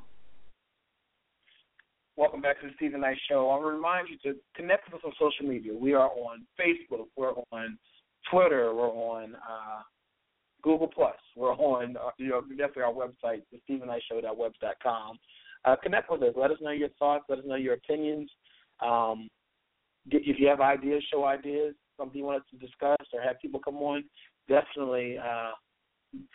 Welcome 2.16 2.40
back 2.40 2.60
to 2.60 2.68
the 2.68 2.72
Steven 2.76 3.00
Knight 3.00 3.16
Show. 3.28 3.50
I'll 3.50 3.58
remind 3.58 4.06
you 4.08 4.18
to 4.32 4.38
connect 4.54 4.86
with 4.86 5.02
us 5.02 5.04
on 5.04 5.12
social 5.18 5.46
media. 5.50 5.74
We 5.74 5.94
are 5.94 6.10
on 6.10 6.46
Facebook. 6.60 7.06
We're 7.16 7.32
on 7.50 7.76
Twitter. 8.30 8.72
We're 8.72 8.88
on 8.88 9.34
uh, 9.34 9.82
Google 10.62 10.86
Plus. 10.86 11.16
We're 11.36 11.54
on 11.54 11.96
uh, 11.96 12.10
you 12.18 12.28
know 12.28 12.40
definitely 12.42 12.84
our 12.84 12.92
website, 12.92 13.42
the 13.50 13.58
Steven 13.64 13.88
Knight 13.88 14.02
Show.webs.com. 14.08 15.18
Uh, 15.64 15.74
connect 15.82 16.08
with 16.08 16.22
us. 16.22 16.34
Let 16.36 16.52
us 16.52 16.58
know 16.60 16.70
your 16.70 16.90
thoughts. 17.00 17.24
Let 17.28 17.40
us 17.40 17.44
know 17.48 17.56
your 17.56 17.74
opinions. 17.74 18.30
Um, 18.80 19.28
if 20.10 20.38
you 20.38 20.48
have 20.48 20.60
ideas, 20.60 21.02
show 21.12 21.24
ideas, 21.24 21.74
something 21.96 22.18
you 22.18 22.24
want 22.24 22.42
us 22.42 22.48
to 22.50 22.56
discuss 22.56 23.06
or 23.12 23.20
have 23.22 23.40
people 23.40 23.60
come 23.60 23.76
on, 23.76 24.04
definitely, 24.48 25.18
uh, 25.18 25.52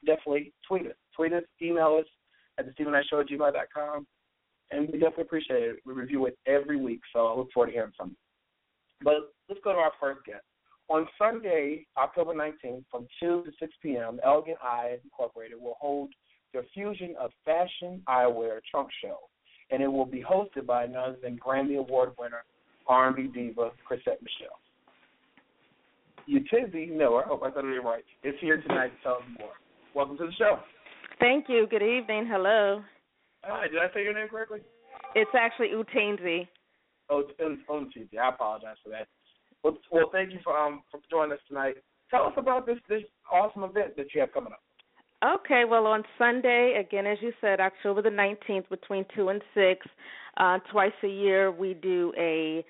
definitely 0.05 0.53
tweet 0.67 0.87
us. 0.87 0.95
Tweet 1.15 1.33
us, 1.33 1.43
email 1.61 1.97
us 1.99 2.07
at 2.57 2.65
the 2.65 2.71
Steven 2.73 2.93
Show 3.09 3.19
at 3.19 3.27
gmail.com 3.27 4.07
and 4.71 4.87
we 4.87 4.99
definitely 4.99 5.23
appreciate 5.23 5.63
it. 5.63 5.77
We 5.85 5.93
review 5.93 6.25
it 6.25 6.37
every 6.45 6.77
week, 6.77 7.01
so 7.13 7.27
I 7.27 7.35
look 7.35 7.51
forward 7.53 7.67
to 7.67 7.73
hearing 7.73 7.93
from 7.95 8.09
you. 8.09 8.15
But 9.03 9.33
let's 9.47 9.61
go 9.63 9.73
to 9.73 9.79
our 9.79 9.91
first 9.99 10.25
guest. 10.25 10.43
On 10.89 11.05
Sunday, 11.17 11.85
October 11.97 12.33
19th, 12.33 12.83
from 12.89 13.07
2 13.19 13.43
to 13.43 13.51
6 13.59 13.73
p.m., 13.81 14.19
Elegant 14.23 14.57
Eye 14.61 14.97
Incorporated 15.03 15.59
will 15.59 15.75
hold 15.79 16.09
their 16.53 16.63
Fusion 16.73 17.13
of 17.19 17.31
Fashion 17.45 18.01
Eyewear 18.07 18.59
Trunk 18.69 18.89
Show, 19.03 19.17
and 19.69 19.83
it 19.83 19.87
will 19.87 20.05
be 20.05 20.23
hosted 20.23 20.65
by 20.65 20.85
none 20.85 21.09
other 21.09 21.17
than 21.21 21.37
Grammy 21.37 21.77
Award 21.77 22.11
winner 22.17 22.43
R&B 22.87 23.29
diva 23.33 23.71
Chrisette 23.85 24.19
Michelle. 24.21 24.59
Utizi 26.29 26.91
Miller, 26.91 27.23
I 27.23 27.27
hope 27.27 27.43
I 27.43 27.53
said 27.53 27.63
it 27.63 27.83
right, 27.83 28.03
is 28.23 28.35
here 28.41 28.61
tonight 28.61 28.89
to 28.89 29.03
tell 29.03 29.13
us 29.15 29.23
more. 29.39 29.51
Welcome 29.95 30.17
to 30.17 30.25
the 30.25 30.33
show. 30.33 30.59
Thank 31.19 31.45
you. 31.47 31.67
Good 31.69 31.83
evening. 31.83 32.27
Hello. 32.29 32.83
Hi, 33.43 33.67
did 33.67 33.79
I 33.79 33.93
say 33.93 34.03
your 34.03 34.13
name 34.13 34.27
correctly? 34.27 34.59
It's 35.15 35.31
actually 35.33 35.69
Utenzi. 35.69 36.47
Oh, 37.09 37.23
it's. 37.39 38.19
I 38.21 38.29
apologize 38.29 38.75
for 38.83 38.89
that. 38.89 39.07
Well, 39.63 39.77
well, 39.91 40.09
thank 40.11 40.33
you 40.33 40.39
for 40.43 40.57
um 40.57 40.83
for 40.91 40.99
joining 41.09 41.31
us 41.33 41.39
tonight. 41.47 41.75
Tell 42.11 42.25
us 42.25 42.33
about 42.37 42.65
this 42.65 42.77
this 42.89 43.03
awesome 43.31 43.63
event 43.63 43.95
that 43.95 44.13
you 44.13 44.21
have 44.21 44.33
coming 44.33 44.53
up. 44.53 44.61
Okay, 45.25 45.63
well, 45.67 45.87
on 45.87 46.03
Sunday, 46.19 46.79
again, 46.79 47.07
as 47.07 47.17
you 47.21 47.33
said, 47.41 47.59
October 47.59 48.03
the 48.03 48.09
19th, 48.09 48.69
between 48.69 49.03
2 49.15 49.29
and 49.29 49.41
6, 49.55 49.87
uh, 50.37 50.59
twice 50.71 50.91
a 51.03 51.07
year, 51.07 51.51
we 51.51 51.73
do 51.73 52.13
a 52.15 52.63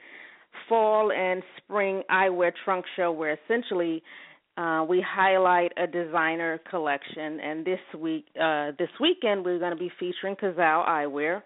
fall 0.70 1.12
and 1.12 1.44
spring 1.58 2.04
eyewear 2.10 2.54
trunk 2.64 2.86
show 2.96 3.12
where 3.12 3.38
essentially 3.44 4.02
uh, 4.56 4.86
we 4.88 5.06
highlight 5.06 5.74
a 5.78 5.86
designer 5.86 6.58
collection. 6.70 7.42
And 7.42 7.66
this 7.66 7.80
week, 8.00 8.26
uh, 8.42 8.72
this 8.80 8.90
weekend, 9.02 9.44
we're 9.44 9.60
going 9.60 9.74
to 9.74 9.78
be 9.78 9.92
featuring 10.00 10.38
Cazal 10.38 10.88
Eyewear, 10.88 11.44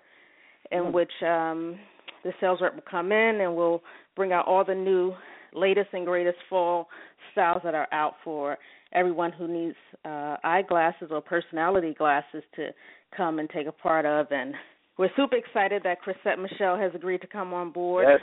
in 0.72 0.86
Hmm. 0.86 0.92
which 0.94 1.12
um, 1.24 1.80
the 2.24 2.32
sales 2.40 2.60
rep 2.62 2.76
will 2.76 2.84
come 2.90 3.12
in 3.12 3.42
and 3.42 3.56
we'll 3.56 3.82
bring 4.16 4.34
out 4.34 4.48
all 4.48 4.64
the 4.64 4.76
new, 4.76 5.16
latest 5.52 5.90
and 5.94 6.06
greatest 6.06 6.38
fall 6.48 6.90
styles 7.32 7.62
that 7.64 7.74
are 7.74 7.88
out 7.92 8.14
for 8.24 8.58
everyone 8.94 9.32
who 9.32 9.48
needs 9.48 9.76
uh, 10.06 10.38
eyeglasses 10.44 11.10
or 11.12 11.22
personality 11.22 11.94
glasses 11.98 12.44
to 12.56 12.70
come 13.16 13.40
and 13.40 13.50
take 13.50 13.68
a 13.68 13.72
part 13.72 14.06
of. 14.06 14.28
And 14.32 14.54
we're 14.98 15.10
super 15.16 15.36
excited 15.36 15.84
that 15.84 16.02
Chrisette 16.02 16.40
Michelle 16.40 16.78
has 16.78 16.92
agreed 16.96 17.22
to 17.22 17.28
come 17.28 17.54
on 17.54 17.72
board 17.72 18.08
Yes. 18.10 18.22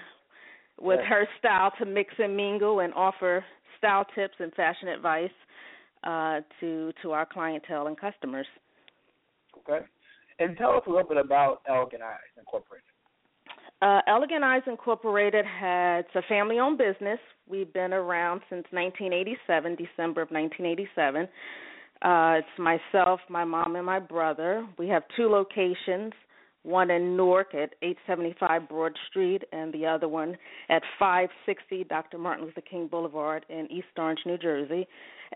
with 0.80 1.00
Yes. 1.00 1.08
her 1.08 1.28
style 1.38 1.72
to 1.78 1.84
mix 1.86 2.14
and 2.18 2.36
mingle 2.36 2.80
and 2.80 2.92
offer 2.94 3.44
style 3.78 4.04
tips 4.14 4.34
and 4.38 4.52
fashion 4.54 4.88
advice 4.88 5.30
uh, 6.04 6.40
to 6.60 6.92
to 7.02 7.12
our 7.12 7.26
clientele 7.26 7.86
and 7.86 7.98
customers. 7.98 8.46
Okay. 9.58 9.84
And 10.38 10.56
tell 10.56 10.76
us 10.76 10.82
a 10.86 10.90
little 10.90 11.08
bit 11.08 11.16
about 11.16 11.62
Elegant 11.68 12.02
Eyes 12.02 12.18
Incorporated. 12.38 12.87
Uh, 13.80 14.00
Elegant 14.08 14.42
Eyes 14.42 14.62
Incorporated 14.66 15.44
has 15.46 16.04
a 16.16 16.22
family-owned 16.28 16.78
business. 16.78 17.18
We've 17.48 17.72
been 17.72 17.92
around 17.92 18.40
since 18.50 18.64
1987, 18.72 19.76
December 19.76 20.22
of 20.22 20.30
1987. 20.30 21.28
Uh, 22.02 22.38
it's 22.38 22.58
myself, 22.58 23.20
my 23.28 23.44
mom, 23.44 23.76
and 23.76 23.86
my 23.86 24.00
brother. 24.00 24.66
We 24.78 24.88
have 24.88 25.04
two 25.16 25.28
locations. 25.28 26.12
One 26.64 26.90
in 26.90 27.16
Newark 27.16 27.54
at 27.54 27.74
875 27.82 28.68
Broad 28.68 28.92
Street, 29.08 29.42
and 29.52 29.72
the 29.72 29.86
other 29.86 30.08
one 30.08 30.36
at 30.68 30.82
560 30.98 31.84
Dr. 31.84 32.18
Martin 32.18 32.46
Luther 32.46 32.60
King 32.60 32.88
Boulevard 32.88 33.46
in 33.48 33.70
East 33.70 33.86
Orange, 33.96 34.18
New 34.26 34.38
Jersey. 34.38 34.86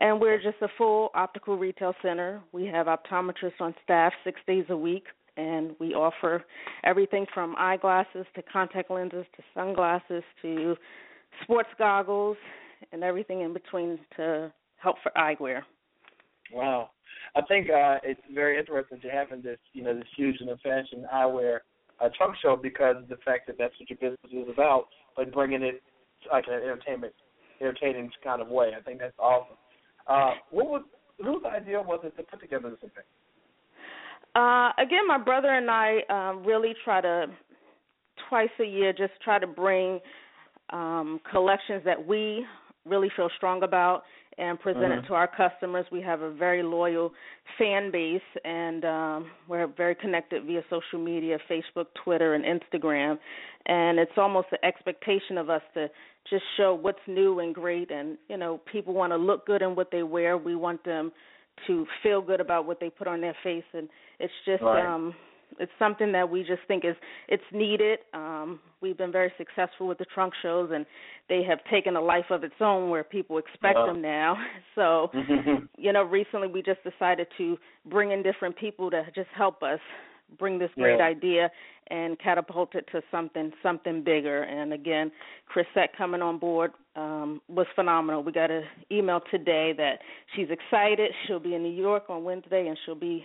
And 0.01 0.21
we're 0.21 0.43
just 0.43 0.61
a 0.63 0.69
full 0.77 1.11
optical 1.15 1.57
retail 1.57 1.95
center. 2.03 2.43
We 2.51 2.67
have 2.67 2.87
optometrists 2.87 3.61
on 3.61 3.75
staff 3.85 4.13
six 4.25 4.41
days 4.47 4.65
a 4.69 4.77
week, 4.77 5.05
and 5.37 5.73
we 5.79 5.95
offer 5.95 6.45
everything 6.85 7.27
from 7.33 7.55
eyeglasses 7.59 8.27
to 8.35 8.43
contact 8.43 8.91
lenses 8.91 9.25
to 9.37 9.43
sunglasses 9.55 10.23
to 10.43 10.77
sports 11.43 11.71
goggles 11.79 12.37
and 12.93 13.03
everything 13.03 13.41
in 13.41 13.53
between 13.53 13.99
to 14.17 14.53
help 14.77 14.97
for 15.03 15.13
eyewear. 15.17 15.63
Wow. 16.53 16.91
I 17.35 17.41
think 17.43 17.71
uh, 17.71 17.99
it's 18.03 18.21
very 18.35 18.59
interesting 18.59 19.01
to 19.01 19.09
having 19.09 19.43
this, 19.43 19.59
you 19.73 19.83
know, 19.83 19.95
this 19.95 20.05
fusion 20.15 20.49
of 20.49 20.61
fashion 20.61 21.07
eyewear 21.13 21.61
uh, 22.01 22.09
trunk 22.17 22.37
show 22.43 22.57
because 22.57 22.97
of 22.97 23.09
the 23.09 23.17
fact 23.25 23.47
that 23.47 23.57
that's 23.59 23.75
what 23.79 23.89
your 23.89 23.99
business 23.99 24.47
is 24.49 24.53
about, 24.53 24.89
but 25.17 25.33
bringing 25.33 25.63
it 25.63 25.83
like 26.31 26.45
an 26.49 26.55
entertainment, 26.55 27.15
entertaining 27.61 28.11
kind 28.23 28.43
of 28.43 28.49
way. 28.49 28.73
I 28.77 28.83
think 28.83 28.99
that's 28.99 29.15
awesome. 29.19 29.57
Uh, 30.07 30.33
what 30.51 30.67
was 30.67 30.83
whose 31.19 31.43
idea 31.45 31.81
was 31.81 32.01
it 32.03 32.17
to 32.17 32.23
put 32.25 32.41
together 32.41 32.71
this 32.71 32.79
event? 32.81 33.07
Uh, 34.35 34.71
again, 34.79 35.07
my 35.07 35.19
brother 35.19 35.49
and 35.51 35.71
I 35.71 36.01
um, 36.09 36.45
really 36.45 36.75
try 36.85 37.01
to 37.01 37.27
twice 38.29 38.51
a 38.61 38.65
year 38.65 38.93
just 38.93 39.13
try 39.23 39.39
to 39.39 39.47
bring 39.47 40.01
um, 40.71 41.21
collections 41.31 41.83
that 41.85 42.07
we 42.07 42.45
really 42.87 43.11
feel 43.15 43.29
strong 43.37 43.63
about 43.63 44.03
and 44.39 44.59
present 44.59 44.85
Mhm. 44.87 44.99
it 44.99 45.07
to 45.07 45.15
our 45.15 45.29
customers. 45.29 45.85
We 45.91 46.01
have 46.01 46.23
a 46.23 46.31
very 46.31 46.63
loyal 46.63 47.13
fan 47.59 47.91
base, 47.91 48.23
and 48.45 48.83
um, 48.85 49.31
we're 49.47 49.67
very 49.67 49.95
connected 49.95 50.45
via 50.45 50.65
social 50.71 50.99
media, 50.99 51.39
Facebook, 51.51 51.93
Twitter, 52.03 52.33
and 52.35 52.45
Instagram. 52.45 53.19
And 53.67 53.99
it's 53.99 54.17
almost 54.17 54.49
the 54.51 54.65
expectation 54.65 55.37
of 55.37 55.51
us 55.51 55.63
to 55.75 55.91
just 56.31 56.45
show 56.57 56.73
what's 56.75 57.07
new 57.07 57.41
and 57.41 57.55
great. 57.55 57.91
And 57.91 58.17
you 58.29 58.39
know, 58.39 58.59
people 58.73 58.95
want 58.95 59.13
to 59.13 59.19
look 59.19 59.45
good 59.45 59.61
in 59.61 59.75
what 59.75 59.91
they 59.91 60.03
wear. 60.03 60.39
We 60.39 60.55
want 60.55 60.83
them 60.85 61.13
to 61.67 61.87
feel 62.03 62.21
good 62.21 62.41
about 62.41 62.67
what 62.67 62.81
they 62.81 62.91
put 62.91 63.07
on 63.07 63.21
their 63.21 63.37
face, 63.43 63.65
and 63.73 63.89
it's 64.19 64.33
just 64.45 64.63
Right. 64.63 64.85
um, 64.85 65.15
it's 65.59 65.73
something 65.79 66.13
that 66.13 66.29
we 66.29 66.43
just 66.43 66.63
think 66.67 66.85
is 66.85 66.97
it's 67.29 67.43
needed. 67.53 67.99
Um, 68.15 68.61
we've 68.81 68.97
been 68.97 69.13
very 69.13 69.33
successful 69.37 69.87
with 69.87 69.99
the 69.99 70.07
trunk 70.07 70.33
shows, 70.43 70.71
and 70.73 70.87
they 71.29 71.43
have 71.43 71.59
taken 71.71 71.97
a 71.97 72.01
life 72.01 72.31
of 72.31 72.45
its 72.45 72.55
own 72.61 72.91
where 72.91 73.05
people 73.05 73.39
expect 73.39 73.79
them 73.87 74.01
now. 74.01 74.37
So, 74.75 75.11
Mhm. 75.13 75.69
you 75.77 75.93
know, 75.93 76.03
recently 76.03 76.49
we 76.49 76.63
just 76.63 76.83
decided 76.83 77.27
to 77.37 77.59
bring 77.85 78.13
in 78.13 78.23
different 78.23 78.57
people 78.57 78.91
to 78.91 79.05
just 79.15 79.29
help 79.35 79.63
us 79.63 79.81
bring 80.39 80.59
this 80.59 80.71
great 80.75 80.99
Yeah. 80.99 81.05
idea 81.07 81.51
and 81.89 82.19
catapult 82.19 82.75
it 82.75 82.87
to 82.93 83.03
something 83.11 83.53
something 83.63 84.03
bigger. 84.03 84.43
And 84.43 84.73
again, 84.73 85.11
Chrisette 85.47 85.95
coming 85.97 86.23
on 86.23 86.39
board 86.39 86.73
um, 86.97 87.41
was 87.49 87.67
phenomenal. 87.75 88.23
We 88.23 88.33
got 88.33 88.51
an 88.51 88.65
email 88.91 89.21
today 89.31 89.73
that 89.75 90.01
she's 90.35 90.49
excited. 90.51 91.13
She'll 91.27 91.41
be 91.41 91.55
in 91.55 91.63
New 91.63 91.71
York 91.73 92.05
on 92.09 92.25
Wednesday, 92.25 92.69
and 92.69 92.79
she'll 92.85 92.95
be 92.95 93.25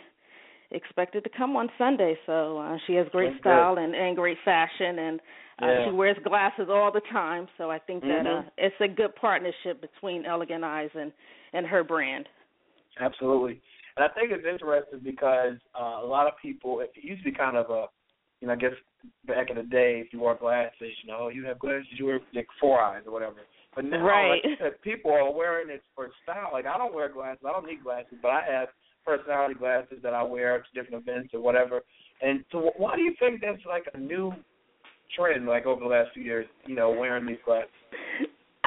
expected 0.72 1.24
to 1.24 1.30
come 1.30 1.56
on 1.56 1.70
Sunday. 1.78 2.18
So 2.26 2.58
uh, 2.58 2.78
she 2.88 2.94
has 2.96 3.08
great 3.12 3.30
That's 3.32 3.40
style 3.40 3.78
and, 3.78 3.96
and 3.96 4.16
great 4.16 4.38
fashion, 4.44 5.00
and 5.00 5.20
uh, 5.62 5.66
Yeah. 5.66 5.86
she 5.86 5.92
wears 5.92 6.18
glasses 6.24 6.68
all 6.70 6.92
the 6.92 7.02
time. 7.12 7.48
So 7.58 7.70
I 7.72 7.80
think 7.80 8.04
that 8.04 8.26
uh, 8.28 8.42
Mhm. 8.42 8.52
it's 8.58 8.76
a 8.82 8.88
good 8.88 9.16
partnership 9.16 9.82
between 9.82 10.26
Elegant 10.26 10.64
Eyes 10.64 10.90
and 10.94 11.12
and 11.54 11.66
her 11.66 11.84
brand. 11.84 12.28
Absolutely. 13.00 13.62
And 13.98 14.06
I 14.06 14.14
think 14.14 14.32
it's 14.32 14.46
interesting 14.46 15.00
because 15.04 15.58
uh, 15.80 16.06
a 16.06 16.08
lot 16.08 16.28
of 16.28 16.34
people, 16.42 16.80
it 16.82 16.92
used 16.96 17.24
to 17.24 17.32
be 17.32 17.36
kind 17.36 17.58
of 17.58 17.70
a, 17.70 17.86
you 18.42 18.48
know, 18.48 18.54
I 18.54 18.58
guess 18.58 18.72
back 19.26 19.50
in 19.50 19.58
the 19.58 19.64
day, 19.64 20.04
if 20.06 20.14
you 20.14 20.20
wore 20.20 20.36
glasses, 20.36 20.74
you 20.80 21.08
know, 21.08 21.30
you 21.30 21.46
have 21.46 21.60
glasses, 21.60 21.88
you 21.98 22.06
wear 22.06 22.20
like 22.34 22.48
four 22.60 22.80
eyes 22.80 23.04
or 23.08 23.12
whatever. 23.12 23.38
But 23.76 23.86
now, 23.86 24.06
Right. 24.06 24.42
like 24.44 24.60
said, 24.60 24.82
people 24.82 25.12
are 25.12 25.32
wearing 25.32 25.70
it 25.70 25.82
for 25.96 26.10
style. 26.24 26.50
Like 26.54 26.66
I 26.66 26.78
don't 26.78 26.94
wear 26.94 27.10
glasses, 27.10 27.44
I 27.48 27.52
don't 27.52 27.66
need 27.66 27.84
glasses, 27.84 28.18
but 28.22 28.30
I 28.30 28.44
have 28.50 28.70
personality 29.06 29.56
glasses 29.56 29.98
that 30.04 30.14
I 30.14 30.24
wear 30.24 30.60
to 30.60 30.66
different 30.74 31.08
events 31.08 31.34
or 31.34 31.42
whatever. 31.42 31.82
And 32.22 32.44
so, 32.52 32.72
why 32.78 32.96
do 32.96 33.02
you 33.02 33.14
think 33.20 33.42
that's 33.42 33.66
like 33.66 33.86
a 33.94 33.98
new 33.98 34.34
trend 35.16 35.46
like 35.46 35.66
over 35.66 35.82
the 35.82 35.88
last 35.88 36.10
few 36.14 36.24
years. 36.24 36.48
You 36.66 36.76
know, 36.76 36.90
wearing 36.92 37.26
these 37.26 37.38
glasses. 37.46 37.70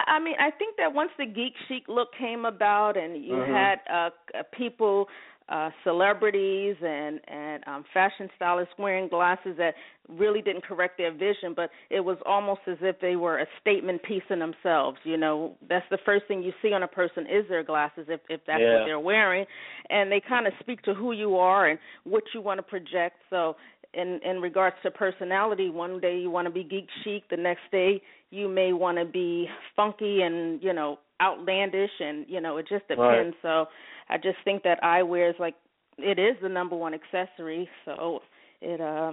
I 0.07 0.18
mean, 0.18 0.34
I 0.38 0.51
think 0.51 0.76
that 0.76 0.92
once 0.92 1.11
the 1.18 1.26
geek 1.26 1.55
chic 1.68 1.84
look 1.88 2.09
came 2.18 2.44
about, 2.44 2.96
and 2.96 3.24
you 3.24 3.34
Mhm. 3.34 3.53
had 3.53 3.80
uh, 3.90 4.11
uh 4.38 4.42
people, 4.53 5.09
uh 5.48 5.70
celebrities, 5.84 6.76
and 6.82 7.20
and 7.28 7.66
um 7.66 7.84
fashion 7.92 8.30
stylists 8.36 8.74
wearing 8.78 9.09
glasses 9.09 9.57
that 9.59 9.74
really 10.09 10.42
didn't 10.42 10.64
correct 10.64 10.98
their 10.98 11.12
vision, 11.12 11.55
but 11.55 11.70
it 11.90 12.01
was 12.01 12.18
almost 12.26 12.61
as 12.66 12.78
if 12.80 12.98
they 13.01 13.16
were 13.16 13.38
a 13.38 13.46
statement 13.61 14.03
piece 14.03 14.22
in 14.30 14.38
themselves. 14.38 14.98
You 15.05 15.16
know, 15.16 15.57
that's 15.68 15.86
the 15.90 15.98
first 16.05 16.26
thing 16.26 16.42
you 16.42 16.53
see 16.62 16.72
on 16.72 16.82
a 16.82 16.88
person 16.88 17.26
is 17.26 17.48
their 17.48 17.62
glasses, 17.62 18.07
if 18.09 18.20
if 18.28 18.40
that's 18.46 18.61
Yeah. 18.61 18.74
what 18.74 18.84
they're 18.86 19.01
wearing, 19.01 19.46
and 19.88 20.11
they 20.11 20.20
kind 20.20 20.46
of 20.46 20.53
speak 20.61 20.82
to 20.82 20.94
who 20.94 21.12
you 21.12 21.36
are 21.36 21.68
and 21.68 21.78
what 22.05 22.24
you 22.34 22.40
want 22.40 22.59
to 22.59 22.62
project. 22.62 23.16
So 23.30 23.57
in 23.95 24.20
in 24.24 24.41
regards 24.41 24.76
to 24.82 24.91
personality, 24.91 25.68
one 25.70 26.01
day 26.01 26.18
you 26.18 26.30
want 26.30 26.47
to 26.47 26.51
be 26.53 26.62
geek 26.64 26.86
chic, 27.05 27.24
the 27.30 27.36
next 27.36 27.62
day 27.72 28.01
you 28.30 28.49
may 28.49 28.72
want 28.72 28.99
to 28.99 29.05
be 29.05 29.49
funky 29.74 30.22
and 30.22 30.62
you 30.62 30.72
know 30.72 30.99
outlandish, 31.20 31.91
and 32.01 32.26
you 32.28 32.41
know 32.41 32.57
it 32.59 32.66
just 32.68 32.86
depends. 32.88 33.36
So 33.43 33.66
I 34.09 34.16
just 34.16 34.38
think 34.45 34.62
that 34.62 34.80
eyewear 34.82 35.30
is 35.30 35.36
like 35.38 35.55
it 35.99 36.18
is 36.18 36.36
the 36.43 36.49
number 36.49 36.76
one 36.76 36.95
accessory, 36.95 37.68
so 37.84 38.20
it 38.61 38.80
uh 38.80 39.12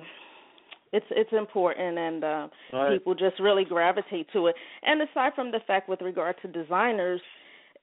it's 0.94 1.06
it's 1.12 1.34
important 1.34 1.98
and 1.98 2.24
uh 2.24 2.48
Right. 2.74 3.00
people 3.00 3.14
just 3.16 3.40
really 3.40 3.66
gravitate 3.66 4.28
to 4.34 4.48
it. 4.48 4.56
And 4.84 5.02
aside 5.02 5.34
from 5.36 5.52
the 5.52 5.60
fact 5.66 5.90
with 5.90 6.02
regard 6.02 6.36
to 6.44 6.48
designers, 6.48 7.22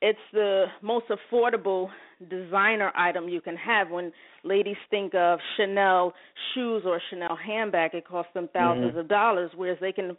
it's 0.05 0.18
the 0.34 0.66
most 0.82 1.07
affordable 1.09 1.88
designer 2.28 2.92
item 2.94 3.26
you 3.26 3.40
can 3.40 3.57
have 3.57 3.88
when 3.90 4.12
ladies 4.44 4.76
think 4.90 5.14
of 5.14 5.38
Chanel 5.57 6.12
shoes 6.52 6.82
or 6.84 7.00
Chanel 7.09 7.34
handbag 7.36 7.94
it 7.94 8.07
costs 8.07 8.32
them 8.34 8.48
1000s 8.55 8.92
Mhm. 8.94 8.98
of 8.98 9.09
dollars 9.09 9.50
whereas 9.55 9.78
they 9.80 9.92
can 9.92 10.16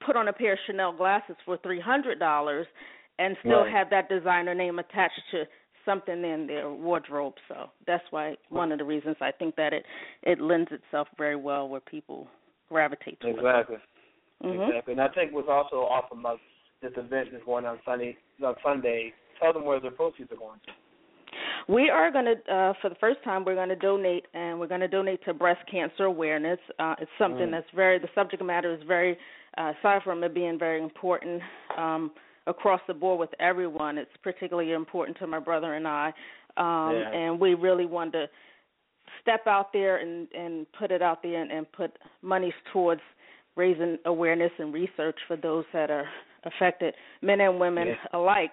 put 0.00 0.14
on 0.14 0.28
a 0.28 0.32
pair 0.32 0.52
of 0.52 0.58
Chanel 0.66 0.92
glasses 0.92 1.36
for 1.46 1.56
$300 1.56 2.66
and 3.18 3.38
still 3.38 3.62
Right. 3.62 3.72
have 3.72 3.88
that 3.90 4.10
designer 4.10 4.54
name 4.54 4.78
attached 4.78 5.22
to 5.30 5.48
something 5.86 6.22
in 6.22 6.46
their 6.46 6.70
wardrobe 6.70 7.34
so 7.48 7.70
that's 7.86 8.04
why 8.10 8.36
one 8.50 8.72
of 8.72 8.78
the 8.78 8.84
reasons 8.84 9.16
I 9.22 9.32
think 9.32 9.56
that 9.56 9.72
it 9.72 9.86
it 10.22 10.38
lends 10.38 10.70
itself 10.70 11.08
very 11.16 11.36
well 11.36 11.66
where 11.68 11.80
people 11.80 12.28
gravitate 12.68 13.20
to 13.20 13.28
Exactly. 13.28 13.76
it. 13.76 13.82
Mhm. 14.42 14.68
Exactly. 14.68 14.92
And 14.92 15.00
I 15.00 15.08
think 15.08 15.32
what's 15.32 15.48
also 15.48 15.76
awesome 15.94 16.20
about 16.20 16.40
this 16.84 16.92
event 16.96 17.28
that's 17.32 17.44
going 17.44 17.64
on 17.64 17.78
Sunday 17.84 18.16
on 18.44 18.54
Sunday, 18.62 19.12
tell 19.40 19.52
them 19.52 19.64
where 19.64 19.80
the 19.80 19.90
proceeds 19.90 20.30
are 20.32 20.36
going 20.36 20.60
to. 20.66 20.72
We 21.72 21.88
are 21.88 22.10
going 22.12 22.26
to, 22.26 22.54
uh, 22.54 22.74
for 22.80 22.90
the 22.90 22.96
first 23.00 23.18
time, 23.24 23.44
we're 23.44 23.54
going 23.54 23.70
to 23.70 23.76
donate, 23.76 24.26
and 24.34 24.60
we're 24.60 24.66
going 24.68 24.82
to 24.82 24.88
donate 24.88 25.24
to 25.24 25.32
breast 25.32 25.60
cancer 25.70 26.04
awareness. 26.04 26.58
Uh, 26.78 26.94
it's 27.00 27.10
something 27.18 27.48
Mm. 27.48 27.52
that's 27.52 27.70
very, 27.74 27.98
the 27.98 28.08
subject 28.14 28.42
matter 28.42 28.72
is 28.72 28.82
very, 28.86 29.16
uh, 29.56 29.72
aside 29.78 30.02
from 30.02 30.22
it 30.22 30.34
being 30.34 30.58
very 30.58 30.82
important 30.82 31.42
um, 31.76 32.12
across 32.46 32.80
the 32.86 32.94
board 32.94 33.18
with 33.18 33.30
everyone, 33.40 33.96
it's 33.98 34.16
particularly 34.22 34.72
important 34.72 35.16
to 35.18 35.26
my 35.26 35.38
brother 35.38 35.74
and 35.74 35.88
I. 35.88 36.12
Um, 36.56 36.94
Yeah. 36.96 37.10
And 37.10 37.40
we 37.40 37.54
really 37.54 37.86
want 37.86 38.12
to 38.12 38.28
step 39.22 39.46
out 39.46 39.72
there 39.72 39.96
and, 39.96 40.28
and 40.34 40.70
put 40.78 40.90
it 40.90 41.02
out 41.02 41.22
there 41.22 41.40
and, 41.40 41.50
and 41.50 41.70
put 41.72 41.90
monies 42.22 42.54
towards 42.72 43.00
raising 43.56 43.98
awareness 44.04 44.52
and 44.58 44.74
research 44.74 45.18
for 45.26 45.36
those 45.36 45.64
that 45.72 45.90
are 45.90 46.08
affected, 46.44 46.94
men 47.22 47.40
and 47.40 47.58
women 47.58 47.88
Yeah. 47.88 47.96
alike, 48.12 48.52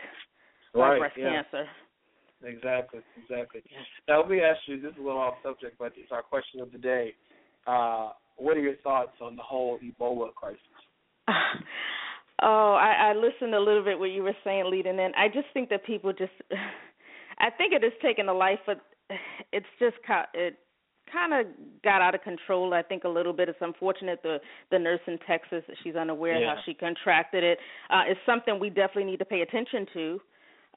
by 0.74 0.80
Right, 0.80 1.00
breast 1.00 1.18
yeah. 1.18 1.44
cancer. 1.44 1.70
Exactly, 2.44 3.02
exactly. 3.18 3.64
Now 4.08 4.22
let 4.22 4.30
me 4.30 4.42
ask 4.42 4.60
you, 4.68 4.80
this 4.80 4.92
is 4.92 4.98
a 4.98 5.02
little 5.02 5.20
off 5.20 5.42
subject, 5.44 5.78
but 5.78 5.94
it's 5.96 6.12
our 6.12 6.24
question 6.24 6.60
of 6.60 6.72
the 6.72 6.78
day. 6.80 7.16
Uh, 7.68 8.14
what 8.38 8.58
are 8.58 8.62
your 8.62 8.76
thoughts 8.78 9.20
on 9.22 9.36
the 9.36 9.44
whole 9.44 9.80
Ebola 9.80 10.34
crisis? 10.34 10.60
Oh, 12.44 12.74
I, 12.74 13.12
I 13.12 13.14
listened 13.14 13.54
a 13.54 13.60
little 13.60 13.84
bit 13.84 14.00
what 14.00 14.10
you 14.10 14.24
were 14.24 14.36
saying 14.44 14.66
leading 14.70 14.98
in. 14.98 15.12
I 15.16 15.28
just 15.28 15.46
think 15.54 15.70
that 15.70 15.86
people 15.86 16.12
just, 16.12 16.32
I 17.38 17.52
think 17.52 17.74
it 17.74 17.84
has 17.84 17.92
taken 18.02 18.30
a 18.30 18.34
life, 18.34 18.60
but 18.66 18.82
it's 19.54 19.68
just 19.80 19.96
it 20.34 20.58
kind 21.12 21.34
of 21.34 21.45
got 21.84 22.01
out 22.01 22.16
of 22.16 22.22
control. 22.22 22.74
I 22.74 22.82
think 22.82 23.03
a 23.03 23.09
little 23.09 23.34
bit. 23.34 23.49
It's 23.49 23.57
unfortunate 23.62 24.22
the 24.24 24.38
the 24.72 24.80
nurse 24.80 25.01
in 25.07 25.18
Texas 25.28 25.64
she's 25.84 25.95
unaware 25.95 26.39
Yeah. 26.39 26.55
how 26.55 26.62
she 26.66 26.74
contracted 26.74 27.43
it. 27.43 27.57
Uh, 27.89 28.03
it's 28.07 28.20
something 28.26 28.59
we 28.59 28.70
definitely 28.70 29.05
need 29.05 29.20
to 29.20 29.26
pay 29.26 29.41
attention 29.41 29.86
to. 29.93 30.22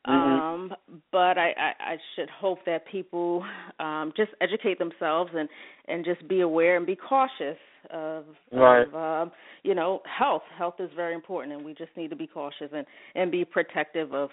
Mhm. 0.06 0.12
Um, 0.40 0.74
but 1.12 1.38
I, 1.38 1.52
I, 1.56 1.72
I 1.92 1.96
should 2.14 2.28
hope 2.28 2.58
that 2.66 2.84
people 2.86 3.42
um, 3.80 4.12
just 4.16 4.32
educate 4.42 4.78
themselves 4.78 5.30
and 5.34 5.48
and 5.88 6.04
just 6.04 6.26
be 6.28 6.40
aware 6.40 6.76
and 6.76 6.84
be 6.86 6.96
cautious 6.96 7.56
of, 7.90 8.24
Right. 8.52 8.86
of 8.86 8.94
um, 8.94 9.32
you 9.62 9.74
know 9.74 10.02
health. 10.04 10.42
Health 10.58 10.74
is 10.78 10.90
very 10.94 11.14
important, 11.14 11.54
and 11.54 11.64
we 11.64 11.72
just 11.74 11.96
need 11.96 12.10
to 12.10 12.16
be 12.16 12.26
cautious 12.26 12.70
and 12.72 12.86
and 13.14 13.30
be 13.30 13.44
protective 13.44 14.12
of 14.14 14.30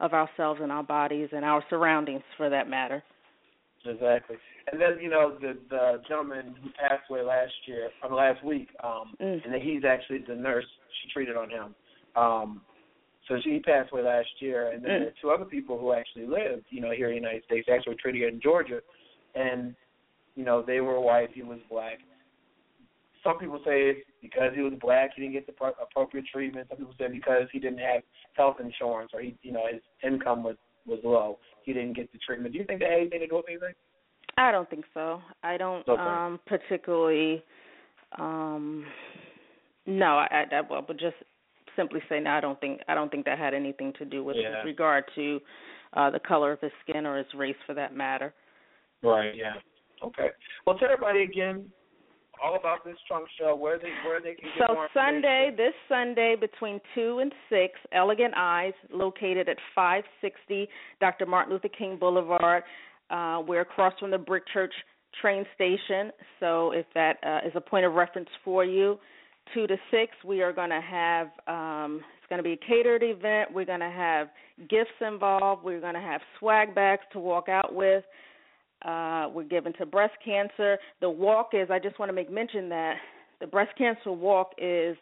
of 0.00 0.14
ourselves 0.14 0.60
and 0.62 0.72
our 0.72 0.82
bodies 0.82 1.28
and 1.32 1.44
our 1.44 1.62
surroundings, 1.68 2.22
for 2.38 2.48
that 2.48 2.66
matter. 2.70 3.02
Exactly. 3.84 4.36
And 4.70 4.80
then 4.80 4.98
you 5.00 5.08
know 5.08 5.36
the 5.40 5.56
the 5.70 6.02
gentleman 6.08 6.54
who 6.62 6.68
passed 6.70 7.08
away 7.08 7.22
last 7.22 7.52
year, 7.66 7.90
or 8.02 8.14
last 8.14 8.44
week, 8.44 8.68
um, 8.84 9.16
Mm. 9.20 9.44
and 9.44 9.62
he's 9.62 9.84
actually 9.84 10.18
the 10.18 10.34
nurse 10.34 10.66
she 11.02 11.08
treated 11.10 11.36
on 11.36 11.48
him. 11.48 11.74
Um, 12.14 12.60
so 13.26 13.38
she 13.42 13.60
passed 13.60 13.92
away 13.92 14.02
last 14.02 14.28
year, 14.40 14.70
and 14.72 14.84
then 14.84 14.90
Mm. 14.90 14.98
there 15.00 15.08
are 15.08 15.20
two 15.22 15.30
other 15.30 15.44
people 15.44 15.78
who 15.78 15.92
actually 15.92 16.26
lived, 16.26 16.66
you 16.70 16.80
know, 16.80 16.90
here 16.90 17.08
in 17.08 17.14
the 17.14 17.20
United 17.20 17.44
States, 17.44 17.68
actually 17.68 17.94
were 17.94 18.00
treated 18.00 18.34
in 18.34 18.40
Georgia, 18.40 18.82
and 19.34 19.74
you 20.36 20.44
know 20.44 20.60
they 20.62 20.80
were 20.80 21.00
white, 21.00 21.30
he 21.32 21.42
was 21.42 21.60
black. 21.70 22.00
Some 23.22 23.38
people 23.38 23.60
say 23.64 23.90
it's 23.90 24.10
because 24.22 24.54
he 24.54 24.62
was 24.62 24.72
black, 24.74 25.14
he 25.14 25.22
didn't 25.22 25.34
get 25.34 25.46
the 25.46 25.52
pro- 25.52 25.74
appropriate 25.80 26.26
treatment. 26.26 26.68
Some 26.68 26.78
people 26.78 26.94
say 26.98 27.08
because 27.08 27.48
he 27.50 27.58
didn't 27.58 27.78
have 27.78 28.02
health 28.34 28.60
insurance, 28.60 29.12
or 29.14 29.20
he, 29.20 29.36
you 29.42 29.52
know, 29.52 29.66
his 29.70 29.82
income 30.02 30.42
was 30.42 30.56
was 30.86 31.00
low, 31.04 31.38
he 31.64 31.72
didn't 31.72 31.94
get 31.94 32.10
the 32.12 32.18
treatment. 32.18 32.52
Do 32.52 32.58
you 32.58 32.64
think 32.64 32.80
that 32.80 32.90
had 32.90 33.00
anything 33.00 33.20
to 33.20 33.26
do 33.26 33.36
with 33.36 33.44
anything? 33.48 33.74
I 34.36 34.52
don't 34.52 34.68
think 34.70 34.84
so. 34.94 35.20
I 35.42 35.56
don't 35.56 35.86
Okay. 35.88 36.00
um 36.00 36.40
particularly 36.46 37.42
um 38.18 38.84
no, 39.86 40.18
I, 40.18 40.46
I 40.52 40.56
I 40.56 40.80
would 40.86 40.98
just 40.98 41.16
simply 41.76 42.00
say 42.08 42.20
no, 42.20 42.30
I 42.30 42.40
don't 42.40 42.60
think 42.60 42.80
I 42.88 42.94
don't 42.94 43.10
think 43.10 43.24
that 43.26 43.38
had 43.38 43.54
anything 43.54 43.92
to 43.98 44.04
do 44.04 44.24
with, 44.24 44.36
Yeah. 44.36 44.58
with 44.58 44.66
regard 44.66 45.04
to 45.14 45.40
uh 45.94 46.10
the 46.10 46.20
color 46.20 46.52
of 46.52 46.60
his 46.60 46.72
skin 46.82 47.06
or 47.06 47.18
his 47.18 47.26
race 47.34 47.56
for 47.66 47.74
that 47.74 47.94
matter. 47.94 48.32
Right. 49.02 49.34
Yeah. 49.34 49.54
Okay. 50.02 50.28
Well, 50.66 50.78
tell 50.78 50.90
everybody 50.90 51.22
again 51.22 51.70
all 52.42 52.56
about 52.56 52.84
this 52.84 52.96
trunk 53.06 53.26
show. 53.38 53.54
Where 53.54 53.78
they 53.78 53.90
where 54.06 54.20
they 54.20 54.34
can 54.34 54.50
get 54.58 54.68
So 54.68 54.86
Sunday, 54.94 55.50
this 55.56 55.74
Sunday 55.88 56.36
between 56.38 56.80
two 56.94 57.18
and 57.20 57.32
six, 57.48 57.74
Elegant 57.92 58.34
Eyes, 58.36 58.72
located 58.92 59.48
at 59.48 59.56
five 59.74 60.04
sixty 60.20 60.68
Dr. 61.00 61.26
Martin 61.26 61.52
Luther 61.52 61.68
King 61.68 61.96
Boulevard. 61.98 62.62
Uh, 63.10 63.42
we're 63.46 63.62
across 63.62 63.92
from 63.98 64.10
the 64.10 64.18
Brick 64.18 64.44
Church 64.52 64.72
train 65.20 65.44
station. 65.54 66.12
So 66.38 66.72
if 66.72 66.86
that 66.94 67.16
uh, 67.24 67.46
is 67.46 67.52
a 67.54 67.60
point 67.60 67.84
of 67.84 67.94
reference 67.94 68.28
for 68.44 68.64
you, 68.64 68.98
two 69.54 69.66
to 69.66 69.76
six, 69.90 70.12
we 70.24 70.42
are 70.42 70.52
going 70.52 70.70
to 70.70 70.80
have 70.80 71.26
um, 71.46 72.00
it's 72.18 72.28
going 72.28 72.38
to 72.38 72.44
be 72.44 72.52
a 72.52 72.66
catered 72.66 73.02
event. 73.02 73.52
We're 73.52 73.64
going 73.64 73.80
to 73.80 73.90
have 73.90 74.28
gifts 74.68 74.90
involved. 75.00 75.64
We're 75.64 75.80
going 75.80 75.94
to 75.94 76.00
have 76.00 76.20
swag 76.38 76.74
bags 76.74 77.02
to 77.12 77.18
walk 77.18 77.48
out 77.48 77.74
with. 77.74 78.04
Uh, 78.84 79.28
we're 79.32 79.44
given 79.44 79.72
to 79.74 79.86
breast 79.86 80.14
cancer. 80.24 80.78
The 81.00 81.10
walk 81.10 81.50
is, 81.52 81.68
I 81.70 81.78
just 81.78 81.98
want 81.98 82.08
to 82.08 82.14
make 82.14 82.30
mention 82.30 82.68
that 82.70 82.94
the 83.40 83.46
breast 83.46 83.72
cancer 83.76 84.12
walk 84.12 84.52
is 84.58 84.96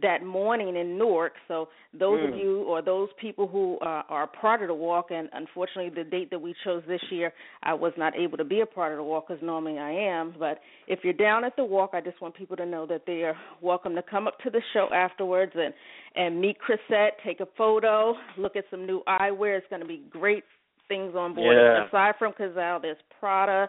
that 0.00 0.22
morning 0.24 0.76
in 0.76 0.96
Newark. 0.96 1.32
So 1.48 1.68
those 1.92 2.22
of 2.22 2.30
Mm. 2.30 2.40
you 2.40 2.62
or 2.62 2.80
those 2.82 3.08
people 3.20 3.48
who 3.48 3.78
uh, 3.80 4.02
are 4.08 4.28
part 4.28 4.62
of 4.62 4.68
the 4.68 4.74
walk, 4.74 5.10
and 5.10 5.28
unfortunately 5.32 5.90
the 5.90 6.08
date 6.08 6.30
that 6.30 6.40
we 6.40 6.54
chose 6.62 6.84
this 6.86 7.00
year, 7.10 7.32
I 7.64 7.74
was 7.74 7.92
not 7.96 8.16
able 8.16 8.38
to 8.38 8.44
be 8.44 8.60
a 8.60 8.66
part 8.66 8.92
of 8.92 8.98
the 8.98 9.02
walk 9.02 9.26
because 9.26 9.42
normally 9.42 9.76
I 9.76 9.90
am. 9.90 10.34
But 10.38 10.60
if 10.86 11.00
you're 11.02 11.12
down 11.14 11.44
at 11.44 11.56
the 11.56 11.64
walk, 11.64 11.90
I 11.94 12.00
just 12.00 12.20
want 12.20 12.36
people 12.36 12.56
to 12.58 12.66
know 12.66 12.86
that 12.86 13.06
they 13.06 13.24
are 13.24 13.36
welcome 13.60 13.96
to 13.96 14.02
come 14.02 14.28
up 14.28 14.38
to 14.44 14.50
the 14.50 14.62
show 14.72 14.88
afterwards 14.94 15.52
and 15.56 15.74
and 16.14 16.40
meet 16.40 16.58
Chrisette, 16.60 17.18
take 17.24 17.40
a 17.40 17.46
photo, 17.56 18.14
look 18.36 18.54
at 18.54 18.64
some 18.70 18.86
new 18.86 19.02
eyewear. 19.08 19.58
It's 19.58 19.66
going 19.68 19.82
to 19.82 19.88
be 19.88 20.02
great 20.10 20.44
things 20.88 21.14
on 21.16 21.34
board. 21.34 21.56
Yeah. 21.56 21.86
Aside 21.86 22.14
from 22.18 22.32
Cazal, 22.32 22.80
there's 22.80 22.96
Prada. 23.18 23.68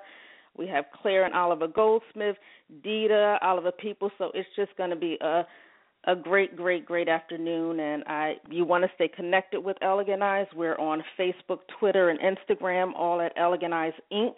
We 0.58 0.68
have 0.68 0.86
Claire 1.02 1.26
and 1.26 1.34
Oliver 1.34 1.68
Goldsmith, 1.68 2.36
Dita, 2.84 3.38
Oliver 3.42 3.72
People. 3.72 4.12
So 4.18 4.32
it's 4.34 4.50
just 4.56 4.76
going 4.78 4.90
to 4.90 4.96
be 4.96 5.18
a 5.22 5.44
a 6.06 6.16
great, 6.16 6.56
great, 6.56 6.86
great 6.86 7.10
afternoon. 7.10 7.80
And 7.80 8.04
I, 8.08 8.36
you 8.50 8.64
want 8.64 8.84
to 8.84 8.90
stay 8.96 9.10
connected 9.10 9.60
with 9.60 9.78
Elegant 9.82 10.24
Eyes. 10.24 10.48
We're 10.56 10.78
on 10.78 11.04
Facebook, 11.20 11.60
Twitter, 11.80 12.10
and 12.10 12.20
Instagram, 12.20 12.94
all 12.96 13.22
at 13.22 13.34
Elegant 13.36 13.74
Eyes 13.74 13.94
Inc. 14.12 14.34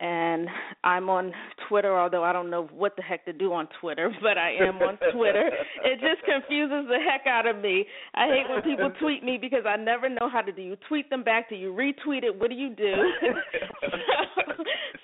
and 0.00 0.48
I'm 0.84 1.08
on 1.08 1.32
Twitter, 1.68 1.98
although 1.98 2.22
I 2.22 2.32
don't 2.32 2.50
know 2.50 2.68
what 2.72 2.96
the 2.96 3.02
heck 3.02 3.24
to 3.24 3.32
do 3.32 3.52
on 3.52 3.68
Twitter, 3.80 4.10
but 4.22 4.36
I 4.36 4.52
am 4.52 4.76
on 4.76 4.98
Twitter. 5.12 5.50
it 5.84 6.00
just 6.00 6.24
confuses 6.24 6.86
the 6.88 6.98
heck 6.98 7.26
out 7.26 7.46
of 7.46 7.60
me. 7.62 7.86
I 8.14 8.26
hate 8.26 8.44
when 8.48 8.62
people 8.62 8.90
tweet 9.00 9.24
me 9.24 9.38
because 9.40 9.64
I 9.66 9.76
never 9.76 10.08
know 10.08 10.28
how 10.30 10.42
to 10.42 10.52
do 10.52 10.62
you 10.62 10.76
tweet 10.88 11.08
them 11.08 11.24
back, 11.24 11.48
do 11.48 11.54
you 11.54 11.72
retweet 11.72 12.24
it, 12.24 12.38
what 12.38 12.50
do 12.50 12.56
you 12.56 12.74
do? 12.74 12.94
so, 13.80 13.90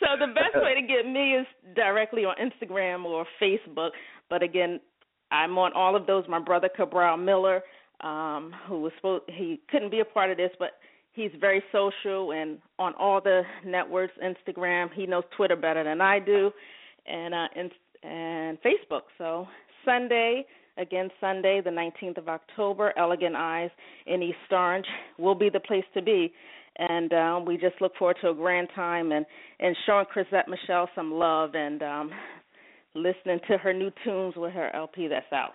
so 0.01 0.07
the 0.18 0.32
best 0.34 0.62
way 0.62 0.74
to 0.74 0.86
get 0.86 1.11
me 1.11 1.36
is 1.36 1.47
directly 1.74 2.24
on 2.24 2.34
Instagram 2.36 3.05
or 3.05 3.24
Facebook. 3.40 3.90
But 4.28 4.43
again, 4.43 4.80
I'm 5.30 5.57
on 5.57 5.72
all 5.72 5.97
of 5.97 6.07
those. 6.07 6.24
My 6.28 6.38
brother 6.38 6.68
Cabral 6.74 7.16
Miller, 7.16 7.62
um, 8.03 8.53
who 8.68 8.80
was 8.80 8.93
supposed 8.97 9.24
he 9.28 9.61
couldn't 9.70 9.90
be 9.90 10.01
a 10.01 10.05
part 10.05 10.30
of 10.30 10.36
this, 10.36 10.51
but 10.59 10.72
he's 11.12 11.30
very 11.40 11.62
social 11.72 12.32
and 12.32 12.58
on 12.78 12.94
all 12.94 13.20
the 13.20 13.42
networks, 13.64 14.14
Instagram. 14.22 14.92
He 14.94 15.06
knows 15.06 15.24
Twitter 15.36 15.56
better 15.56 15.84
than 15.84 16.00
I 16.00 16.18
do, 16.18 16.50
and 17.06 17.34
uh, 17.34 17.48
and, 17.56 17.70
and 18.02 18.58
Facebook. 18.62 19.02
So 19.18 19.46
Sunday, 19.84 20.44
again 20.78 21.08
Sunday, 21.20 21.60
the 21.62 21.70
19th 21.70 22.18
of 22.18 22.28
October, 22.28 22.92
Elegant 22.96 23.36
Eyes 23.36 23.70
in 24.06 24.22
East 24.22 24.36
Orange 24.50 24.86
will 25.18 25.34
be 25.34 25.48
the 25.50 25.60
place 25.60 25.84
to 25.94 26.02
be. 26.02 26.32
And 26.78 27.12
um, 27.12 27.44
we 27.44 27.58
just 27.58 27.80
look 27.82 27.94
forward 27.98 28.16
to 28.22 28.30
a 28.30 28.34
grand 28.34 28.68
time 28.74 29.12
and 29.12 29.26
and 29.60 29.76
showing 29.86 30.06
Chrisette 30.06 30.48
michelle 30.48 30.88
some 30.94 31.12
love 31.12 31.54
and 31.54 31.82
um, 31.82 32.10
listening 32.94 33.40
to 33.48 33.58
her 33.58 33.74
new 33.74 33.90
tunes 34.04 34.34
with 34.36 34.52
her 34.52 34.74
LP 34.74 35.08
that's 35.08 35.30
out. 35.32 35.52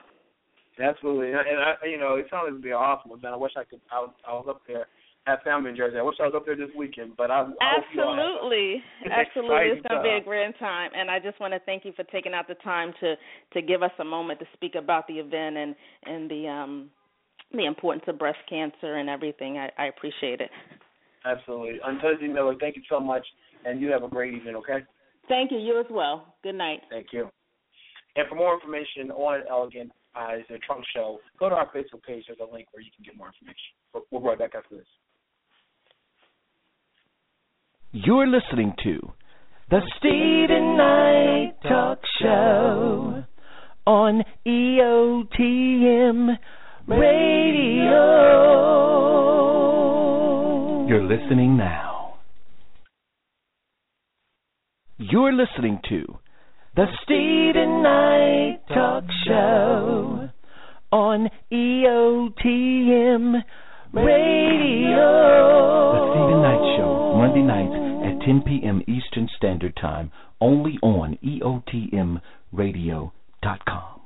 Absolutely, 0.80 1.32
and 1.32 1.39
I, 1.39 1.74
you 1.88 1.97
know, 1.97 2.18
it 2.18 2.28
sounded 2.30 2.51
to 2.51 2.62
be 2.62 2.70
an 2.70 2.76
awesome 2.76 3.10
event. 3.10 3.34
I 3.34 3.38
wish 3.38 3.53
I 3.58 3.64
could. 3.64 3.82
I 3.91 3.99
was, 3.99 4.12
I 4.28 4.34
was 4.34 4.45
up 4.47 4.62
there 4.68 4.86
have 5.28 5.41
family 5.43 5.69
in 5.69 5.75
Jersey. 5.75 5.97
I 5.97 6.01
wish 6.01 6.15
I 6.21 6.23
was 6.23 6.34
up 6.36 6.45
there 6.45 6.55
this 6.55 6.69
weekend, 6.75 7.11
but 7.17 7.30
I, 7.30 7.41
I 7.41 7.75
absolutely, 7.78 8.82
absolutely, 9.11 9.75
it's 9.75 9.86
going 9.86 10.01
to 10.01 10.03
be 10.03 10.15
a 10.15 10.23
grand 10.23 10.53
time. 10.57 10.91
And 10.95 11.11
I 11.11 11.19
just 11.19 11.39
want 11.39 11.53
to 11.53 11.59
thank 11.65 11.84
you 11.84 11.91
for 11.95 12.03
taking 12.05 12.34
out 12.34 12.47
the 12.47 12.55
time 12.55 12.93
to 13.01 13.15
to 13.53 13.61
give 13.61 13.84
us 13.84 13.91
a 13.99 14.05
moment 14.05 14.39
to 14.39 14.45
speak 14.53 14.75
about 14.75 15.05
the 15.07 15.15
event 15.15 15.57
and 15.57 15.75
and 16.05 16.32
the 16.32 16.47
um 16.47 16.89
the 17.51 17.65
importance 17.65 18.05
of 18.07 18.17
breast 18.17 18.39
cancer 18.49 18.95
and 18.95 19.09
everything. 19.09 19.57
I, 19.57 19.69
I 19.78 19.86
appreciate 19.88 20.39
it. 20.39 20.49
Absolutely, 21.25 21.80
Antozi 21.86 22.32
Miller, 22.34 22.55
thank 22.59 22.78
you 22.78 22.84
so 22.89 22.99
much, 22.99 23.25
and 23.65 23.82
you 23.82 23.91
have 23.91 24.03
a 24.03 24.07
great 24.07 24.34
evening. 24.34 24.55
Okay. 24.55 24.80
Thank 25.28 25.51
you. 25.51 25.57
You 25.57 25.78
as 25.78 25.88
well. 25.91 26.36
Good 26.41 26.55
night. 26.55 26.80
Thank 26.89 27.07
you. 27.11 27.30
And 28.15 28.28
for 28.30 28.36
more 28.36 28.53
information 28.53 29.11
on 29.11 29.43
Elegant 29.49 29.91
Eyes, 30.15 30.43
the 30.49 30.57
Trunk 30.59 30.86
Show, 30.95 31.19
go 31.38 31.49
to 31.49 31.55
our 31.55 31.67
Facebook 31.67 32.01
page. 32.07 32.23
There's 32.28 32.39
a 32.39 32.51
link 32.51 32.67
where 32.71 32.82
you 32.82 32.91
can 32.95 33.03
get 33.03 33.17
more 33.17 33.28
information. 33.28 33.75
We'll 33.93 34.21
be 34.21 34.25
right 34.25 34.39
back 34.39 34.55
after 34.55 34.78
this. 34.78 34.88
You're 37.94 38.28
listening 38.28 38.74
to 38.84 39.14
the 39.70 39.80
Steven 39.98 40.76
Knight 40.76 41.54
Talk 41.64 42.00
Show 42.20 43.24
on 43.86 44.24
EOTM 44.46 46.38
Radio. 46.86 48.06
You're 50.90 51.04
listening 51.04 51.56
now. 51.56 52.16
You're 54.98 55.32
listening 55.32 55.80
to 55.88 56.20
the 56.76 56.88
Steven 57.04 57.84
Knight 57.84 58.60
Talk 58.68 59.06
Show 59.26 60.30
on 60.92 61.30
EOTM 61.54 63.32
Radio. 63.34 63.44
The 63.94 64.02
Steven 66.12 66.42
Knight 66.42 66.60
Show, 66.78 67.14
Monday 67.16 67.42
nights 67.42 67.72
at 68.04 68.20
10 68.26 68.42
p.m. 68.46 68.82
Eastern 68.88 69.30
Standard 69.38 69.78
Time, 69.78 70.12
only 70.42 70.78
on 70.84 71.18
EOTMRadio.com. 71.24 74.02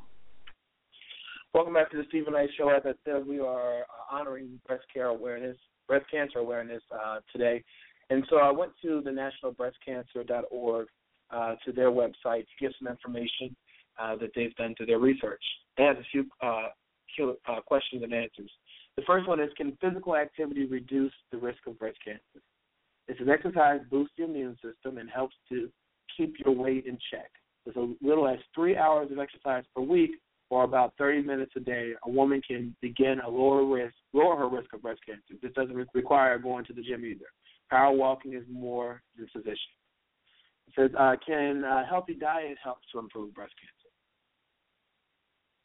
Welcome 1.54 1.74
back 1.74 1.92
to 1.92 1.98
the 1.98 2.04
Steven 2.10 2.34
Knight 2.34 2.50
Show. 2.58 2.70
As 2.70 2.84
I 2.86 2.94
said, 3.04 3.28
we 3.28 3.40
are 3.40 3.86
honoring 4.12 4.62
breast 4.68 4.84
care 4.94 5.08
awareness, 5.08 5.58
breast 5.88 6.06
cancer 6.12 6.38
awareness 6.40 6.84
uh, 6.94 7.20
today. 7.32 7.64
And 8.12 8.24
so 8.30 8.38
I 8.38 8.52
went 8.52 8.74
to 8.84 9.02
the 9.04 9.10
nationalbreastcancer.org 9.10 10.88
uh, 11.32 11.56
to 11.66 11.72
their 11.72 11.90
website 11.90 12.44
to 12.44 12.56
get 12.60 12.72
some 12.80 12.88
information 12.88 13.56
uh, 14.00 14.16
that 14.18 14.30
they've 14.36 14.54
done 14.56 14.76
to 14.78 14.86
their 14.86 15.00
research. 15.00 15.42
They 15.78 15.86
have 15.86 15.98
a 15.98 16.04
few 16.12 16.28
uh, 16.42 16.68
uh, 17.48 17.62
questions 17.66 18.04
and 18.04 18.14
answers. 18.14 18.52
The 18.98 19.04
first 19.04 19.28
one 19.28 19.39
is 19.39 19.50
Can 19.58 19.78
physical 19.82 20.16
activity 20.16 20.66
reduce 20.66 21.14
the 21.32 21.38
risk 21.38 21.60
of 21.68 21.80
breast 21.80 21.98
cancer? 22.04 22.44
It 23.08 23.18
says 23.18 23.28
exercise 23.32 23.82
boosts 23.89 24.14
the 24.18 24.26
immune 24.26 24.58
system 24.64 24.98
and 24.98 25.10
helps 25.10 25.36
to 25.50 25.70
keep 26.16 26.36
your 26.46 26.54
weight 26.54 26.86
in 26.86 26.98
check. 27.12 27.30
As 27.68 27.76
a 27.76 27.94
little 28.02 28.28
as 28.28 28.39
three 28.56 28.78
hours 28.78 29.12
of 29.12 29.20
exercise 29.20 29.64
per 29.76 29.82
week, 29.82 30.12
or 30.52 30.66
about 30.66 30.94
30 30.98 31.24
minutes 31.24 31.54
a 31.56 31.62
day, 31.62 31.94
a 32.06 32.10
woman 32.10 32.42
can 32.46 32.76
begin 32.82 33.22
a 33.26 33.30
lower 33.30 33.66
risk, 33.66 33.96
lower 34.12 34.36
her 34.36 34.50
risk 34.50 34.74
of 34.74 34.82
breast 34.82 35.00
cancer. 35.06 35.39
This 35.42 35.54
doesn't 35.54 35.88
require 35.94 36.38
going 36.38 36.66
to 36.66 36.74
the 36.74 36.82
gym 36.82 37.06
either. 37.06 37.26
Power 37.70 37.96
walking 37.96 38.34
is 38.34 38.44
more 38.52 39.02
than 39.18 39.28
sufficient. 39.32 39.58
It 40.68 40.74
says, 40.76 40.92
uh, 41.00 41.16
can 41.26 41.64
a 41.64 41.86
healthy 41.86 42.16
diet 42.16 42.58
help 42.62 42.80
to 42.92 43.00
improve 43.00 43.34
breast 43.34 43.54
cancer? 43.60 43.81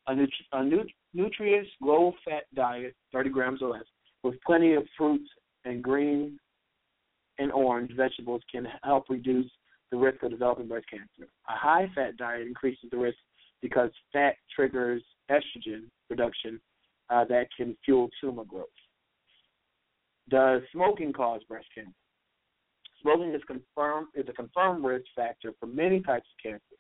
A, 0.09 0.15
a 0.53 0.65
nut- 0.65 0.87
nutritious, 1.15 1.69
low-fat 1.81 2.45
diet, 2.55 2.95
30 3.13 3.31
grams 3.31 3.63
or 3.63 3.71
less, 3.71 3.85
with 4.23 4.35
plenty 4.47 4.75
of 4.75 4.85
fruits 4.97 5.29
and 5.65 5.83
green 5.83 6.39
and 7.39 7.53
orange 7.53 7.93
vegetables 7.97 8.43
can 8.51 8.67
help 8.83 9.05
reduce 9.09 9.51
the 9.91 9.97
risk 9.97 10.23
of 10.23 10.31
developing 10.31 10.69
breast 10.69 10.87
cancer. 10.91 11.31
A 11.49 11.53
high 11.53 11.91
fat 11.95 12.17
diet 12.17 12.47
increases 12.47 12.91
the 12.91 12.97
risk 12.97 13.19
because 13.63 13.91
fat 14.13 14.37
triggers 14.55 15.03
estrogen 15.31 15.85
production 16.09 16.61
uh, 17.11 17.25
that 17.25 17.47
can 17.57 17.77
fuel 17.85 18.09
tumor 18.21 18.45
growth. 18.45 18.67
Does 20.29 20.63
smoking 20.73 21.13
cause 21.13 21.41
breast 21.49 21.67
cancer? 21.75 21.93
Smoking 23.03 23.33
is 23.35 23.43
confirmed 23.47 24.09
is 24.15 24.27
a 24.29 24.33
confirmed 24.33 24.85
risk 24.85 25.05
factor 25.15 25.53
for 25.61 25.67
many 25.67 26.01
types 26.01 26.27
of 26.27 26.43
cancer. 26.43 26.77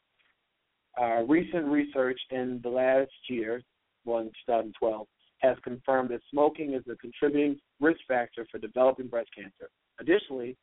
Uh, 1.00 1.22
recent 1.24 1.66
research 1.66 2.18
in 2.30 2.60
the 2.62 2.68
last 2.68 3.10
year, 3.28 3.62
well, 4.04 4.20
in 4.20 4.26
2012, 4.46 5.06
has 5.38 5.56
confirmed 5.62 6.10
that 6.10 6.20
smoking 6.30 6.72
is 6.72 6.82
a 6.90 6.96
contributing 6.96 7.58
risk 7.80 8.00
factor 8.08 8.46
for 8.50 8.58
developing 8.58 9.06
breast 9.06 9.28
cancer. 9.36 9.68
Additionally, 10.00 10.56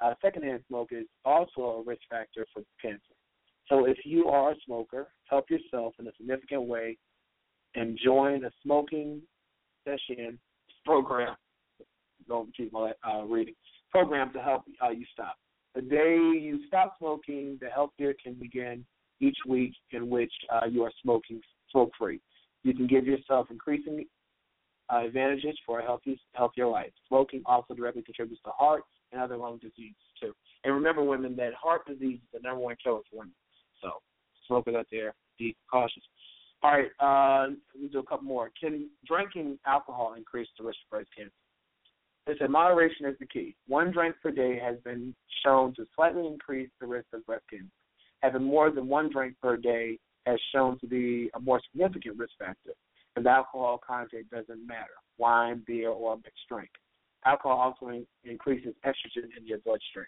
uh, 0.00 0.14
secondhand 0.20 0.62
smoke 0.68 0.90
is 0.92 1.06
also 1.24 1.60
a 1.60 1.82
risk 1.82 2.02
factor 2.10 2.46
for 2.52 2.62
cancer. 2.80 3.14
So 3.68 3.86
if 3.86 3.98
you 4.04 4.26
are 4.26 4.52
a 4.52 4.56
smoker, 4.64 5.08
help 5.24 5.50
yourself 5.50 5.94
in 5.98 6.06
a 6.06 6.12
significant 6.16 6.64
way 6.64 6.96
and 7.74 7.98
join 8.02 8.44
a 8.44 8.50
smoking 8.62 9.22
cessation 9.84 10.38
program. 10.84 11.36
Don't 12.26 12.54
keep 12.56 12.72
my 12.72 12.92
uh, 13.02 13.22
reading 13.22 13.54
program 13.90 14.32
to 14.32 14.40
help 14.40 14.62
uh, 14.84 14.90
you 14.90 15.04
stop. 15.12 15.36
The 15.74 15.82
day 15.82 16.16
you 16.16 16.60
stop 16.66 16.94
smoking, 16.98 17.58
the 17.60 17.68
healthier 17.68 18.14
can 18.22 18.34
begin 18.34 18.84
each 19.20 19.38
week 19.46 19.74
in 19.92 20.08
which 20.08 20.32
uh, 20.52 20.66
you 20.70 20.82
are 20.82 20.92
smoking 21.02 21.40
smoke 21.70 21.90
free. 21.98 22.20
You 22.62 22.74
can 22.74 22.86
give 22.86 23.06
yourself 23.06 23.48
increasing 23.50 24.04
uh, 24.92 25.04
advantages 25.04 25.56
for 25.66 25.80
a 25.80 25.84
healthy, 25.84 26.20
healthier 26.32 26.66
life. 26.66 26.90
Smoking 27.08 27.42
also 27.46 27.74
directly 27.74 28.02
contributes 28.02 28.42
to 28.44 28.50
heart 28.50 28.82
and 29.12 29.20
other 29.20 29.36
lung 29.36 29.58
disease 29.58 29.94
too. 30.20 30.32
And 30.64 30.74
remember, 30.74 31.02
women, 31.02 31.36
that 31.36 31.54
heart 31.54 31.86
disease 31.86 32.18
is 32.18 32.28
the 32.32 32.40
number 32.40 32.60
one 32.60 32.76
killer 32.82 33.00
for 33.10 33.18
women. 33.18 33.34
So, 33.82 33.90
smokers 34.46 34.74
out 34.76 34.86
there, 34.90 35.14
be 35.38 35.56
cautious. 35.70 36.02
All 36.62 36.72
right, 36.72 36.90
uh, 37.00 37.50
let 37.74 37.82
me 37.82 37.88
do 37.88 38.00
a 38.00 38.02
couple 38.02 38.26
more. 38.26 38.50
Can 38.60 38.88
drinking 39.06 39.58
alcohol 39.64 40.14
increase 40.16 40.48
the 40.58 40.64
risk 40.64 40.78
of 40.86 40.90
breast 40.90 41.08
cancer? 41.16 41.32
They 42.26 42.34
said 42.38 42.50
moderation 42.50 43.06
is 43.06 43.16
the 43.20 43.26
key. 43.26 43.54
One 43.68 43.92
drink 43.92 44.16
per 44.22 44.30
day 44.30 44.58
has 44.58 44.76
been 44.84 45.14
shown 45.44 45.74
to 45.76 45.86
slightly 45.94 46.26
increase 46.26 46.68
the 46.80 46.86
risk 46.86 47.06
of 47.14 47.24
breast 47.24 47.44
cancer. 47.48 47.68
Having 48.22 48.44
more 48.44 48.70
than 48.70 48.88
one 48.88 49.10
drink 49.10 49.34
per 49.40 49.56
day 49.56 49.98
has 50.26 50.38
shown 50.52 50.78
to 50.80 50.86
be 50.86 51.30
a 51.34 51.40
more 51.40 51.60
significant 51.70 52.18
risk 52.18 52.32
factor 52.38 52.72
because 53.14 53.26
alcohol 53.26 53.80
content 53.86 54.28
doesn't 54.30 54.66
matter 54.66 54.96
wine, 55.18 55.62
beer, 55.66 55.90
or 55.90 56.16
mixed 56.16 56.48
drink. 56.48 56.70
Alcohol 57.24 57.58
also 57.58 57.88
in- 57.88 58.06
increases 58.24 58.74
estrogen 58.86 59.28
in 59.36 59.46
your 59.46 59.58
bloodstream. 59.58 60.06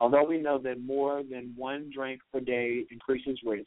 Although 0.00 0.24
we 0.24 0.38
know 0.38 0.58
that 0.58 0.80
more 0.80 1.22
than 1.22 1.52
one 1.56 1.90
drink 1.94 2.20
per 2.32 2.40
day 2.40 2.84
increases 2.90 3.38
risk, 3.44 3.66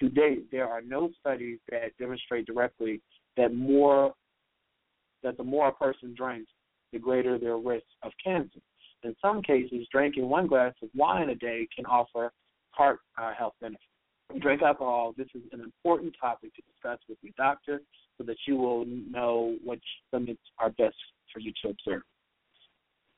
to 0.00 0.08
date 0.08 0.50
there 0.50 0.68
are 0.68 0.82
no 0.82 1.10
studies 1.20 1.58
that 1.70 1.96
demonstrate 1.98 2.46
directly 2.46 3.00
that 3.36 3.54
more 3.54 4.12
that 5.22 5.36
the 5.36 5.44
more 5.44 5.68
a 5.68 5.72
person 5.72 6.14
drinks, 6.14 6.50
the 6.92 6.98
greater 6.98 7.38
their 7.38 7.56
risk 7.56 7.86
of 8.02 8.12
cancer. 8.22 8.60
In 9.02 9.14
some 9.22 9.42
cases, 9.42 9.86
drinking 9.90 10.28
one 10.28 10.46
glass 10.46 10.74
of 10.82 10.88
wine 10.94 11.30
a 11.30 11.34
day 11.34 11.66
can 11.74 11.86
offer 11.86 12.30
heart 12.76 13.00
uh, 13.18 13.32
health 13.34 13.54
benefits 13.60 13.84
drink 14.40 14.62
alcohol, 14.62 15.14
this 15.16 15.28
is 15.34 15.42
an 15.52 15.60
important 15.60 16.14
topic 16.20 16.54
to 16.54 16.62
discuss 16.62 16.98
with 17.08 17.18
your 17.22 17.32
doctor 17.36 17.80
so 18.18 18.24
that 18.24 18.36
you 18.46 18.56
will 18.56 18.84
know 18.86 19.56
which 19.64 19.84
limits 20.12 20.40
are 20.58 20.70
best 20.70 20.96
for 21.32 21.40
you 21.40 21.52
to 21.62 21.70
observe. 21.70 22.02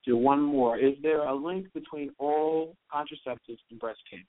do 0.04 0.16
one 0.16 0.40
more. 0.40 0.78
Is 0.78 0.94
there 1.02 1.22
a 1.26 1.34
link 1.34 1.66
between 1.74 2.10
oral 2.18 2.76
contraceptives 2.92 3.58
and 3.70 3.78
breast 3.78 4.00
cancer? 4.10 4.26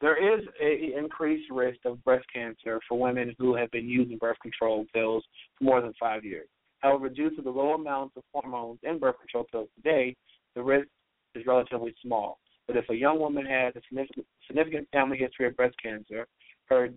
There 0.00 0.34
is 0.36 0.44
a 0.60 0.98
increased 0.98 1.50
risk 1.50 1.78
of 1.84 2.02
breast 2.02 2.26
cancer 2.32 2.80
for 2.88 2.98
women 2.98 3.34
who 3.38 3.54
have 3.54 3.70
been 3.70 3.88
using 3.88 4.18
birth 4.18 4.38
control 4.42 4.84
pills 4.92 5.24
for 5.58 5.64
more 5.64 5.80
than 5.80 5.92
five 5.98 6.24
years. 6.24 6.48
However, 6.78 7.08
due 7.08 7.30
to 7.36 7.42
the 7.42 7.50
low 7.50 7.74
amounts 7.74 8.16
of 8.16 8.24
hormones 8.32 8.80
in 8.82 8.98
birth 8.98 9.14
control 9.20 9.46
pills 9.50 9.68
today, 9.76 10.16
the 10.56 10.62
risk 10.62 10.88
is 11.36 11.46
relatively 11.46 11.94
small. 12.02 12.38
But 12.66 12.76
if 12.76 12.88
a 12.90 12.94
young 12.94 13.18
woman 13.18 13.44
has 13.46 13.74
a 13.76 13.80
significant, 14.48 14.88
family 14.92 15.18
history 15.18 15.46
of 15.46 15.56
breast 15.56 15.74
cancer, 15.82 16.26
her 16.66 16.90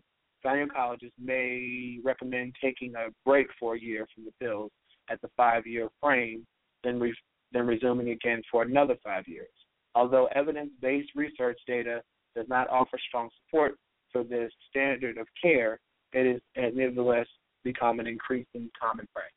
gynecologist 0.45 1.11
may 1.19 1.99
recommend 2.03 2.55
taking 2.61 2.93
a 2.95 3.07
break 3.25 3.47
for 3.59 3.75
a 3.75 3.79
year 3.79 4.05
from 4.13 4.25
the 4.25 4.31
pills 4.39 4.71
at 5.09 5.21
the 5.21 5.29
five-year 5.35 5.89
frame, 6.01 6.45
then 6.83 6.99
re- 6.99 7.15
then 7.51 7.65
resuming 7.65 8.09
again 8.09 8.41
for 8.51 8.63
another 8.63 8.95
five 9.03 9.27
years. 9.27 9.49
Although 9.95 10.27
evidence-based 10.35 11.09
research 11.15 11.59
data 11.67 12.01
does 12.35 12.47
not 12.49 12.69
offer 12.69 12.97
strong 13.07 13.29
support 13.45 13.75
for 14.11 14.23
this 14.23 14.51
standard 14.69 15.17
of 15.17 15.27
care, 15.41 15.79
it 16.13 16.25
is 16.25 16.41
it 16.55 16.63
has 16.63 16.73
nevertheless 16.75 17.27
become 17.63 17.99
an 17.99 18.07
increasing 18.07 18.69
common 18.79 19.07
practice. 19.13 19.34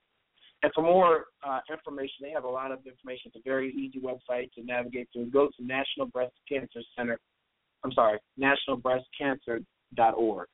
And 0.63 0.73
for 0.75 0.83
more 0.83 1.27
uh, 1.47 1.61
information, 1.71 2.17
they 2.23 2.31
have 2.31 2.45
a 2.45 2.49
lot 2.49 2.73
of 2.73 2.79
information. 2.85 3.31
It's 3.33 3.37
a 3.37 3.49
very 3.49 3.73
easy 3.75 4.01
website 4.01 4.51
to 4.55 4.65
navigate 4.65 5.09
through. 5.13 5.31
Go 5.31 5.47
to 5.47 5.65
National 5.65 6.07
Breast 6.07 6.35
Cancer 6.49 6.81
Center. 6.97 7.21
I'm 7.85 7.93
sorry, 7.93 8.19
nationalbreastcancer.org. 8.41 10.49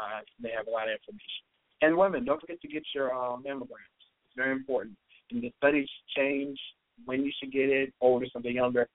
Uh, 0.00 0.20
they 0.42 0.48
have 0.56 0.66
a 0.66 0.70
lot 0.70 0.88
of 0.88 0.94
information. 0.94 1.44
And 1.82 1.94
women, 1.96 2.24
don't 2.24 2.40
forget 2.40 2.60
to 2.62 2.68
get 2.68 2.82
your 2.94 3.14
uh, 3.14 3.36
mammograms. 3.36 4.00
It's 4.00 4.36
very 4.36 4.52
important. 4.52 4.96
And 5.30 5.42
the 5.42 5.52
studies 5.58 5.88
change 6.16 6.58
when 7.04 7.22
you 7.22 7.30
should 7.38 7.52
get 7.52 7.68
it, 7.68 7.92
older, 8.00 8.24
something 8.32 8.54
younger. 8.54 8.88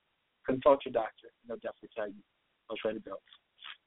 Consult 0.48 0.84
your 0.86 0.94
doctor. 0.94 1.28
They'll 1.48 1.58
definitely 1.58 1.90
tell 1.96 2.08
you 2.08 2.16
which 2.70 2.80
way 2.84 2.94
to 2.94 3.00
go. 3.00 3.18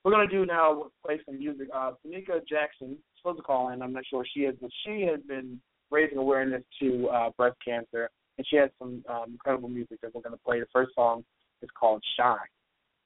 We're 0.05 0.13
going 0.13 0.29
to 0.29 0.35
do 0.35 0.47
now 0.47 0.87
play 1.05 1.21
some 1.27 1.39
music. 1.39 1.69
Uh, 1.75 1.93
Tanika 2.07 2.41
Jackson 2.49 2.97
supposed 3.17 3.39
to 3.39 3.43
call 3.43 3.71
in. 3.71 3.83
I'm 3.83 3.93
not 3.93 4.05
sure 4.09 4.25
she 4.33 4.41
is, 4.41 4.55
but 4.61 4.71
she 4.85 5.03
has 5.03 5.21
been 5.27 5.61
raising 5.91 6.19
awareness 6.19 6.63
to 6.81 7.09
uh, 7.09 7.31
breast 7.37 7.57
cancer, 7.65 8.11
and 8.37 8.47
she 8.49 8.57
has 8.57 8.71
some 8.79 9.05
um, 9.09 9.25
incredible 9.33 9.69
music 9.69 10.01
that 10.03 10.15
we're 10.15 10.23
going 10.23 10.35
to 10.35 10.41
play. 10.45 10.61
The 10.61 10.67
first 10.73 10.95
song 10.95 11.25
is 11.63 11.71
called 11.79 12.03
Shine. 12.19 12.39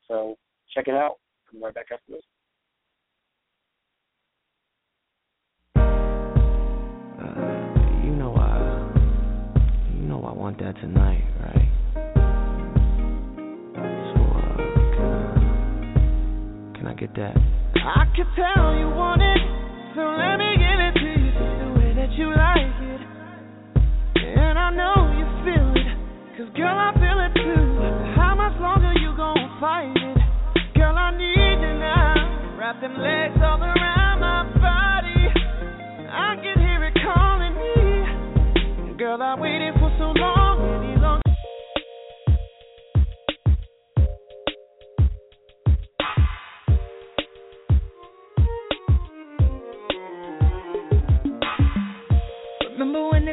So 0.08 0.36
check 0.74 0.88
it 0.88 0.94
out. 0.94 1.16
Come 1.50 1.62
right 1.62 1.74
back 1.74 1.86
after 1.92 2.12
this. 2.12 2.22
Uh, 5.76 5.80
you 8.04 8.12
know 8.16 8.34
I, 8.34 8.90
you 9.94 10.02
know 10.06 10.24
I 10.24 10.32
want 10.32 10.58
that 10.58 10.74
tonight, 10.80 11.24
right? 11.40 11.68
So 14.12 14.20
uh, 14.36 14.56
can 14.96 15.08
I, 16.74 16.78
can 16.78 16.86
I 16.88 16.94
get 16.94 17.14
that? 17.14 17.36
I 17.76 18.04
can 18.14 18.26
tell 18.36 18.76
you 18.76 18.88
want 18.88 19.22
it, 19.22 19.40
so 19.94 20.02
let 20.02 20.36
me 20.36 20.56
give 20.56 20.78
it 20.78 20.94
to 21.00 21.08
you 21.20 21.30
just 21.32 21.56
the 21.58 21.68
way 21.78 21.90
that 21.94 22.12
you 22.12 22.28
like 22.30 22.66
it. 22.66 22.71
And 24.34 24.58
I 24.58 24.70
know 24.70 25.12
you 25.18 25.26
feel 25.44 25.68
it, 25.76 25.88
cause 26.36 26.48
girl 26.56 26.72
I 26.72 26.92
feel 26.94 27.18
it 27.20 27.32
too. 27.36 28.16
How 28.16 28.34
much 28.34 28.58
longer 28.60 28.92
you 28.98 29.14
gonna 29.16 29.56
fight 29.60 29.92
it? 29.92 30.18
Girl 30.74 30.96
I 30.96 31.10
need 31.16 31.60
you 31.60 31.74
now. 31.78 32.56
Wrap 32.58 32.80
them 32.80 32.96
legs 32.98 33.36
all 33.42 33.62
around 33.62 34.20
my 34.20 34.44
body. 34.56 35.28
I 36.08 36.36
can 36.40 36.58
hear 36.60 36.84
it 36.84 36.94
calling 37.04 37.54
me. 37.54 38.96
Girl 38.96 39.20
I 39.20 39.38
waited 39.38 39.74
for 39.74 39.94
so 39.98 40.12
long, 40.18 40.42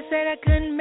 said 0.10 0.26
I 0.26 0.36
couldn't? 0.42 0.79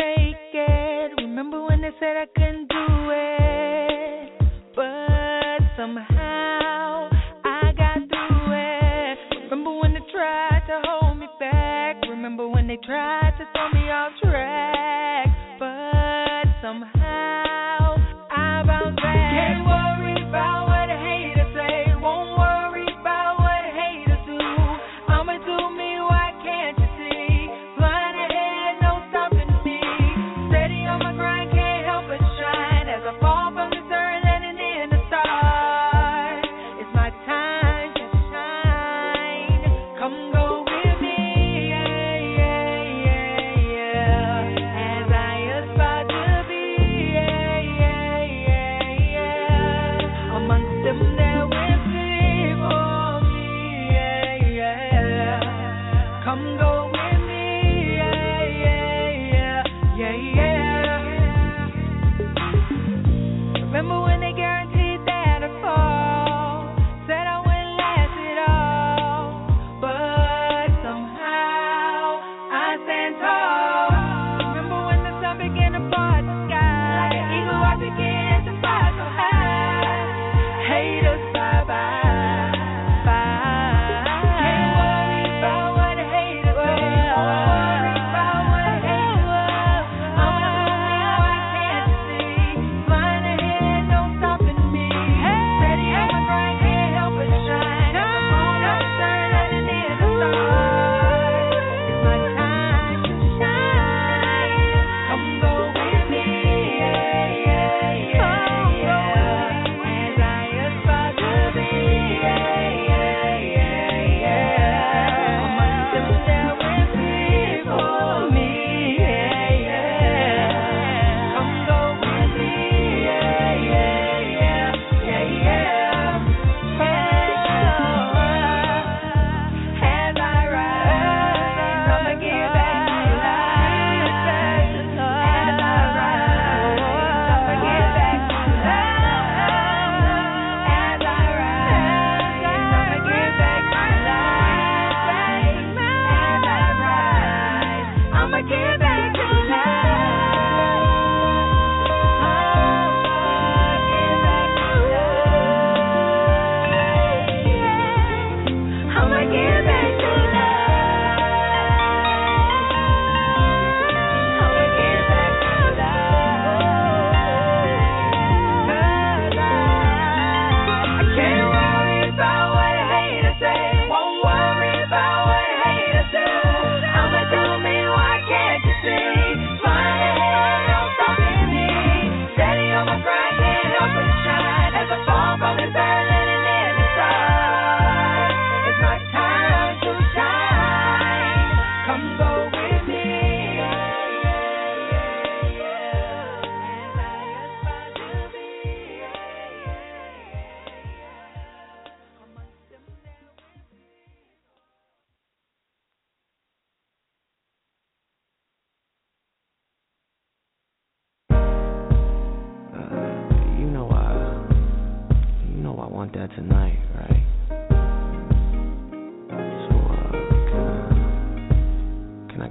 Remember 1.38 1.62
when 1.68 1.80
they 1.82 1.90
said 2.00 2.16
I 2.16 2.26
couldn't 2.34 2.66
do 2.66 3.10
it? 3.12 4.32
But 4.74 5.62
somehow 5.76 7.08
I 7.44 7.72
got 7.76 7.98
through 8.10 8.50
it. 8.50 9.44
Remember 9.44 9.78
when 9.78 9.94
they 9.94 10.00
tried 10.12 10.64
to 10.66 10.80
hold 10.84 11.16
me 11.16 11.28
back? 11.38 12.02
Remember 12.10 12.48
when 12.48 12.66
they 12.66 12.76
tried 12.84 13.38
to 13.38 13.46
throw 13.54 13.70
me 13.70 13.88
off 13.88 14.10
track? 14.20 14.97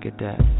Can 0.07 0.17
that? 0.19 0.56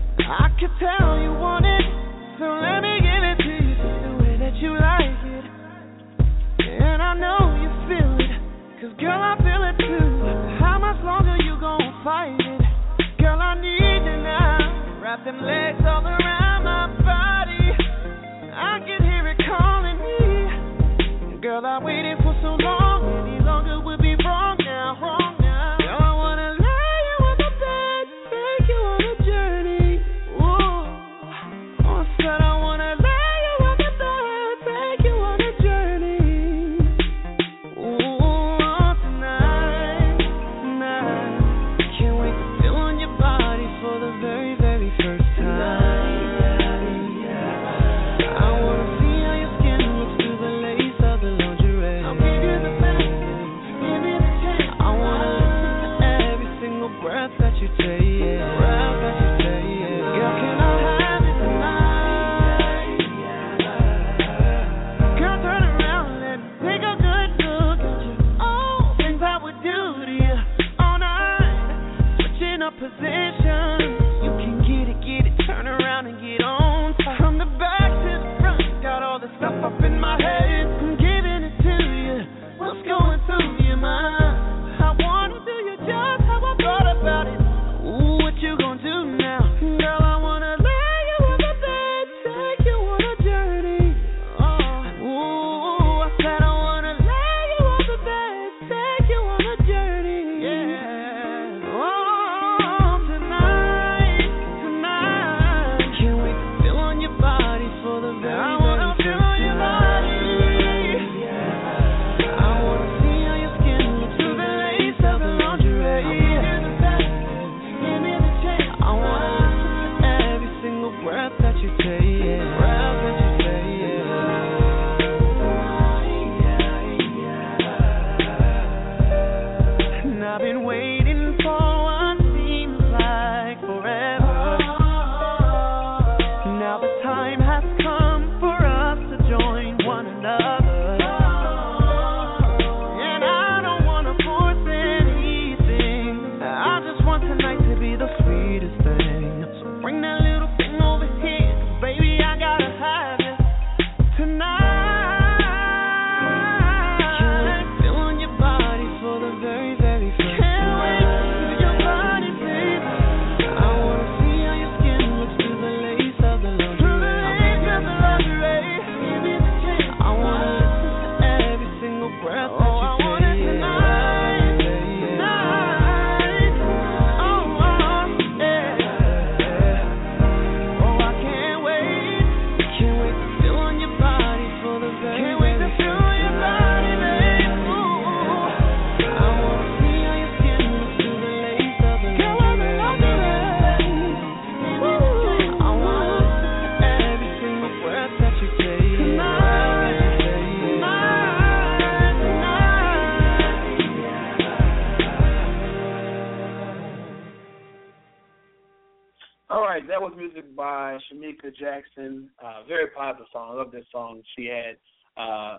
By 211.41 211.49
Jackson. 211.49 212.29
Uh, 212.43 212.63
very 212.67 212.87
positive 212.87 213.27
song. 213.31 213.51
I 213.51 213.55
love 213.55 213.71
this 213.71 213.85
song 213.91 214.21
she 214.37 214.45
had. 214.45 214.77
Uh, 215.21 215.57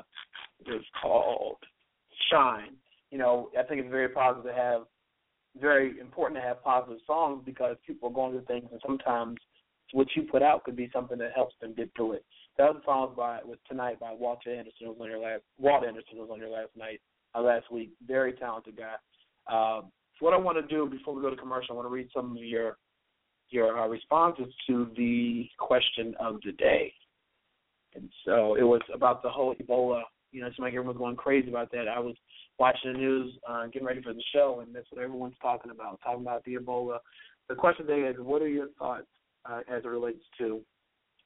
it 0.66 0.70
was 0.70 0.84
called 1.00 1.56
Shine. 2.30 2.76
You 3.10 3.18
know, 3.18 3.50
I 3.58 3.62
think 3.62 3.80
it's 3.80 3.90
very 3.90 4.08
positive 4.08 4.44
to 4.44 4.54
have, 4.54 4.82
very 5.60 5.98
important 5.98 6.40
to 6.40 6.46
have 6.46 6.62
positive 6.62 6.98
songs 7.06 7.42
because 7.44 7.76
people 7.86 8.08
are 8.08 8.12
going 8.12 8.32
through 8.32 8.44
things, 8.44 8.68
and 8.70 8.80
sometimes 8.86 9.38
what 9.92 10.06
you 10.14 10.22
put 10.22 10.42
out 10.42 10.64
could 10.64 10.76
be 10.76 10.90
something 10.92 11.18
that 11.18 11.32
helps 11.34 11.54
them 11.60 11.74
get 11.74 11.90
through 11.96 12.12
it. 12.12 12.24
The 12.58 12.64
other 12.64 12.80
song 12.84 13.14
by 13.16 13.38
was 13.44 13.58
tonight 13.68 13.98
by 13.98 14.12
Walter 14.12 14.52
Anderson 14.52 14.88
was 14.88 14.96
on 15.00 15.08
your 15.08 15.20
last. 15.20 15.42
Walt 15.58 15.84
Anderson 15.86 16.18
was 16.18 16.28
on 16.30 16.38
your 16.38 16.50
last 16.50 16.70
night, 16.76 17.00
uh, 17.34 17.40
last 17.40 17.70
week. 17.72 17.92
Very 18.06 18.32
talented 18.32 18.76
guy. 18.76 18.94
Uh, 19.46 19.82
so 19.82 20.26
what 20.26 20.34
I 20.34 20.36
want 20.36 20.58
to 20.58 20.74
do 20.74 20.88
before 20.90 21.14
we 21.14 21.22
go 21.22 21.30
to 21.30 21.36
commercial, 21.36 21.72
I 21.72 21.76
want 21.76 21.86
to 21.86 21.94
read 21.94 22.08
some 22.14 22.32
of 22.32 22.42
your 22.42 22.76
your 23.50 23.78
uh, 23.78 23.86
responses 23.86 24.52
to 24.66 24.90
the 24.96 25.48
question 25.58 26.14
of 26.20 26.36
the 26.44 26.52
day. 26.52 26.92
And 27.94 28.08
so 28.24 28.54
it 28.54 28.62
was 28.62 28.82
about 28.94 29.22
the 29.22 29.30
whole 29.30 29.54
Ebola. 29.54 30.02
You 30.30 30.42
know, 30.42 30.46
it's 30.46 30.58
like 30.58 30.74
everyone's 30.74 30.98
going 30.98 31.16
crazy 31.16 31.48
about 31.48 31.70
that. 31.72 31.88
I 31.88 31.98
was 31.98 32.14
watching 32.58 32.92
the 32.92 32.98
news, 32.98 33.32
uh, 33.48 33.66
getting 33.66 33.86
ready 33.86 34.02
for 34.02 34.12
the 34.12 34.22
show, 34.32 34.62
and 34.64 34.74
that's 34.74 34.86
what 34.90 35.02
everyone's 35.02 35.36
talking 35.40 35.70
about, 35.70 36.00
talking 36.04 36.22
about 36.22 36.44
the 36.44 36.56
Ebola. 36.56 36.98
The 37.48 37.54
question 37.54 37.86
today 37.86 38.06
is, 38.06 38.16
what 38.18 38.42
are 38.42 38.48
your 38.48 38.68
thoughts 38.78 39.06
uh, 39.48 39.60
as 39.72 39.84
it 39.84 39.88
relates 39.88 40.22
to 40.38 40.60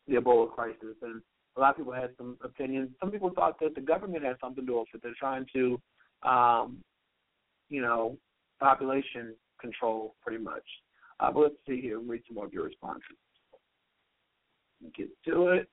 the 0.06 0.14
Ebola 0.14 0.50
crisis? 0.50 0.96
And 1.02 1.20
a 1.56 1.60
lot 1.60 1.70
of 1.70 1.76
people 1.78 1.92
had 1.92 2.10
some 2.16 2.36
opinions. 2.44 2.90
Some 3.00 3.10
people 3.10 3.30
thought 3.34 3.58
that 3.60 3.74
the 3.74 3.80
government 3.80 4.24
had 4.24 4.36
something 4.40 4.64
to 4.64 4.70
do 4.70 4.78
with 4.78 4.88
it. 4.94 5.00
They're 5.02 5.12
trying 5.18 5.46
to, 5.52 5.80
um, 6.22 6.78
you 7.68 7.82
know, 7.82 8.16
population 8.60 9.34
control 9.60 10.14
pretty 10.22 10.42
much. 10.42 10.62
Uh, 11.22 11.30
let's 11.34 11.54
see 11.68 11.80
here. 11.80 11.98
and 11.98 12.08
Read 12.08 12.22
some 12.26 12.34
more 12.34 12.46
of 12.46 12.52
your 12.52 12.64
responses. 12.64 13.02
Get 14.96 15.08
to 15.26 15.48
it. 15.48 15.68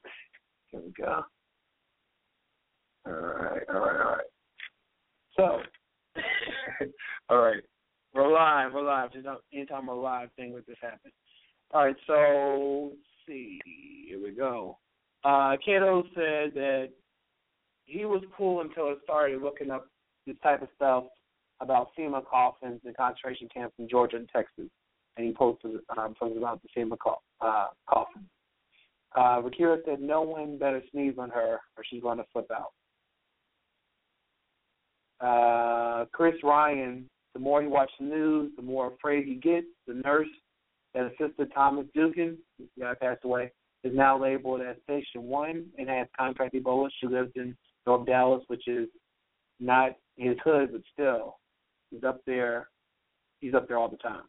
Here 0.67 0.81
we 0.81 0.91
go. 0.91 1.23
All 3.07 3.13
right, 3.13 3.63
all 3.73 3.79
right, 3.79 4.01
all 4.01 4.11
right. 4.11 4.25
So, 5.35 5.61
all 7.29 7.39
right, 7.39 7.63
we're 8.13 8.31
live. 8.31 8.73
We're 8.73 8.83
live. 8.83 9.11
Just 9.11 9.25
anytime 9.51 9.87
we're 9.87 9.95
live, 9.95 10.29
thing 10.35 10.53
like 10.53 10.67
this 10.67 10.77
happen. 10.81 11.11
All 11.73 11.85
right, 11.85 11.95
so 12.05 12.89
let's 12.91 13.01
see. 13.27 13.59
Here 14.07 14.21
we 14.21 14.31
go. 14.31 14.77
Uh, 15.23 15.55
Kato 15.65 16.03
said 16.13 16.53
that 16.53 16.89
he 17.85 18.05
was 18.05 18.21
cool 18.37 18.61
until 18.61 18.89
it 18.91 18.99
started 19.03 19.41
looking 19.41 19.71
up 19.71 19.87
this 20.27 20.35
type 20.43 20.61
of 20.61 20.67
stuff 20.75 21.05
about 21.61 21.89
FEMA 21.97 22.23
coffins 22.29 22.81
and 22.85 22.95
concentration 22.95 23.49
camps 23.51 23.75
in 23.79 23.89
Georgia 23.89 24.17
and 24.17 24.29
Texas, 24.29 24.69
and 25.19 25.27
he 25.27 25.33
posted 25.33 25.71
um, 25.97 26.15
something 26.17 26.37
about 26.37 26.61
the 26.63 26.97
co- 26.97 27.21
uh, 27.41 27.67
coffin. 27.89 28.25
Uh, 29.13 29.41
Rakira 29.41 29.77
said 29.85 29.99
no 29.99 30.21
one 30.21 30.57
better 30.57 30.81
sneeze 30.91 31.15
on 31.17 31.29
her 31.29 31.59
or 31.75 31.83
she's 31.89 32.01
going 32.01 32.19
to 32.19 32.25
flip 32.31 32.49
out. 32.51 32.71
Uh, 35.19 36.05
Chris 36.13 36.35
Ryan, 36.41 37.05
the 37.33 37.39
more 37.39 37.61
he 37.61 37.67
watches 37.67 37.95
the 37.99 38.05
news, 38.05 38.51
the 38.55 38.61
more 38.61 38.93
afraid 38.93 39.25
he 39.25 39.35
gets. 39.35 39.67
The 39.87 39.95
nurse 39.95 40.27
that 40.93 41.07
assisted 41.07 41.51
Thomas 41.53 41.85
Duncan, 41.93 42.37
the 42.57 42.65
guy 42.79 42.93
passed 42.93 43.25
away, 43.25 43.51
is 43.83 43.93
now 43.93 44.17
labeled 44.21 44.61
as 44.61 44.77
patient 44.87 45.25
one 45.25 45.65
and 45.77 45.89
has 45.89 46.07
contract 46.17 46.55
Ebola. 46.55 46.87
She 47.01 47.07
lives 47.07 47.31
in 47.35 47.57
North 47.85 48.05
Dallas, 48.05 48.43
which 48.47 48.67
is 48.67 48.87
not 49.59 49.97
his 50.15 50.37
hood, 50.45 50.69
but 50.71 50.81
still, 50.93 51.39
he's 51.91 52.05
up 52.05 52.21
there. 52.25 52.69
He's 53.41 53.53
up 53.53 53.67
there 53.67 53.77
all 53.77 53.89
the 53.89 53.97
time. 53.97 54.23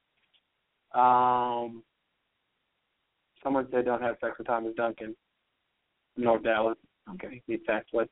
Um, 0.95 1.83
someone 3.43 3.69
said 3.71 3.85
don't 3.85 4.03
have 4.03 4.17
sex 4.21 4.35
with 4.39 4.47
Thomas 4.47 4.75
Duncan. 4.77 5.15
North 6.17 6.43
Dallas. 6.43 6.77
Okay, 7.15 7.43
away. 7.93 8.07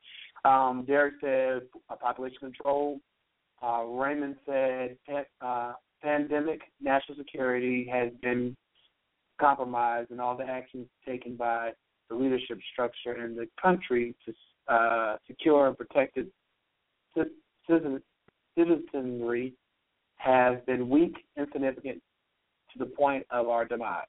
Um, 0.45 0.85
Derek 0.87 1.15
said 1.21 1.63
uh, 1.91 1.97
population 1.97 2.39
control. 2.41 3.01
Uh, 3.63 3.83
Raymond 3.85 4.37
said 4.47 4.97
uh, 5.41 5.73
pandemic 6.03 6.61
national 6.81 7.19
security 7.19 7.89
has 7.91 8.11
been 8.23 8.57
compromised 9.41 10.11
and 10.11 10.21
all 10.21 10.37
the 10.37 10.45
actions 10.45 10.87
taken 11.07 11.37
by 11.37 11.71
the 12.09 12.15
leadership 12.15 12.59
structure 12.73 13.25
in 13.25 13.37
the 13.37 13.47
country 13.61 14.15
to 14.25 14.33
uh, 14.73 15.17
secure 15.27 15.69
and 15.69 15.77
protect 15.77 16.19
citizenry 18.57 19.55
have 20.17 20.65
been 20.67 20.89
weak, 20.89 21.15
insignificant, 21.37 22.03
to 22.73 22.79
the 22.79 22.87
point 22.87 23.27
of 23.31 23.49
our 23.49 23.65
demise. 23.65 24.07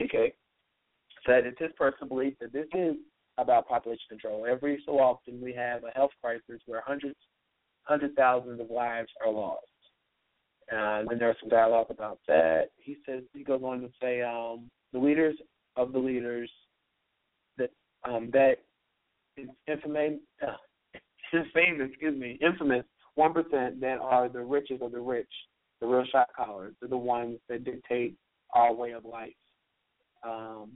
Chike 0.00 0.34
said 1.26 1.46
it's 1.46 1.58
his 1.58 1.72
personal 1.76 2.08
belief 2.08 2.34
that 2.40 2.52
this 2.52 2.66
is 2.74 2.96
about 3.38 3.68
population 3.68 4.04
control. 4.08 4.46
Every 4.48 4.82
so 4.84 4.98
often 4.98 5.40
we 5.40 5.52
have 5.54 5.84
a 5.84 5.90
health 5.90 6.10
crisis 6.20 6.60
where 6.66 6.82
hundreds, 6.84 7.16
hundred 7.82 8.14
thousands 8.16 8.60
of 8.60 8.70
lives 8.70 9.08
are 9.24 9.32
lost. 9.32 9.64
And 10.70 11.08
then 11.08 11.18
there's 11.18 11.36
some 11.40 11.48
dialogue 11.48 11.86
about 11.90 12.18
that. 12.28 12.70
He 12.76 12.96
says 13.06 13.22
he 13.32 13.42
goes 13.42 13.62
on 13.62 13.80
to 13.80 13.88
say 14.02 14.20
um, 14.20 14.68
the 14.92 14.98
leaders 14.98 15.36
of 15.76 15.92
the 15.92 15.98
leaders 15.98 16.50
that 17.56 17.70
um, 18.06 18.30
that 18.32 18.56
infamous, 19.66 20.18
uh, 20.46 20.56
infamous, 21.32 21.88
excuse 21.90 22.18
me, 22.18 22.38
infamous 22.42 22.84
one 23.14 23.32
percent 23.32 23.80
that 23.80 23.98
are 24.00 24.28
the 24.28 24.40
richest 24.40 24.82
of 24.82 24.92
the 24.92 25.00
rich, 25.00 25.32
the 25.80 25.86
real 25.86 26.04
shot 26.10 26.28
callers. 26.36 26.74
They're 26.80 26.88
the 26.88 26.96
ones 26.96 27.38
that 27.48 27.64
dictate 27.64 28.14
our 28.54 28.74
way 28.74 28.92
of 28.92 29.04
life. 29.04 29.32
Um, 30.26 30.72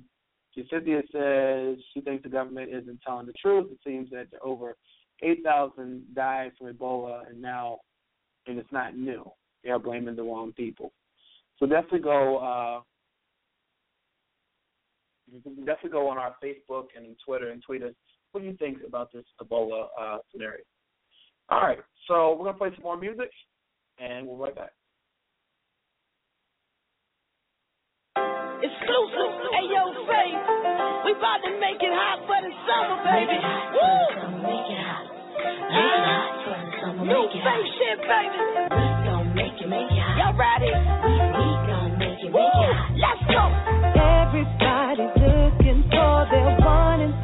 Cynthia 0.55 1.03
says 1.11 1.79
she 1.95 2.01
thinks 2.03 2.23
the 2.23 2.29
government 2.29 2.73
isn't 2.73 3.01
telling 3.07 3.27
the 3.27 3.33
truth. 3.33 3.71
It 3.73 3.79
seems 3.85 4.11
that 4.11 4.27
over 4.43 4.77
8,000 5.23 6.03
died 6.15 6.53
from 6.59 6.73
Ebola, 6.73 7.29
and 7.29 7.41
now, 7.41 7.79
and 8.47 8.59
it's 8.59 8.73
not 8.73 8.97
new. 8.97 9.31
They 9.65 9.71
are 9.71 9.79
blaming 9.79 10.17
the 10.17 10.23
wrong 10.23 10.53
people. 10.53 10.93
So 11.59 11.67
definitely 11.67 12.01
go. 12.01 12.39
Uh, 12.39 12.81
definitely 15.65 15.91
go 15.91 16.09
on 16.09 16.19
our 16.19 16.35
Facebook 16.45 16.87
and 16.97 17.17
Twitter 17.25 17.51
and 17.51 17.63
tweet 17.63 17.83
us. 17.83 17.95
What 18.33 18.41
do 18.41 18.47
you 18.47 18.57
think 18.57 18.79
about 18.87 19.13
this 19.13 19.25
Ebola 19.41 19.87
uh, 19.99 20.19
scenario? 20.33 20.65
All 21.49 21.61
right, 21.61 21.79
so 22.09 22.35
we're 22.35 22.47
gonna 22.47 22.59
play 22.59 22.71
some 22.75 22.83
more 22.83 22.97
music, 22.97 23.31
and 23.99 24.27
we'll 24.27 24.37
be 24.37 24.43
right 24.43 24.57
back. 24.57 24.73
Exclusive, 28.63 29.33
hey 29.59 29.67
yo, 29.75 29.91
Faith. 30.07 30.39
We 31.05 31.11
about 31.19 31.43
to 31.43 31.51
make 31.59 31.83
it 31.83 31.91
hot 31.91 32.23
for 32.31 32.39
the 32.39 32.53
summer, 32.63 32.99
baby. 33.03 33.35
Woo! 33.75 34.39
Make 34.47 34.71
it 34.71 34.79
hot. 34.79 35.03
Make 35.11 35.99
it 35.99 36.07
hot 36.07 36.33
for 36.47 36.55
the 36.63 36.71
summer. 36.79 37.03
New 37.11 37.27
Faith 37.43 37.69
shit, 37.75 37.99
baby. 38.07 38.39
We 38.71 38.87
gon' 39.03 39.35
make 39.35 39.59
it, 39.59 39.67
make 39.67 39.91
it 39.91 39.99
hot. 39.99 40.15
Y'all 40.15 40.39
ready? 40.39 40.71
We, 40.71 41.11
we 41.11 41.47
gon' 41.67 41.99
make 41.99 42.23
it, 42.23 42.31
make 42.31 42.39
it 42.39 42.75
hot. 42.79 42.95
Let's 43.03 43.23
go. 43.35 43.45
Everybody's 43.99 45.15
looking 45.19 45.83
for 45.91 46.15
their 46.31 46.55
one 46.63 47.01
and 47.03 47.15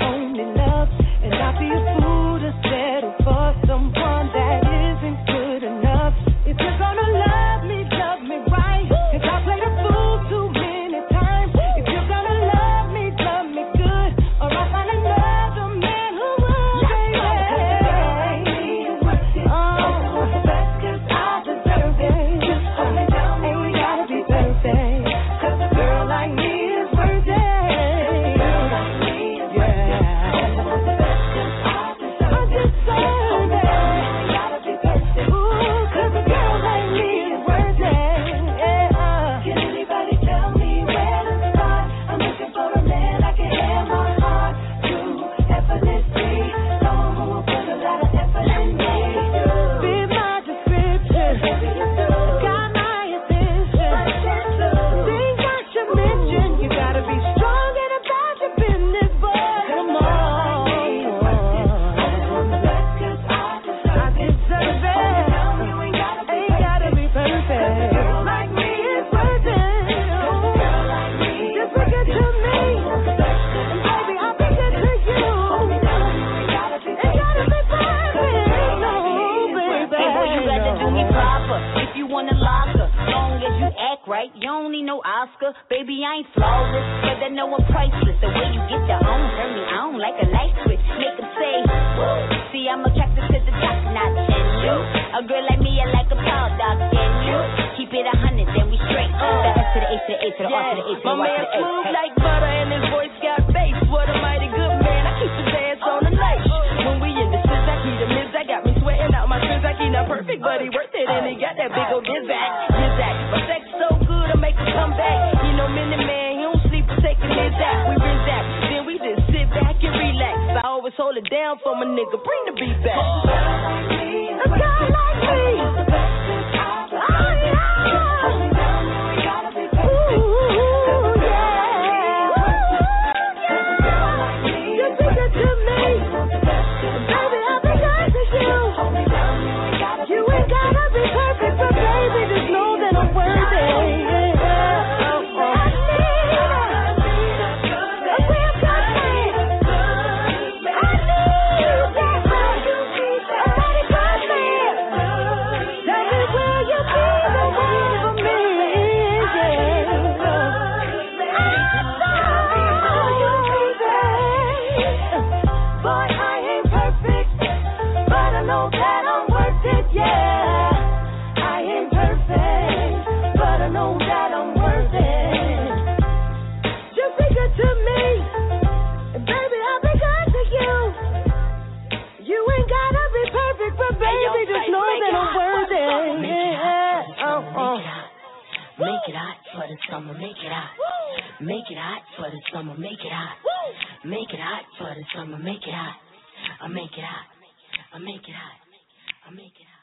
I 199.29 199.31
make 199.31 199.61
it 199.61 199.78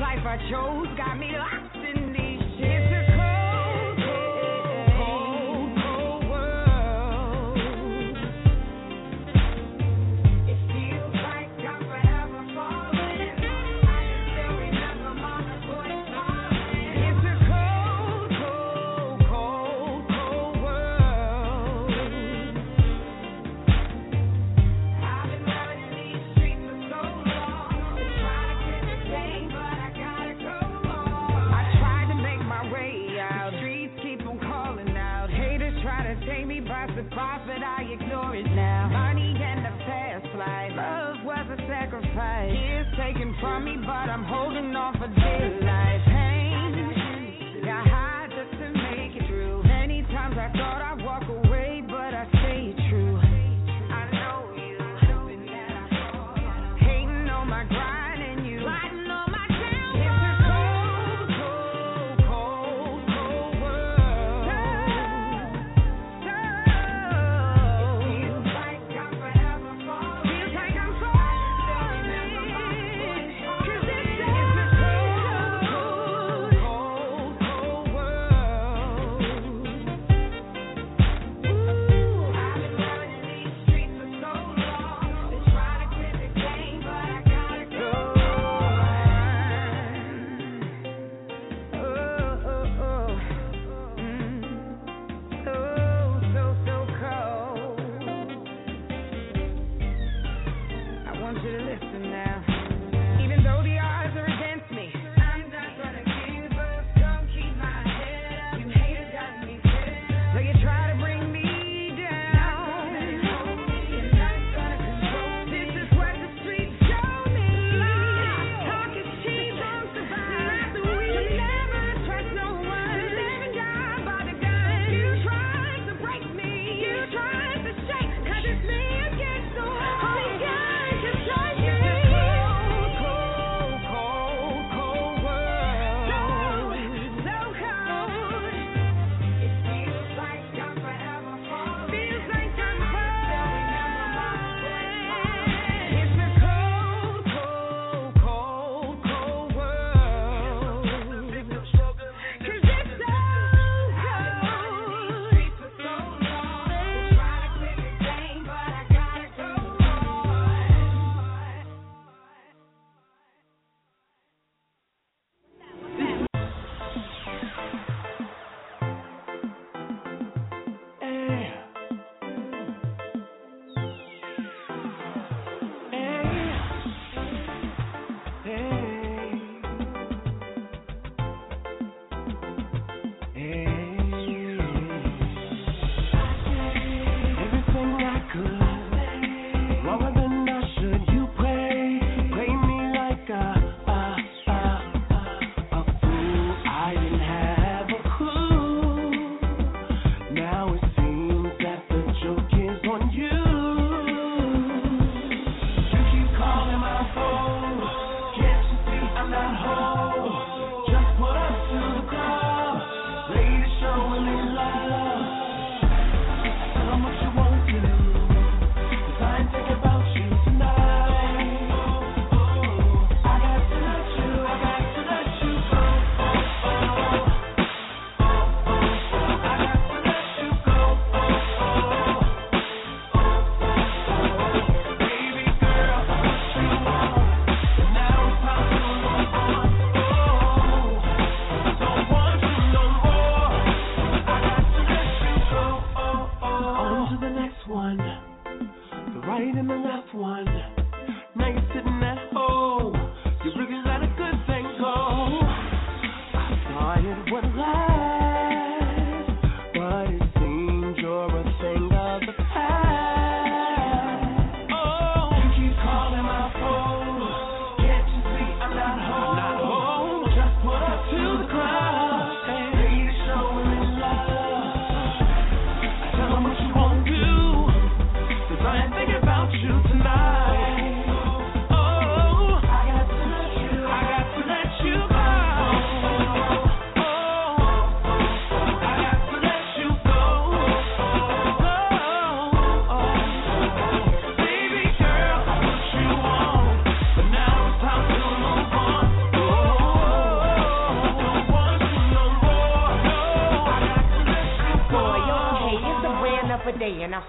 life 0.00 0.24
I 0.24 0.36
chose 0.50 0.88
got 0.96 1.18
me 1.18 1.29
try 43.40 43.58
me, 43.58 43.76
but 43.80 43.88
I'm 43.88 44.24
holding 44.24 44.76
on 44.76 44.92
for 44.98 45.08
dear 45.08 45.60
life. 45.62 46.09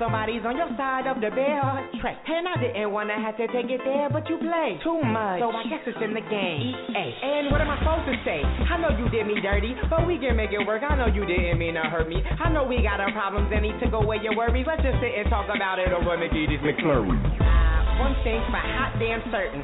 Somebody's 0.02 0.42
on 0.42 0.58
your 0.58 0.74
side 0.82 1.06
of 1.06 1.22
the 1.22 1.30
bear 1.30 1.62
track. 2.02 2.18
And 2.26 2.50
I 2.50 2.58
didn't 2.58 2.90
wanna 2.90 3.22
have 3.22 3.38
to 3.38 3.46
take 3.54 3.70
it 3.70 3.86
there, 3.86 4.10
but 4.10 4.26
you 4.26 4.42
play 4.42 4.82
too 4.82 4.98
much. 4.98 5.38
So 5.38 5.54
I 5.54 5.62
guess 5.70 5.86
it's 5.86 6.02
in 6.02 6.18
the 6.18 6.26
game. 6.26 6.74
EA. 6.74 7.06
And 7.22 7.54
what 7.54 7.62
am 7.62 7.70
I 7.70 7.78
supposed 7.78 8.10
to 8.10 8.18
say? 8.26 8.42
I 8.42 8.82
know 8.82 8.90
you 8.98 9.14
did 9.14 9.30
me 9.30 9.38
dirty, 9.38 9.78
but 9.94 10.10
we 10.10 10.18
can 10.18 10.34
make 10.34 10.58
it 10.58 10.66
work. 10.66 10.82
I 10.82 10.98
know 10.98 11.06
you 11.06 11.22
didn't 11.30 11.62
mean 11.62 11.78
to 11.78 11.86
hurt 11.86 12.10
me. 12.10 12.18
I 12.18 12.50
know 12.50 12.66
we 12.66 12.82
got 12.82 12.98
our 12.98 13.14
problems 13.14 13.54
and 13.54 13.62
need 13.62 13.78
to 13.78 13.94
go 13.94 14.02
away 14.02 14.18
your 14.26 14.34
worries. 14.34 14.66
Let's 14.66 14.82
just 14.82 14.98
sit 15.06 15.14
and 15.22 15.30
talk 15.30 15.46
about 15.54 15.78
it 15.78 15.94
over 15.94 16.18
McGee's 16.18 16.66
McClurry. 16.66 17.14
Uh, 17.38 18.02
one 18.02 18.18
thing's 18.26 18.42
for 18.50 18.58
hot 18.58 18.98
damn 18.98 19.22
certain 19.30 19.62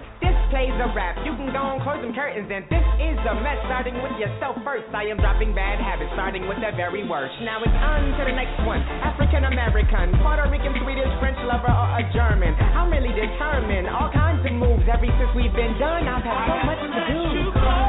plays 0.49 0.73
a 0.79 0.87
rap. 0.95 1.19
You 1.27 1.35
can 1.35 1.51
go 1.51 1.61
and 1.75 1.79
close 1.83 1.99
them 1.99 2.13
curtains, 2.15 2.47
and 2.47 2.63
this 2.71 2.87
is 3.03 3.17
a 3.27 3.35
mess. 3.43 3.59
Starting 3.67 3.99
with 3.99 4.15
yourself 4.15 4.55
first, 4.63 4.87
I 4.95 5.11
am 5.11 5.19
dropping 5.19 5.51
bad 5.51 5.79
habits, 5.79 6.11
starting 6.15 6.47
with 6.47 6.57
the 6.63 6.71
very 6.75 7.03
worst. 7.03 7.35
Now 7.43 7.59
it's 7.59 7.73
on 7.73 8.15
to 8.15 8.21
the 8.23 8.35
next 8.35 8.55
one. 8.63 8.79
African 9.03 9.43
American, 9.43 10.15
Puerto 10.23 10.47
Rican, 10.47 10.71
Swedish, 10.83 11.11
French 11.19 11.39
lover, 11.43 11.71
or 11.71 11.87
a 11.99 12.03
German. 12.15 12.55
I'm 12.55 12.91
really 12.91 13.11
determined. 13.11 13.87
All 13.91 14.11
kinds 14.11 14.45
of 14.45 14.53
moves 14.55 14.87
ever 14.87 15.07
since 15.07 15.31
we've 15.35 15.53
been 15.53 15.75
done. 15.79 16.07
I've 16.07 16.23
had 16.23 16.39
so 16.47 16.55
much 16.63 16.81
to 16.85 17.01
do. 17.11 17.86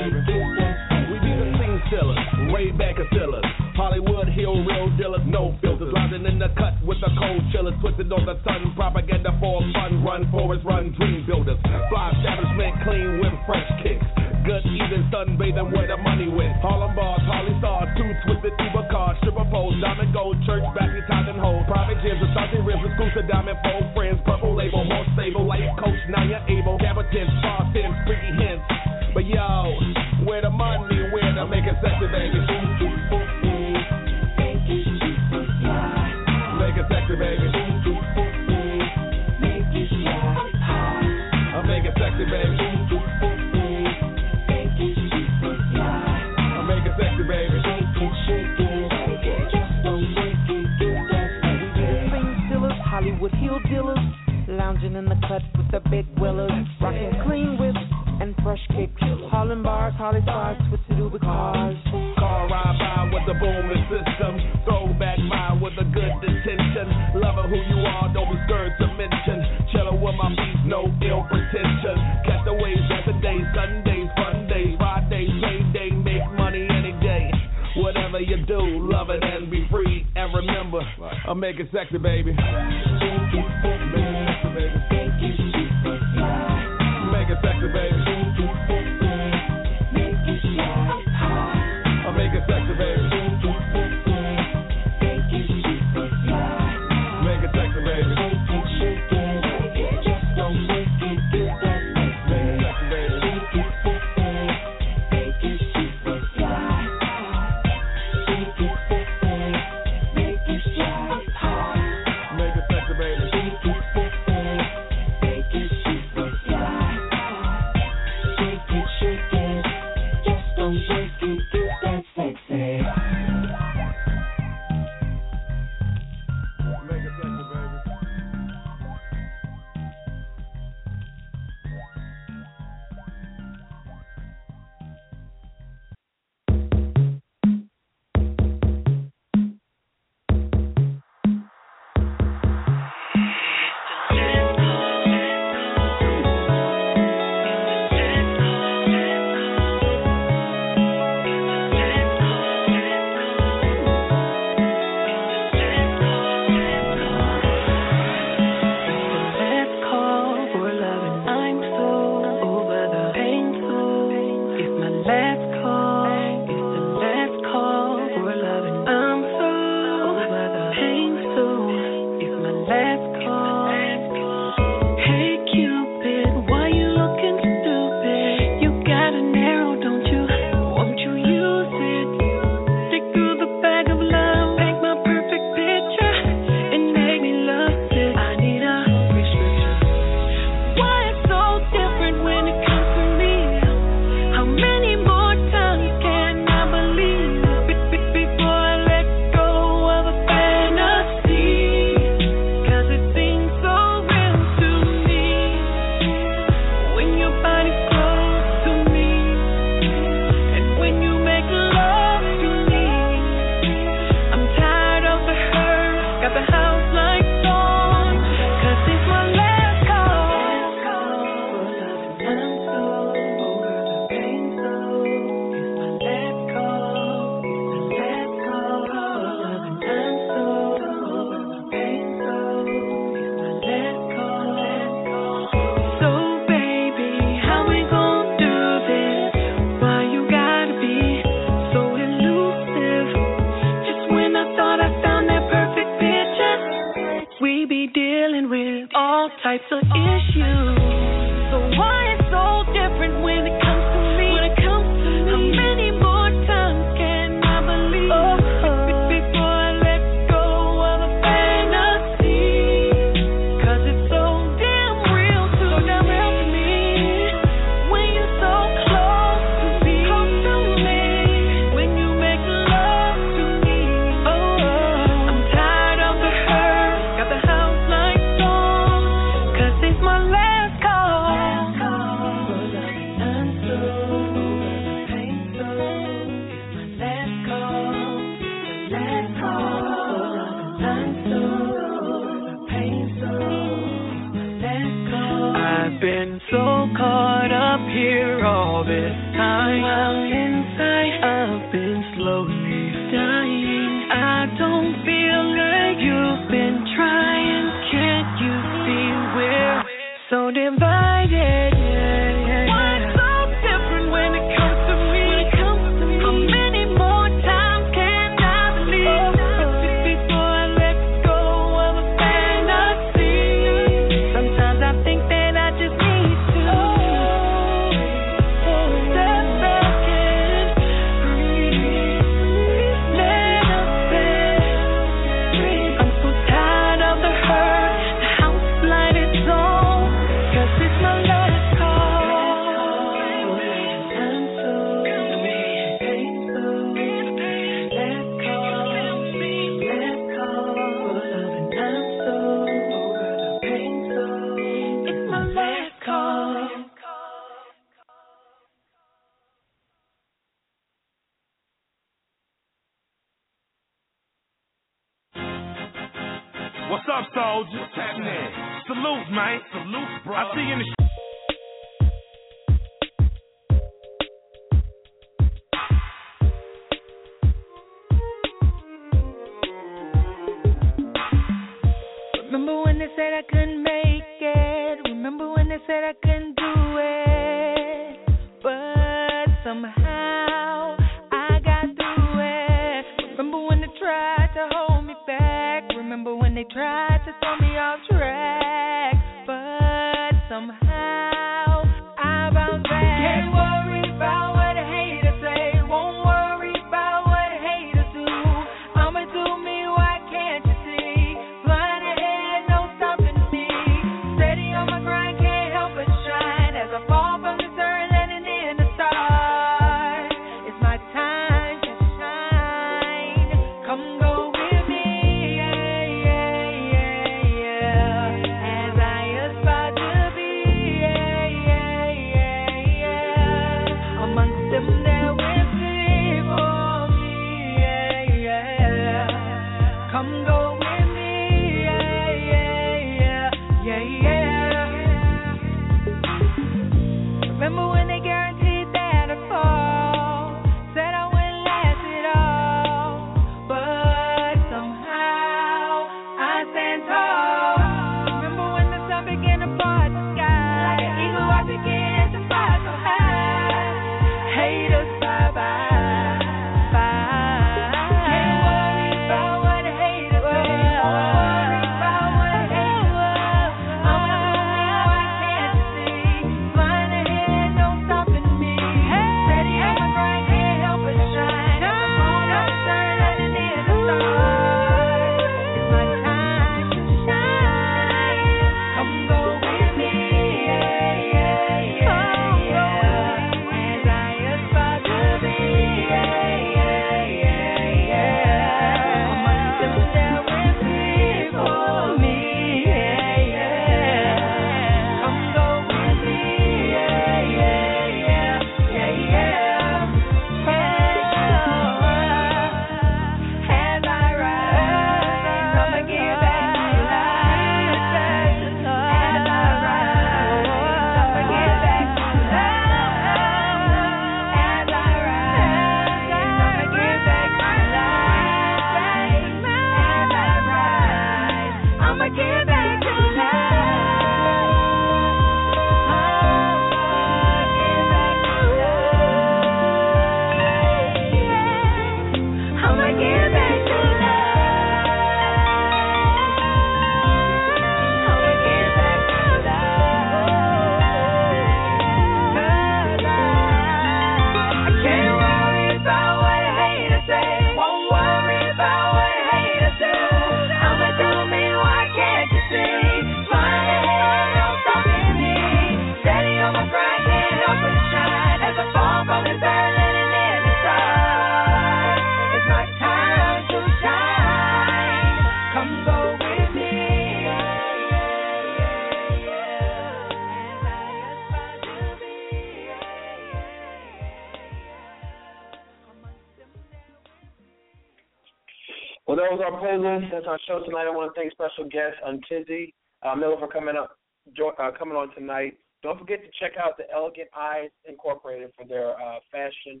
tonight. 590.84 591.06
I 591.06 591.10
want 591.10 591.34
to 591.34 591.40
thank 591.40 591.52
special 591.52 591.84
guest 591.84 592.16
um, 592.26 592.40
Untizzy 592.40 592.92
uh, 593.22 593.34
Miller 593.34 593.56
for 593.58 593.68
coming 593.68 593.96
up, 593.96 594.16
jo- 594.56 594.72
uh, 594.78 594.90
coming 594.96 595.16
on 595.16 595.34
tonight. 595.34 595.78
Don't 596.02 596.18
forget 596.18 596.40
to 596.42 596.48
check 596.58 596.72
out 596.82 596.96
the 596.96 597.04
Elegant 597.12 597.48
Eyes 597.56 597.90
Incorporated 598.08 598.70
for 598.76 598.86
their 598.86 599.10
uh, 599.12 599.38
fashion 599.52 600.00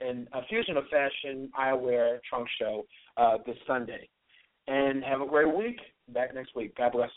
and 0.00 0.26
a 0.32 0.44
fusion 0.48 0.76
of 0.76 0.84
fashion 0.90 1.50
eyewear 1.58 2.18
trunk 2.28 2.48
show 2.58 2.84
uh, 3.16 3.38
this 3.46 3.56
Sunday. 3.66 4.08
And 4.66 5.04
have 5.04 5.20
a 5.20 5.26
great 5.26 5.54
week. 5.54 5.78
Back 6.08 6.34
next 6.34 6.56
week. 6.56 6.76
God 6.76 6.92
bless. 6.92 7.10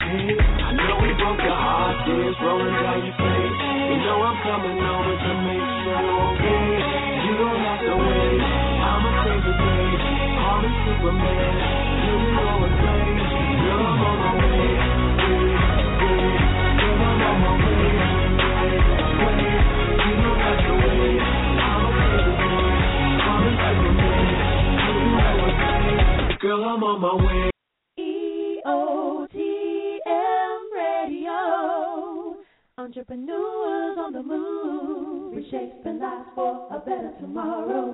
I 0.00 0.06
know 0.06 0.98
we 1.02 1.14
broke 1.14 1.38
your 1.38 1.54
heart, 1.54 2.06
tears 2.06 2.36
rolling 2.42 2.74
down 2.74 3.04
your 3.06 3.14
face. 3.14 3.56
You 3.90 3.96
know 4.02 4.18
I'm 4.22 4.38
coming 4.42 4.78
over 4.82 5.14
to 5.18 5.32
make 5.46 5.66
sure 5.86 6.00
you're 6.02 6.22
okay. 6.34 6.66
You 7.26 7.32
don't 7.38 7.60
have 7.62 7.80
to 7.86 7.94
wait. 7.96 8.40
I'm 8.82 9.79
call 10.50 10.62
me 10.62 10.68
Superman. 10.84 11.54
You. 12.06 12.16
Girl, 13.60 13.86
I'm 13.86 14.02
on 14.02 14.16
my 14.18 14.30
way. 14.34 14.70
Way, 15.20 15.46
way. 15.46 16.26
Girl, 16.80 17.06
I'm 17.06 17.22
on 17.30 17.36
my 17.40 17.52
way. 17.64 17.82
Way, 19.20 19.38
way. 19.38 19.44
You 20.06 20.14
know 20.20 20.34
I. 20.40 20.54
I'm 23.26 23.42
a 23.42 23.54
Superman. 23.64 24.18
Superman. 24.86 25.38
You. 26.30 26.38
Girl, 26.40 26.62
I'm 26.64 26.82
on 26.82 26.96
my 27.00 27.12
way. 27.24 27.50
EOTM 27.98 29.02
Radio. 30.74 31.40
Entrepreneurs 32.78 33.98
on 33.98 34.10
the 34.12 34.22
move. 34.22 35.34
Reshaping 35.36 35.98
lives 36.00 36.28
for 36.34 36.66
a 36.72 36.78
better 36.80 37.12
tomorrow. 37.20 37.90